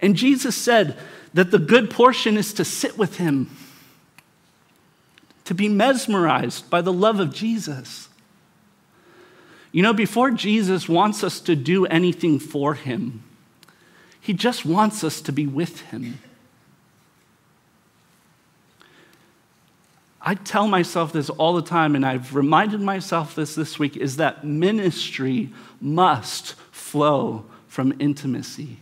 And 0.02 0.16
Jesus 0.16 0.56
said 0.56 0.98
that 1.34 1.52
the 1.52 1.60
good 1.60 1.90
portion 1.90 2.38
is 2.38 2.54
to 2.54 2.66
sit 2.66 2.98
with 2.98 3.18
him, 3.18 3.50
to 5.46 5.54
be 5.54 5.70
mesmerized 5.70 6.70
by 6.70 6.82
the 6.82 6.94
love 6.94 7.20
of 7.20 7.34
Jesus. 7.34 8.10
You 9.72 9.84
know, 9.84 9.94
before 9.94 10.32
Jesus 10.32 10.90
wants 10.90 11.24
us 11.24 11.40
to 11.42 11.56
do 11.56 11.86
anything 11.86 12.40
for 12.40 12.74
him, 12.74 13.24
he 14.20 14.34
just 14.34 14.66
wants 14.66 15.04
us 15.04 15.22
to 15.22 15.32
be 15.32 15.48
with 15.48 15.82
him. 15.82 16.20
I 20.22 20.36
tell 20.36 20.68
myself 20.68 21.14
this 21.14 21.30
all 21.30 21.54
the 21.54 21.62
time, 21.62 21.96
and 21.96 22.06
I've 22.06 22.36
reminded 22.36 22.82
myself 22.82 23.36
this 23.36 23.56
this 23.56 23.80
week 23.80 23.96
is 23.96 24.18
that 24.18 24.44
ministry 24.44 25.52
must 25.80 26.56
flow 26.72 27.46
from 27.68 27.94
intimacy. 28.00 28.78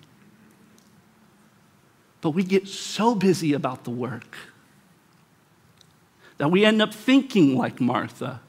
But 2.21 2.31
we 2.31 2.43
get 2.43 2.67
so 2.67 3.13
busy 3.13 3.53
about 3.53 3.83
the 3.83 3.91
work 3.91 4.35
that 6.37 6.49
we 6.49 6.65
end 6.65 6.81
up 6.81 6.93
thinking 6.93 7.55
like 7.55 7.79
Martha. 7.79 8.41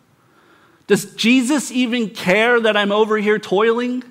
Does 0.87 1.15
Jesus 1.15 1.71
even 1.71 2.11
care 2.11 2.61
that 2.61 2.77
I'm 2.77 2.93
over 2.93 3.19
here 3.19 3.39
toiling? 3.39 4.03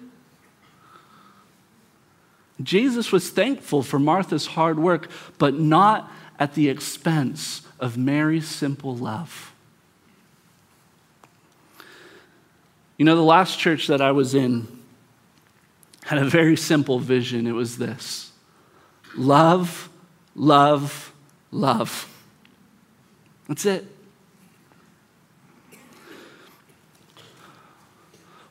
Jesus 2.61 3.11
was 3.11 3.30
thankful 3.30 3.84
for 3.84 3.99
Martha's 3.99 4.47
hard 4.47 4.80
work, 4.80 5.09
but 5.38 5.55
not 5.55 6.11
at 6.39 6.53
the 6.53 6.69
expense 6.69 7.61
of 7.79 7.97
Mary's 7.97 8.47
simple 8.47 8.95
love. 8.95 9.53
You 12.97 13.05
know, 13.05 13.15
the 13.15 13.21
last 13.21 13.59
church 13.59 13.88
that 13.88 14.01
I 14.01 14.11
was 14.11 14.33
in 14.33 14.67
had 16.03 16.19
a 16.19 16.25
very 16.25 16.55
simple 16.55 16.99
vision. 16.99 17.45
It 17.45 17.51
was 17.51 17.77
this 17.77 18.31
love, 19.15 19.89
love, 20.35 21.13
love. 21.51 22.11
That's 23.47 23.65
it. 23.65 23.85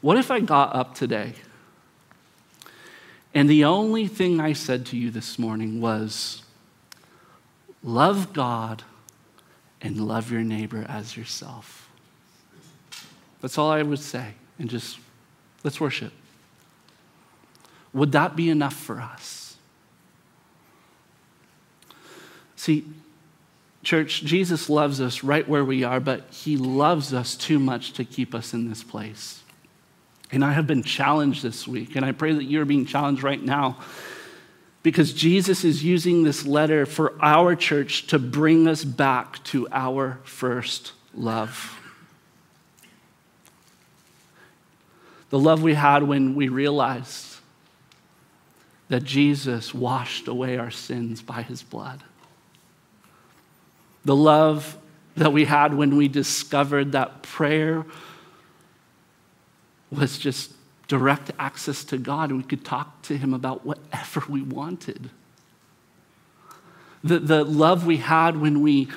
What 0.00 0.16
if 0.16 0.30
I 0.30 0.40
got 0.40 0.74
up 0.74 0.94
today 0.94 1.34
and 3.34 3.50
the 3.50 3.64
only 3.64 4.06
thing 4.06 4.40
I 4.40 4.54
said 4.54 4.86
to 4.86 4.96
you 4.96 5.10
this 5.10 5.38
morning 5.38 5.80
was, 5.80 6.42
love 7.86 8.32
God 8.32 8.82
and 9.80 9.98
love 9.98 10.30
your 10.30 10.42
neighbor 10.42 10.84
as 10.88 11.16
yourself. 11.16 11.88
That's 13.40 13.56
all 13.56 13.70
I 13.70 13.82
would 13.82 14.00
say. 14.00 14.34
And 14.58 14.68
just 14.68 14.98
let's 15.62 15.80
worship. 15.80 16.12
Would 17.92 18.12
that 18.12 18.36
be 18.36 18.50
enough 18.50 18.74
for 18.74 19.00
us? 19.00 19.56
See, 22.56 22.84
church, 23.82 24.24
Jesus 24.24 24.68
loves 24.68 25.00
us 25.00 25.22
right 25.22 25.48
where 25.48 25.64
we 25.64 25.84
are, 25.84 26.00
but 26.00 26.28
he 26.30 26.56
loves 26.56 27.14
us 27.14 27.36
too 27.36 27.58
much 27.58 27.92
to 27.92 28.04
keep 28.04 28.34
us 28.34 28.52
in 28.52 28.68
this 28.68 28.82
place. 28.82 29.42
And 30.32 30.44
I 30.44 30.52
have 30.52 30.66
been 30.66 30.82
challenged 30.82 31.42
this 31.42 31.68
week, 31.68 31.94
and 31.94 32.04
I 32.04 32.10
pray 32.10 32.32
that 32.32 32.44
you're 32.44 32.64
being 32.64 32.84
challenged 32.84 33.22
right 33.22 33.40
now 33.40 33.78
because 34.86 35.12
Jesus 35.12 35.64
is 35.64 35.82
using 35.82 36.22
this 36.22 36.46
letter 36.46 36.86
for 36.86 37.14
our 37.20 37.56
church 37.56 38.06
to 38.06 38.20
bring 38.20 38.68
us 38.68 38.84
back 38.84 39.42
to 39.42 39.66
our 39.72 40.20
first 40.22 40.92
love. 41.12 41.76
The 45.30 45.40
love 45.40 45.60
we 45.60 45.74
had 45.74 46.04
when 46.04 46.36
we 46.36 46.46
realized 46.46 47.38
that 48.88 49.02
Jesus 49.02 49.74
washed 49.74 50.28
away 50.28 50.56
our 50.56 50.70
sins 50.70 51.20
by 51.20 51.42
his 51.42 51.64
blood. 51.64 52.04
The 54.04 54.14
love 54.14 54.78
that 55.16 55.32
we 55.32 55.46
had 55.46 55.74
when 55.74 55.96
we 55.96 56.06
discovered 56.06 56.92
that 56.92 57.22
prayer 57.22 57.84
was 59.90 60.16
just 60.16 60.52
direct 60.88 61.30
access 61.38 61.84
to 61.84 61.98
God 61.98 62.30
and 62.30 62.38
we 62.38 62.44
could 62.44 62.64
talk 62.64 63.02
to 63.02 63.16
Him 63.16 63.34
about 63.34 63.66
whatever 63.66 64.22
we 64.28 64.42
wanted. 64.42 65.10
The, 67.02 67.18
the 67.18 67.44
love 67.44 67.86
we 67.86 67.98
had 67.98 68.40
when 68.40 68.62
we 68.62 68.88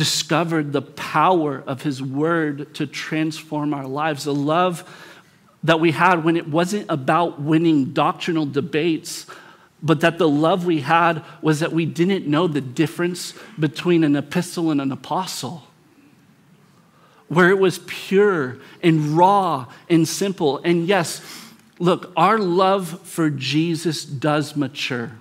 discovered 0.00 0.72
the 0.72 0.80
power 0.80 1.62
of 1.66 1.82
his 1.82 2.02
word 2.02 2.74
to 2.74 2.86
transform 2.86 3.74
our 3.74 3.86
lives. 3.86 4.24
The 4.24 4.34
love 4.34 4.88
that 5.62 5.78
we 5.78 5.90
had 5.90 6.24
when 6.24 6.38
it 6.38 6.48
wasn't 6.48 6.86
about 6.88 7.38
winning 7.38 7.92
doctrinal 7.92 8.46
debates, 8.46 9.26
but 9.82 10.00
that 10.00 10.16
the 10.16 10.26
love 10.26 10.64
we 10.64 10.80
had 10.80 11.22
was 11.42 11.60
that 11.60 11.72
we 11.72 11.84
didn't 11.84 12.26
know 12.26 12.48
the 12.48 12.62
difference 12.62 13.34
between 13.58 14.02
an 14.02 14.16
epistle 14.16 14.70
and 14.70 14.80
an 14.80 14.90
apostle. 14.90 15.64
Where 17.30 17.48
it 17.48 17.58
was 17.58 17.78
pure 17.86 18.58
and 18.82 19.16
raw 19.16 19.66
and 19.88 20.06
simple. 20.06 20.58
And 20.58 20.86
yes, 20.86 21.22
look, 21.78 22.12
our 22.16 22.38
love 22.38 23.00
for 23.06 23.30
Jesus 23.30 24.04
does 24.04 24.56
mature. 24.56 25.12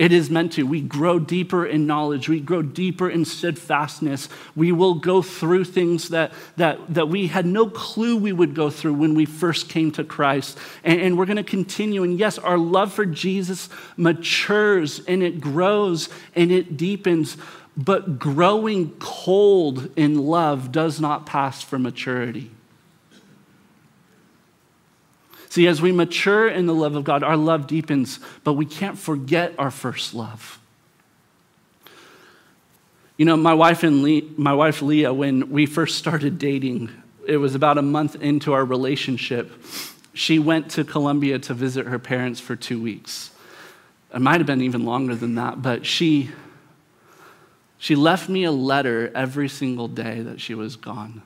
It 0.00 0.12
is 0.12 0.30
meant 0.30 0.52
to. 0.52 0.62
We 0.62 0.80
grow 0.80 1.18
deeper 1.18 1.66
in 1.66 1.86
knowledge. 1.86 2.26
We 2.26 2.40
grow 2.40 2.62
deeper 2.62 3.10
in 3.10 3.26
steadfastness. 3.26 4.30
We 4.56 4.72
will 4.72 4.94
go 4.94 5.20
through 5.20 5.64
things 5.64 6.08
that, 6.08 6.32
that, 6.56 6.94
that 6.94 7.10
we 7.10 7.26
had 7.26 7.44
no 7.44 7.68
clue 7.68 8.16
we 8.16 8.32
would 8.32 8.54
go 8.54 8.70
through 8.70 8.94
when 8.94 9.14
we 9.14 9.26
first 9.26 9.68
came 9.68 9.90
to 9.92 10.02
Christ. 10.02 10.56
And, 10.84 11.02
and 11.02 11.18
we're 11.18 11.26
going 11.26 11.36
to 11.36 11.42
continue. 11.42 12.02
And 12.02 12.18
yes, 12.18 12.38
our 12.38 12.56
love 12.56 12.94
for 12.94 13.04
Jesus 13.04 13.68
matures 13.98 15.02
and 15.06 15.22
it 15.22 15.38
grows 15.38 16.08
and 16.34 16.50
it 16.50 16.78
deepens. 16.78 17.36
But 17.76 18.18
growing 18.18 18.90
cold 18.98 19.90
in 19.96 20.18
love 20.26 20.72
does 20.72 21.00
not 21.00 21.26
pass 21.26 21.62
for 21.62 21.78
maturity. 21.78 22.50
See, 25.48 25.66
as 25.66 25.82
we 25.82 25.90
mature 25.90 26.48
in 26.48 26.66
the 26.66 26.74
love 26.74 26.94
of 26.94 27.02
God, 27.02 27.24
our 27.24 27.36
love 27.36 27.66
deepens, 27.66 28.20
but 28.44 28.52
we 28.52 28.64
can't 28.64 28.96
forget 28.96 29.52
our 29.58 29.70
first 29.70 30.14
love. 30.14 30.60
You 33.16 33.26
know, 33.26 33.36
my 33.36 33.52
wife 33.52 33.82
and 33.82 34.02
Lee, 34.02 34.30
my 34.36 34.54
wife 34.54 34.80
Leah, 34.80 35.12
when 35.12 35.50
we 35.50 35.66
first 35.66 35.98
started 35.98 36.38
dating, 36.38 36.88
it 37.26 37.36
was 37.36 37.54
about 37.54 37.78
a 37.78 37.82
month 37.82 38.16
into 38.16 38.52
our 38.52 38.64
relationship. 38.64 39.50
She 40.14 40.38
went 40.38 40.70
to 40.70 40.84
Colombia 40.84 41.38
to 41.40 41.54
visit 41.54 41.86
her 41.86 41.98
parents 41.98 42.40
for 42.40 42.56
two 42.56 42.80
weeks. 42.80 43.30
It 44.14 44.20
might 44.20 44.38
have 44.38 44.46
been 44.46 44.62
even 44.62 44.84
longer 44.84 45.14
than 45.14 45.34
that, 45.34 45.60
but 45.60 45.84
she 45.84 46.30
she 47.80 47.96
left 47.96 48.28
me 48.28 48.44
a 48.44 48.52
letter 48.52 49.10
every 49.14 49.48
single 49.48 49.88
day 49.88 50.20
that 50.20 50.38
she 50.38 50.54
was 50.54 50.76
gone. 50.76 51.22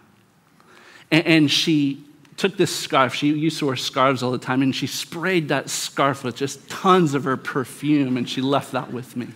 And, 1.10 1.26
and 1.26 1.50
she 1.50 2.04
took 2.36 2.56
this 2.56 2.74
scarf. 2.74 3.12
She 3.12 3.26
used 3.32 3.58
to 3.58 3.66
wear 3.66 3.74
scarves 3.74 4.22
all 4.22 4.30
the 4.30 4.38
time, 4.38 4.62
and 4.62 4.72
she 4.72 4.86
sprayed 4.86 5.48
that 5.48 5.68
scarf 5.68 6.22
with 6.22 6.36
just 6.36 6.70
tons 6.70 7.14
of 7.14 7.24
her 7.24 7.36
perfume, 7.36 8.16
and 8.16 8.28
she 8.28 8.40
left 8.40 8.70
that 8.70 8.92
with 8.92 9.16
me. 9.16 9.26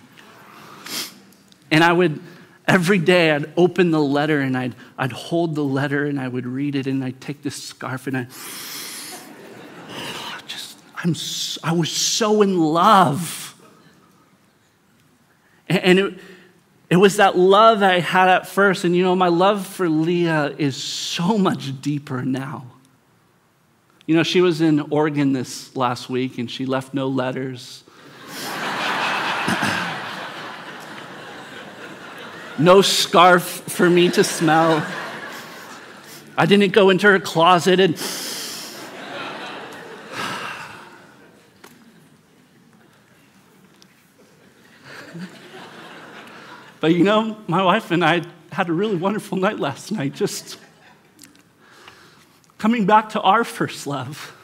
And 1.69 1.83
I 1.83 1.91
would, 1.91 2.21
every 2.65 2.99
day, 2.99 3.31
I'd 3.31 3.51
open 3.57 3.91
the 3.91 4.01
letter 4.01 4.39
and 4.39 4.57
I'd, 4.57 4.75
I'd 4.97 5.11
hold 5.11 5.55
the 5.55 5.63
letter 5.63 6.05
and 6.05 6.21
I 6.21 6.29
would 6.29 6.47
read 6.47 6.73
it, 6.73 6.87
and 6.87 7.03
I'd 7.03 7.19
take 7.19 7.43
this 7.43 7.61
scarf 7.61 8.07
and 8.07 8.17
I 8.17 8.27
just, 10.47 10.77
I'm, 11.03 11.13
I 11.69 11.73
was 11.73 11.91
so 11.91 12.41
in 12.41 12.57
love. 12.57 13.47
And 15.67 15.99
it, 15.99 16.13
it 16.89 16.95
was 16.95 17.17
that 17.17 17.37
love 17.37 17.81
that 17.81 17.93
I 17.93 17.99
had 17.99 18.29
at 18.29 18.47
first. 18.47 18.83
And 18.83 18.95
you 18.95 19.03
know, 19.03 19.15
my 19.15 19.27
love 19.27 19.67
for 19.67 19.87
Leah 19.87 20.55
is 20.57 20.75
so 20.75 21.37
much 21.37 21.81
deeper 21.81 22.23
now. 22.23 22.65
You 24.07 24.15
know, 24.15 24.23
she 24.23 24.41
was 24.41 24.59
in 24.61 24.79
Oregon 24.89 25.33
this 25.33 25.75
last 25.75 26.09
week 26.09 26.39
and 26.39 26.49
she 26.49 26.65
left 26.65 26.95
no 26.95 27.07
letters. 27.07 27.83
no 32.57 32.81
scarf 32.81 33.43
for 33.43 33.87
me 33.87 34.09
to 34.09 34.23
smell. 34.23 34.83
I 36.35 36.47
didn't 36.47 36.73
go 36.73 36.89
into 36.89 37.05
her 37.07 37.19
closet 37.19 37.79
and. 37.79 37.97
But 46.79 46.93
you 46.93 47.03
know, 47.03 47.37
my 47.47 47.63
wife 47.63 47.91
and 47.91 48.03
I 48.03 48.23
had 48.51 48.69
a 48.69 48.73
really 48.73 48.95
wonderful 48.95 49.37
night 49.37 49.59
last 49.59 49.91
night, 49.91 50.13
just 50.15 50.57
Coming 52.59 52.85
back 52.85 53.07
to 53.11 53.21
our 53.21 53.45
first 53.45 53.87
love. 53.87 54.35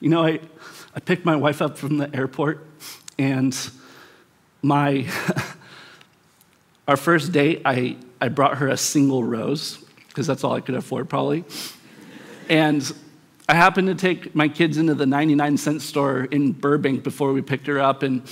You 0.00 0.10
know, 0.10 0.22
I, 0.22 0.40
I 0.94 1.00
picked 1.00 1.24
my 1.24 1.34
wife 1.34 1.62
up 1.62 1.78
from 1.78 1.96
the 1.96 2.14
airport, 2.14 2.66
and 3.18 3.56
my 4.60 5.06
our 6.88 6.98
first 6.98 7.32
date, 7.32 7.62
I, 7.64 7.96
I 8.20 8.28
brought 8.28 8.58
her 8.58 8.68
a 8.68 8.76
single 8.76 9.24
rose, 9.24 9.78
because 10.08 10.26
that's 10.26 10.44
all 10.44 10.52
I 10.52 10.60
could 10.60 10.74
afford, 10.74 11.08
probably. 11.08 11.44
and 12.50 12.92
I 13.50 13.54
happened 13.54 13.88
to 13.88 13.96
take 13.96 14.32
my 14.32 14.46
kids 14.46 14.78
into 14.78 14.94
the 14.94 15.06
99 15.06 15.56
cent 15.56 15.82
store 15.82 16.22
in 16.22 16.52
Burbank 16.52 17.02
before 17.02 17.32
we 17.32 17.42
picked 17.42 17.66
her 17.66 17.80
up, 17.80 18.04
and 18.04 18.22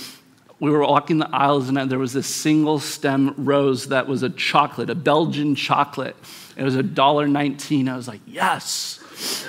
we 0.61 0.71
were 0.71 0.79
walking 0.79 1.17
the 1.17 1.29
aisles, 1.35 1.67
and 1.67 1.91
there 1.91 1.99
was 1.99 2.13
this 2.13 2.25
single 2.25 2.79
stem 2.79 3.33
rose 3.35 3.89
that 3.89 4.07
was 4.07 4.23
a 4.23 4.29
chocolate, 4.29 4.89
a 4.89 4.95
Belgian 4.95 5.55
chocolate. 5.55 6.15
It 6.55 6.63
was 6.63 6.77
$1.19. 6.77 7.89
I 7.89 7.97
was 7.97 8.07
like, 8.07 8.21
yes. 8.25 9.45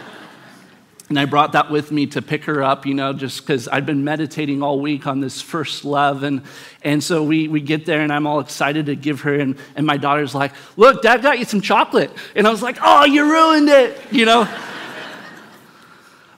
and 1.08 1.18
I 1.18 1.24
brought 1.24 1.52
that 1.52 1.70
with 1.70 1.90
me 1.90 2.04
to 2.08 2.20
pick 2.20 2.44
her 2.44 2.62
up, 2.62 2.84
you 2.84 2.92
know, 2.92 3.14
just 3.14 3.40
because 3.40 3.68
I'd 3.68 3.86
been 3.86 4.04
meditating 4.04 4.62
all 4.62 4.80
week 4.80 5.06
on 5.06 5.20
this 5.20 5.40
first 5.40 5.86
love. 5.86 6.24
And, 6.24 6.42
and 6.82 7.02
so 7.02 7.22
we, 7.22 7.48
we 7.48 7.62
get 7.62 7.86
there, 7.86 8.02
and 8.02 8.12
I'm 8.12 8.26
all 8.26 8.40
excited 8.40 8.84
to 8.84 8.96
give 8.96 9.22
her. 9.22 9.34
And, 9.36 9.56
and 9.76 9.86
my 9.86 9.96
daughter's 9.96 10.34
like, 10.34 10.52
look, 10.76 11.00
dad 11.00 11.22
got 11.22 11.38
you 11.38 11.46
some 11.46 11.62
chocolate. 11.62 12.10
And 12.36 12.46
I 12.46 12.50
was 12.50 12.60
like, 12.60 12.76
oh, 12.82 13.06
you 13.06 13.24
ruined 13.24 13.70
it, 13.70 13.98
you 14.12 14.26
know. 14.26 14.46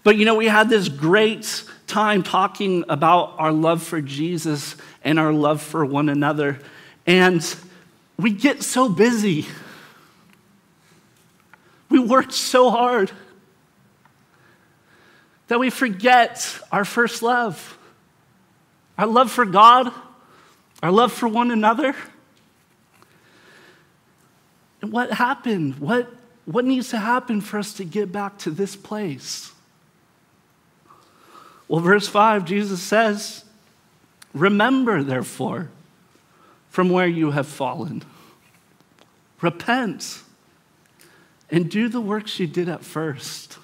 But, 0.04 0.16
you 0.16 0.24
know, 0.24 0.34
we 0.34 0.46
had 0.46 0.68
this 0.68 0.88
great 0.88 1.64
time 1.86 2.22
talking 2.22 2.84
about 2.88 3.34
our 3.38 3.52
love 3.52 3.82
for 3.82 4.00
Jesus 4.00 4.76
and 5.04 5.18
our 5.18 5.32
love 5.32 5.62
for 5.62 5.84
one 5.84 6.08
another. 6.08 6.58
And 7.06 7.44
we 8.18 8.30
get 8.30 8.62
so 8.62 8.88
busy. 8.88 9.46
We 11.88 11.98
work 11.98 12.32
so 12.32 12.70
hard 12.70 13.12
that 15.48 15.60
we 15.60 15.70
forget 15.70 16.58
our 16.72 16.84
first 16.84 17.22
love 17.22 17.78
our 18.98 19.06
love 19.06 19.30
for 19.30 19.44
God, 19.44 19.92
our 20.82 20.92
love 20.92 21.12
for 21.12 21.26
one 21.26 21.50
another. 21.50 21.94
And 24.80 24.92
what 24.92 25.12
happened? 25.12 25.78
What, 25.78 26.12
what 26.44 26.64
needs 26.64 26.90
to 26.90 26.98
happen 26.98 27.40
for 27.40 27.58
us 27.58 27.72
to 27.74 27.84
get 27.84 28.12
back 28.12 28.38
to 28.38 28.50
this 28.50 28.76
place? 28.76 29.52
Well, 31.72 31.80
verse 31.80 32.06
5, 32.06 32.44
Jesus 32.44 32.82
says, 32.82 33.46
Remember, 34.34 35.02
therefore, 35.02 35.70
from 36.68 36.90
where 36.90 37.06
you 37.06 37.30
have 37.30 37.48
fallen. 37.48 38.02
Repent 39.40 40.20
and 41.48 41.70
do 41.70 41.88
the 41.88 41.98
works 41.98 42.38
you 42.38 42.46
did 42.46 42.68
at 42.68 42.84
first. 42.84 43.56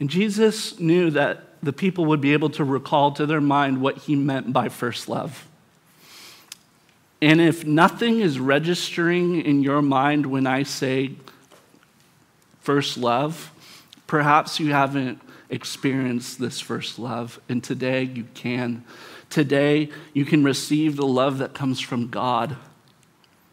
And 0.00 0.10
Jesus 0.10 0.80
knew 0.80 1.08
that 1.12 1.62
the 1.62 1.72
people 1.72 2.06
would 2.06 2.20
be 2.20 2.32
able 2.32 2.50
to 2.50 2.64
recall 2.64 3.12
to 3.12 3.26
their 3.26 3.40
mind 3.40 3.80
what 3.80 3.96
he 3.96 4.16
meant 4.16 4.52
by 4.52 4.70
first 4.70 5.08
love. 5.08 5.46
And 7.22 7.40
if 7.40 7.64
nothing 7.64 8.18
is 8.18 8.40
registering 8.40 9.40
in 9.40 9.62
your 9.62 9.82
mind 9.82 10.26
when 10.26 10.48
I 10.48 10.64
say 10.64 11.12
first 12.58 12.98
love, 12.98 13.52
Perhaps 14.06 14.60
you 14.60 14.72
haven't 14.72 15.20
experienced 15.50 16.38
this 16.38 16.60
first 16.60 16.98
love, 16.98 17.40
and 17.48 17.62
today 17.62 18.02
you 18.02 18.24
can. 18.34 18.84
Today 19.30 19.90
you 20.12 20.24
can 20.24 20.44
receive 20.44 20.96
the 20.96 21.06
love 21.06 21.38
that 21.38 21.54
comes 21.54 21.80
from 21.80 22.08
God, 22.08 22.56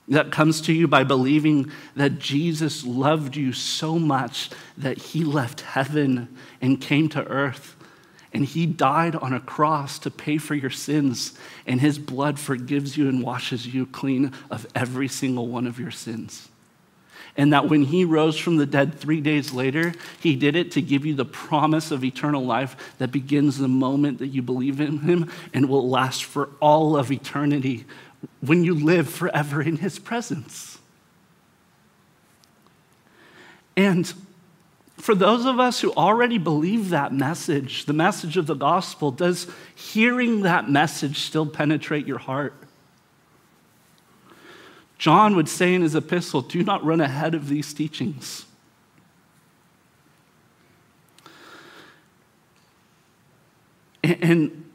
that 0.07 0.31
comes 0.31 0.61
to 0.61 0.73
you 0.73 0.87
by 0.87 1.03
believing 1.03 1.71
that 1.95 2.19
Jesus 2.19 2.85
loved 2.85 3.35
you 3.35 3.53
so 3.53 3.97
much 3.97 4.49
that 4.77 4.97
he 4.97 5.23
left 5.23 5.61
heaven 5.61 6.35
and 6.61 6.81
came 6.81 7.09
to 7.09 7.25
earth. 7.27 7.75
And 8.35 8.45
he 8.45 8.65
died 8.65 9.15
on 9.15 9.31
a 9.31 9.39
cross 9.39 9.99
to 9.99 10.09
pay 10.09 10.39
for 10.39 10.55
your 10.55 10.71
sins, 10.71 11.37
and 11.67 11.79
his 11.79 11.99
blood 11.99 12.39
forgives 12.39 12.97
you 12.97 13.07
and 13.07 13.21
washes 13.21 13.67
you 13.67 13.85
clean 13.85 14.33
of 14.49 14.65
every 14.73 15.07
single 15.07 15.47
one 15.47 15.67
of 15.67 15.79
your 15.79 15.91
sins 15.91 16.49
and 17.35 17.51
that 17.53 17.67
when 17.67 17.83
he 17.83 18.05
rose 18.05 18.37
from 18.37 18.57
the 18.57 18.65
dead 18.65 18.99
three 18.99 19.19
days 19.19 19.53
later, 19.53 19.93
he 20.19 20.35
did 20.35 20.55
it 20.55 20.71
to 20.71 20.81
give 20.81 21.05
you 21.05 21.15
the 21.15 21.25
promise 21.25 21.89
of 21.89 22.03
eternal 22.03 22.45
life 22.45 22.95
that 22.99 23.11
begins 23.11 23.57
the 23.57 23.67
moment 23.67 24.19
that 24.19 24.27
you 24.27 24.41
believe 24.41 24.79
in 24.79 24.99
him 24.99 25.31
and 25.53 25.67
will 25.67 25.89
last 25.89 26.23
for 26.23 26.49
all 26.59 26.95
of 26.95 27.11
eternity 27.11 27.85
when 28.41 28.63
you 28.63 28.75
live 28.75 29.09
forever 29.09 29.61
in 29.61 29.77
his 29.77 29.97
presence. 29.97 30.77
And 33.75 34.13
for 34.97 35.15
those 35.15 35.45
of 35.45 35.59
us 35.59 35.81
who 35.81 35.91
already 35.93 36.37
believe 36.37 36.89
that 36.89 37.11
message, 37.11 37.85
the 37.85 37.93
message 37.93 38.37
of 38.37 38.45
the 38.45 38.53
gospel, 38.53 39.11
does 39.11 39.47
hearing 39.75 40.41
that 40.41 40.69
message 40.69 41.19
still 41.19 41.47
penetrate 41.47 42.05
your 42.05 42.19
heart? 42.19 42.53
John 45.03 45.35
would 45.35 45.49
say 45.49 45.73
in 45.73 45.81
his 45.81 45.95
epistle, 45.95 46.41
do 46.41 46.63
not 46.63 46.81
run 46.85 47.01
ahead 47.01 47.35
of 47.35 47.49
these 47.49 47.73
teachings. 47.73 48.45
And 54.01 54.71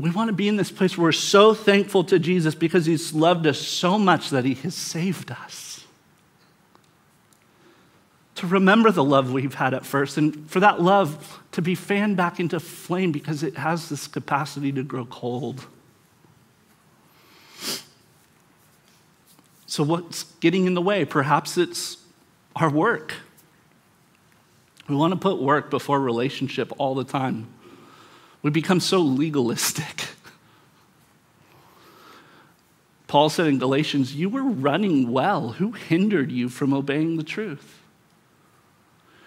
we 0.00 0.10
want 0.10 0.30
to 0.30 0.32
be 0.32 0.48
in 0.48 0.56
this 0.56 0.72
place 0.72 0.98
where 0.98 1.04
we're 1.04 1.12
so 1.12 1.54
thankful 1.54 2.02
to 2.06 2.18
Jesus 2.18 2.56
because 2.56 2.86
he's 2.86 3.14
loved 3.14 3.46
us 3.46 3.60
so 3.60 4.00
much 4.00 4.30
that 4.30 4.44
he 4.44 4.54
has 4.54 4.74
saved 4.74 5.30
us. 5.30 5.84
To 8.34 8.48
remember 8.48 8.90
the 8.90 9.04
love 9.04 9.32
we've 9.32 9.54
had 9.54 9.74
at 9.74 9.86
first, 9.86 10.18
and 10.18 10.50
for 10.50 10.58
that 10.58 10.82
love 10.82 11.40
to 11.52 11.62
be 11.62 11.76
fanned 11.76 12.16
back 12.16 12.40
into 12.40 12.58
flame 12.58 13.12
because 13.12 13.44
it 13.44 13.56
has 13.58 13.90
this 13.90 14.08
capacity 14.08 14.72
to 14.72 14.82
grow 14.82 15.04
cold. 15.04 15.68
So, 19.66 19.82
what's 19.82 20.24
getting 20.40 20.66
in 20.66 20.74
the 20.74 20.82
way? 20.82 21.04
Perhaps 21.04 21.58
it's 21.58 21.98
our 22.54 22.70
work. 22.70 23.14
We 24.88 24.94
want 24.94 25.12
to 25.12 25.18
put 25.18 25.42
work 25.42 25.70
before 25.70 26.00
relationship 26.00 26.72
all 26.78 26.94
the 26.94 27.04
time. 27.04 27.48
We 28.42 28.50
become 28.50 28.78
so 28.78 29.00
legalistic. 29.00 30.06
Paul 33.08 33.28
said 33.28 33.48
in 33.48 33.58
Galatians, 33.58 34.14
You 34.14 34.28
were 34.28 34.44
running 34.44 35.10
well. 35.10 35.50
Who 35.50 35.72
hindered 35.72 36.30
you 36.30 36.48
from 36.48 36.72
obeying 36.72 37.16
the 37.16 37.24
truth? 37.24 37.80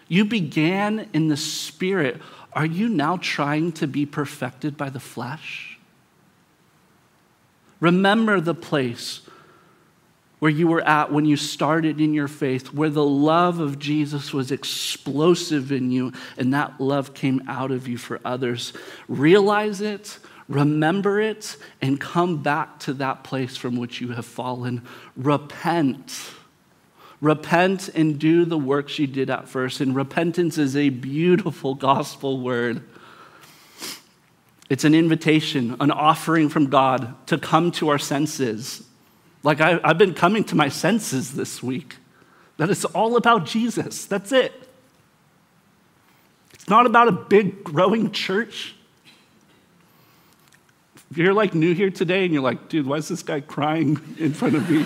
You 0.07 0.23
began 0.25 1.09
in 1.13 1.27
the 1.27 1.37
spirit. 1.37 2.21
Are 2.53 2.65
you 2.65 2.87
now 2.87 3.17
trying 3.17 3.73
to 3.73 3.87
be 3.87 4.05
perfected 4.05 4.77
by 4.77 4.89
the 4.89 4.99
flesh? 4.99 5.77
Remember 7.79 8.41
the 8.41 8.55
place 8.55 9.21
where 10.39 10.51
you 10.51 10.67
were 10.67 10.81
at 10.81 11.11
when 11.11 11.25
you 11.25 11.35
started 11.35 11.99
in 11.99 12.13
your 12.13 12.27
faith, 12.27 12.73
where 12.73 12.89
the 12.89 13.05
love 13.05 13.59
of 13.59 13.77
Jesus 13.77 14.33
was 14.33 14.51
explosive 14.51 15.71
in 15.71 15.91
you 15.91 16.13
and 16.37 16.53
that 16.53 16.79
love 16.79 17.13
came 17.13 17.43
out 17.47 17.71
of 17.71 17.87
you 17.87 17.97
for 17.97 18.19
others. 18.23 18.73
Realize 19.09 19.81
it, 19.81 20.17
remember 20.47 21.19
it, 21.19 21.57
and 21.81 21.99
come 21.99 22.41
back 22.41 22.79
to 22.79 22.93
that 22.93 23.23
place 23.23 23.57
from 23.57 23.75
which 23.75 23.99
you 23.99 24.11
have 24.11 24.25
fallen. 24.25 24.81
Repent. 25.17 26.31
Repent 27.19 27.89
and 27.89 28.17
do 28.17 28.45
the 28.45 28.57
works 28.57 28.97
you 28.97 29.07
did 29.07 29.29
at 29.29 29.49
first. 29.49 29.81
And 29.81 29.93
repentance 29.93 30.57
is 30.57 30.77
a 30.77 30.87
beautiful 30.87 31.75
gospel 31.75 32.39
word. 32.39 32.81
It's 34.69 34.85
an 34.85 34.95
invitation, 34.95 35.75
an 35.81 35.91
offering 35.91 36.47
from 36.47 36.67
God 36.67 37.27
to 37.27 37.37
come 37.37 37.71
to 37.73 37.89
our 37.89 37.97
senses 37.97 38.85
like 39.43 39.61
I, 39.61 39.79
have 39.87 39.97
been 39.97 40.13
coming 40.13 40.43
to 40.45 40.55
my 40.55 40.69
senses 40.69 41.33
this 41.33 41.63
week 41.63 41.97
that 42.57 42.69
it's 42.69 42.85
all 42.85 43.15
about 43.15 43.45
Jesus. 43.45 44.05
That's 44.05 44.31
it. 44.31 44.53
It's 46.53 46.67
not 46.67 46.85
about 46.85 47.07
a 47.07 47.13
big 47.13 47.63
growing 47.63 48.11
church. 48.11 48.75
If 51.09 51.17
you're 51.17 51.33
like 51.33 51.55
new 51.55 51.73
here 51.73 51.89
today 51.89 52.25
and 52.25 52.33
you're 52.33 52.43
like, 52.43 52.69
dude, 52.69 52.85
why 52.85 52.97
is 52.97 53.07
this 53.07 53.23
guy 53.23 53.39
crying 53.39 53.99
in 54.19 54.33
front 54.33 54.55
of 54.55 54.69
me? 54.69 54.85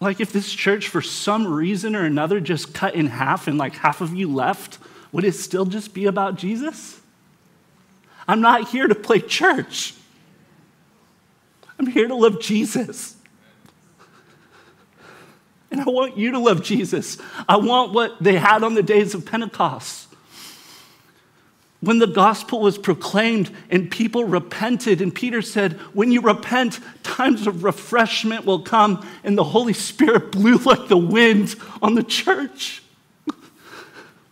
like, 0.00 0.20
if 0.20 0.32
this 0.32 0.52
church 0.52 0.88
for 0.88 1.00
some 1.00 1.46
reason 1.46 1.96
or 1.96 2.04
another 2.04 2.40
just 2.40 2.74
cut 2.74 2.94
in 2.94 3.06
half 3.06 3.48
and 3.48 3.56
like 3.56 3.74
half 3.74 4.02
of 4.02 4.14
you 4.14 4.32
left, 4.32 4.78
would 5.12 5.24
it 5.24 5.32
still 5.32 5.64
just 5.64 5.94
be 5.94 6.04
about 6.04 6.36
Jesus? 6.36 7.01
I'm 8.26 8.40
not 8.40 8.68
here 8.68 8.86
to 8.86 8.94
play 8.94 9.20
church. 9.20 9.94
I'm 11.78 11.86
here 11.86 12.08
to 12.08 12.14
love 12.14 12.40
Jesus. 12.40 13.16
And 15.70 15.80
I 15.80 15.84
want 15.84 16.18
you 16.18 16.32
to 16.32 16.38
love 16.38 16.62
Jesus. 16.62 17.18
I 17.48 17.56
want 17.56 17.92
what 17.92 18.22
they 18.22 18.36
had 18.36 18.62
on 18.62 18.74
the 18.74 18.82
days 18.82 19.14
of 19.14 19.24
Pentecost. 19.24 20.08
When 21.80 21.98
the 21.98 22.06
gospel 22.06 22.60
was 22.60 22.78
proclaimed 22.78 23.50
and 23.68 23.90
people 23.90 24.24
repented, 24.24 25.00
and 25.00 25.12
Peter 25.12 25.42
said, 25.42 25.72
When 25.94 26.12
you 26.12 26.20
repent, 26.20 26.78
times 27.02 27.46
of 27.48 27.64
refreshment 27.64 28.44
will 28.44 28.62
come, 28.62 29.04
and 29.24 29.36
the 29.36 29.42
Holy 29.42 29.72
Spirit 29.72 30.30
blew 30.30 30.56
like 30.64 30.88
the 30.88 30.96
wind 30.96 31.56
on 31.80 31.94
the 31.94 32.04
church. 32.04 32.82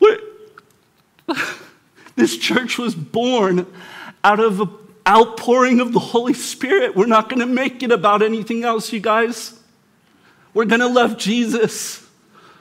This 2.16 2.36
church 2.36 2.78
was 2.78 2.94
born 2.94 3.66
out 4.22 4.40
of 4.40 4.60
an 4.60 4.68
outpouring 5.06 5.80
of 5.80 5.92
the 5.92 5.98
Holy 5.98 6.34
Spirit. 6.34 6.94
We're 6.94 7.06
not 7.06 7.28
going 7.28 7.40
to 7.40 7.46
make 7.46 7.82
it 7.82 7.90
about 7.90 8.22
anything 8.22 8.64
else, 8.64 8.92
you 8.92 9.00
guys. 9.00 9.58
We're 10.52 10.66
going 10.66 10.80
to 10.80 10.88
love 10.88 11.16
Jesus. 11.16 12.06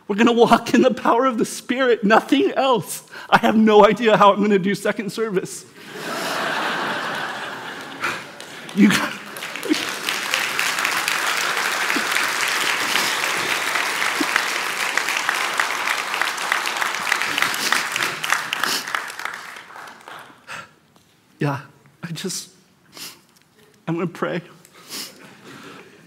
We're 0.07 0.15
going 0.15 0.27
to 0.27 0.33
walk 0.33 0.73
in 0.73 0.81
the 0.81 0.93
power 0.93 1.25
of 1.25 1.37
the 1.37 1.45
Spirit, 1.45 2.03
nothing 2.03 2.51
else. 2.51 3.07
I 3.29 3.37
have 3.37 3.55
no 3.55 3.85
idea 3.85 4.17
how 4.17 4.31
I'm 4.31 4.39
going 4.39 4.49
to 4.51 4.59
do 4.59 4.73
second 4.73 5.11
service. 5.11 5.65
you 8.75 8.89
I 22.09 22.11
just, 22.11 22.49
I'm 23.87 23.93
going 23.93 24.07
to 24.07 24.13
pray. 24.13 24.41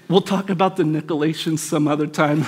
We'll 0.09 0.21
talk 0.21 0.51
about 0.51 0.77
the 0.77 0.83
Nicolaitans 0.83 1.61
some 1.61 1.87
other 1.87 2.09
time. 2.09 2.41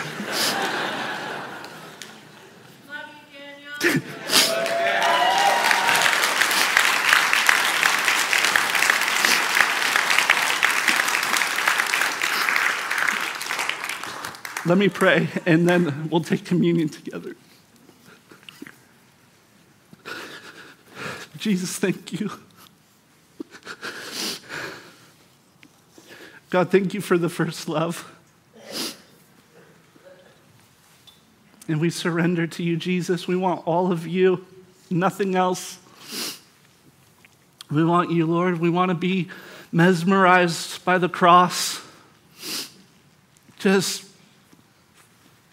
Let 14.67 14.79
me 14.79 14.89
pray, 14.89 15.29
and 15.47 15.69
then 15.69 16.09
we'll 16.09 16.25
take 16.25 16.45
communion 16.45 16.89
together. 16.89 17.37
Jesus, 21.39 21.79
thank 21.79 22.19
you. 22.19 22.31
God, 26.55 26.71
thank 26.71 26.95
you 26.95 27.01
for 27.01 27.19
the 27.19 27.29
first 27.29 27.69
love. 27.69 28.09
And 31.67 31.81
we 31.81 31.91
surrender 31.91 32.47
to 32.47 32.63
you, 32.63 32.77
Jesus. 32.77 33.27
We 33.27 33.35
want 33.35 33.67
all 33.67 33.91
of 33.91 34.07
you, 34.07 34.47
nothing 34.89 35.35
else. 35.35 35.81
We 37.73 37.83
want 37.85 38.13
you, 38.13 38.27
Lord. 38.27 38.61
We 38.61 38.71
want 38.71 38.91
to 38.91 38.95
be 38.95 39.31
mesmerized 39.73 40.85
by 40.85 40.99
the 40.99 41.09
cross, 41.09 41.85
just 43.59 44.05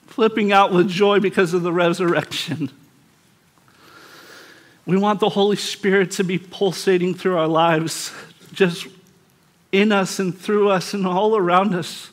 flipping 0.05 0.51
out 0.51 0.71
with 0.71 0.87
joy 0.87 1.19
because 1.19 1.55
of 1.55 1.63
the 1.63 1.73
resurrection. 1.73 2.69
We 4.85 4.97
want 4.97 5.19
the 5.19 5.29
Holy 5.29 5.57
Spirit 5.57 6.11
to 6.11 6.23
be 6.23 6.37
pulsating 6.37 7.15
through 7.15 7.39
our 7.39 7.47
lives, 7.47 8.13
just 8.53 8.85
in 9.71 9.91
us 9.91 10.19
and 10.19 10.37
through 10.37 10.69
us 10.69 10.93
and 10.93 11.05
all 11.07 11.35
around 11.35 11.73
us. 11.73 12.11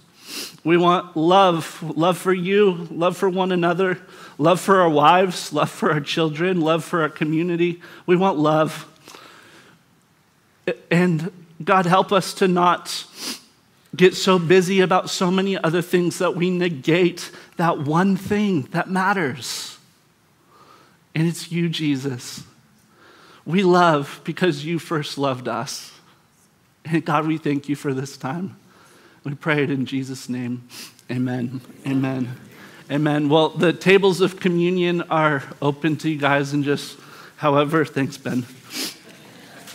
We 0.65 0.77
want 0.77 1.17
love 1.17 1.83
love 1.97 2.19
for 2.19 2.33
you, 2.33 2.87
love 2.91 3.17
for 3.17 3.29
one 3.31 3.53
another, 3.53 3.99
love 4.37 4.61
for 4.61 4.81
our 4.81 4.91
wives, 4.91 5.53
love 5.53 5.71
for 5.71 5.91
our 5.91 6.01
children, 6.01 6.61
love 6.61 6.85
for 6.85 7.03
our 7.03 7.09
community. 7.09 7.81
We 8.07 8.17
want 8.17 8.39
love. 8.39 8.87
And 10.91 11.33
God, 11.65 11.87
help 11.87 12.13
us 12.13 12.35
to 12.35 12.49
not 12.49 13.07
get 13.97 14.15
so 14.15 14.39
busy 14.39 14.81
about 14.81 15.11
so 15.11 15.31
many 15.31 15.57
other 15.57 15.83
things 15.83 16.19
that 16.19 16.37
we 16.37 16.51
negate 16.51 17.31
that 17.57 17.81
one 17.81 18.17
thing 18.17 18.63
that 18.73 18.91
matters. 18.91 19.79
And 21.15 21.27
it's 21.27 21.51
you, 21.51 21.69
Jesus. 21.69 22.45
We 23.45 23.63
love 23.63 24.21
because 24.25 24.65
you 24.65 24.79
first 24.79 25.17
loved 25.17 25.49
us. 25.49 25.98
And 26.91 27.05
God, 27.05 27.27
we 27.27 27.39
thank 27.39 27.69
you 27.69 27.77
for 27.77 27.93
this 27.93 28.17
time. 28.17 28.57
We 29.25 29.35
pray 29.35 29.63
it 29.63 29.71
in 29.71 29.87
Jesus' 29.87 30.29
name. 30.29 30.69
Amen. 31.11 31.61
Amen. 31.87 32.37
Amen. 32.91 33.29
Well, 33.29 33.51
the 33.51 33.73
tables 33.73 34.21
of 34.21 34.41
communion 34.41 35.03
are 35.03 35.43
open 35.61 35.97
to 35.99 36.09
you 36.09 36.19
guys, 36.19 36.53
and 36.53 36.65
just 36.65 36.99
however, 37.37 37.85
thanks, 37.85 38.17
Ben. 38.17 38.47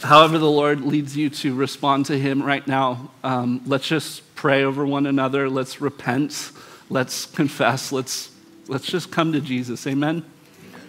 However, 0.01 0.37
the 0.37 0.49
Lord 0.49 0.81
leads 0.81 1.15
you 1.15 1.29
to 1.29 1.53
respond 1.53 2.07
to 2.07 2.17
Him 2.17 2.41
right 2.41 2.67
now, 2.67 3.11
um, 3.23 3.61
let's 3.65 3.87
just 3.87 4.21
pray. 4.35 4.63
over 4.63 4.85
one 4.85 5.05
another. 5.05 5.49
Let's 5.49 5.79
repent. 5.79 6.51
Let's 6.89 7.25
confess. 7.25 7.91
Let's, 7.91 8.29
let's 8.67 8.85
just 8.85 9.11
come 9.11 9.31
to 9.31 9.39
Jesus. 9.39 9.87
Amen. 9.87 10.25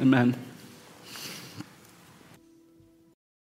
Amen. 0.01 0.37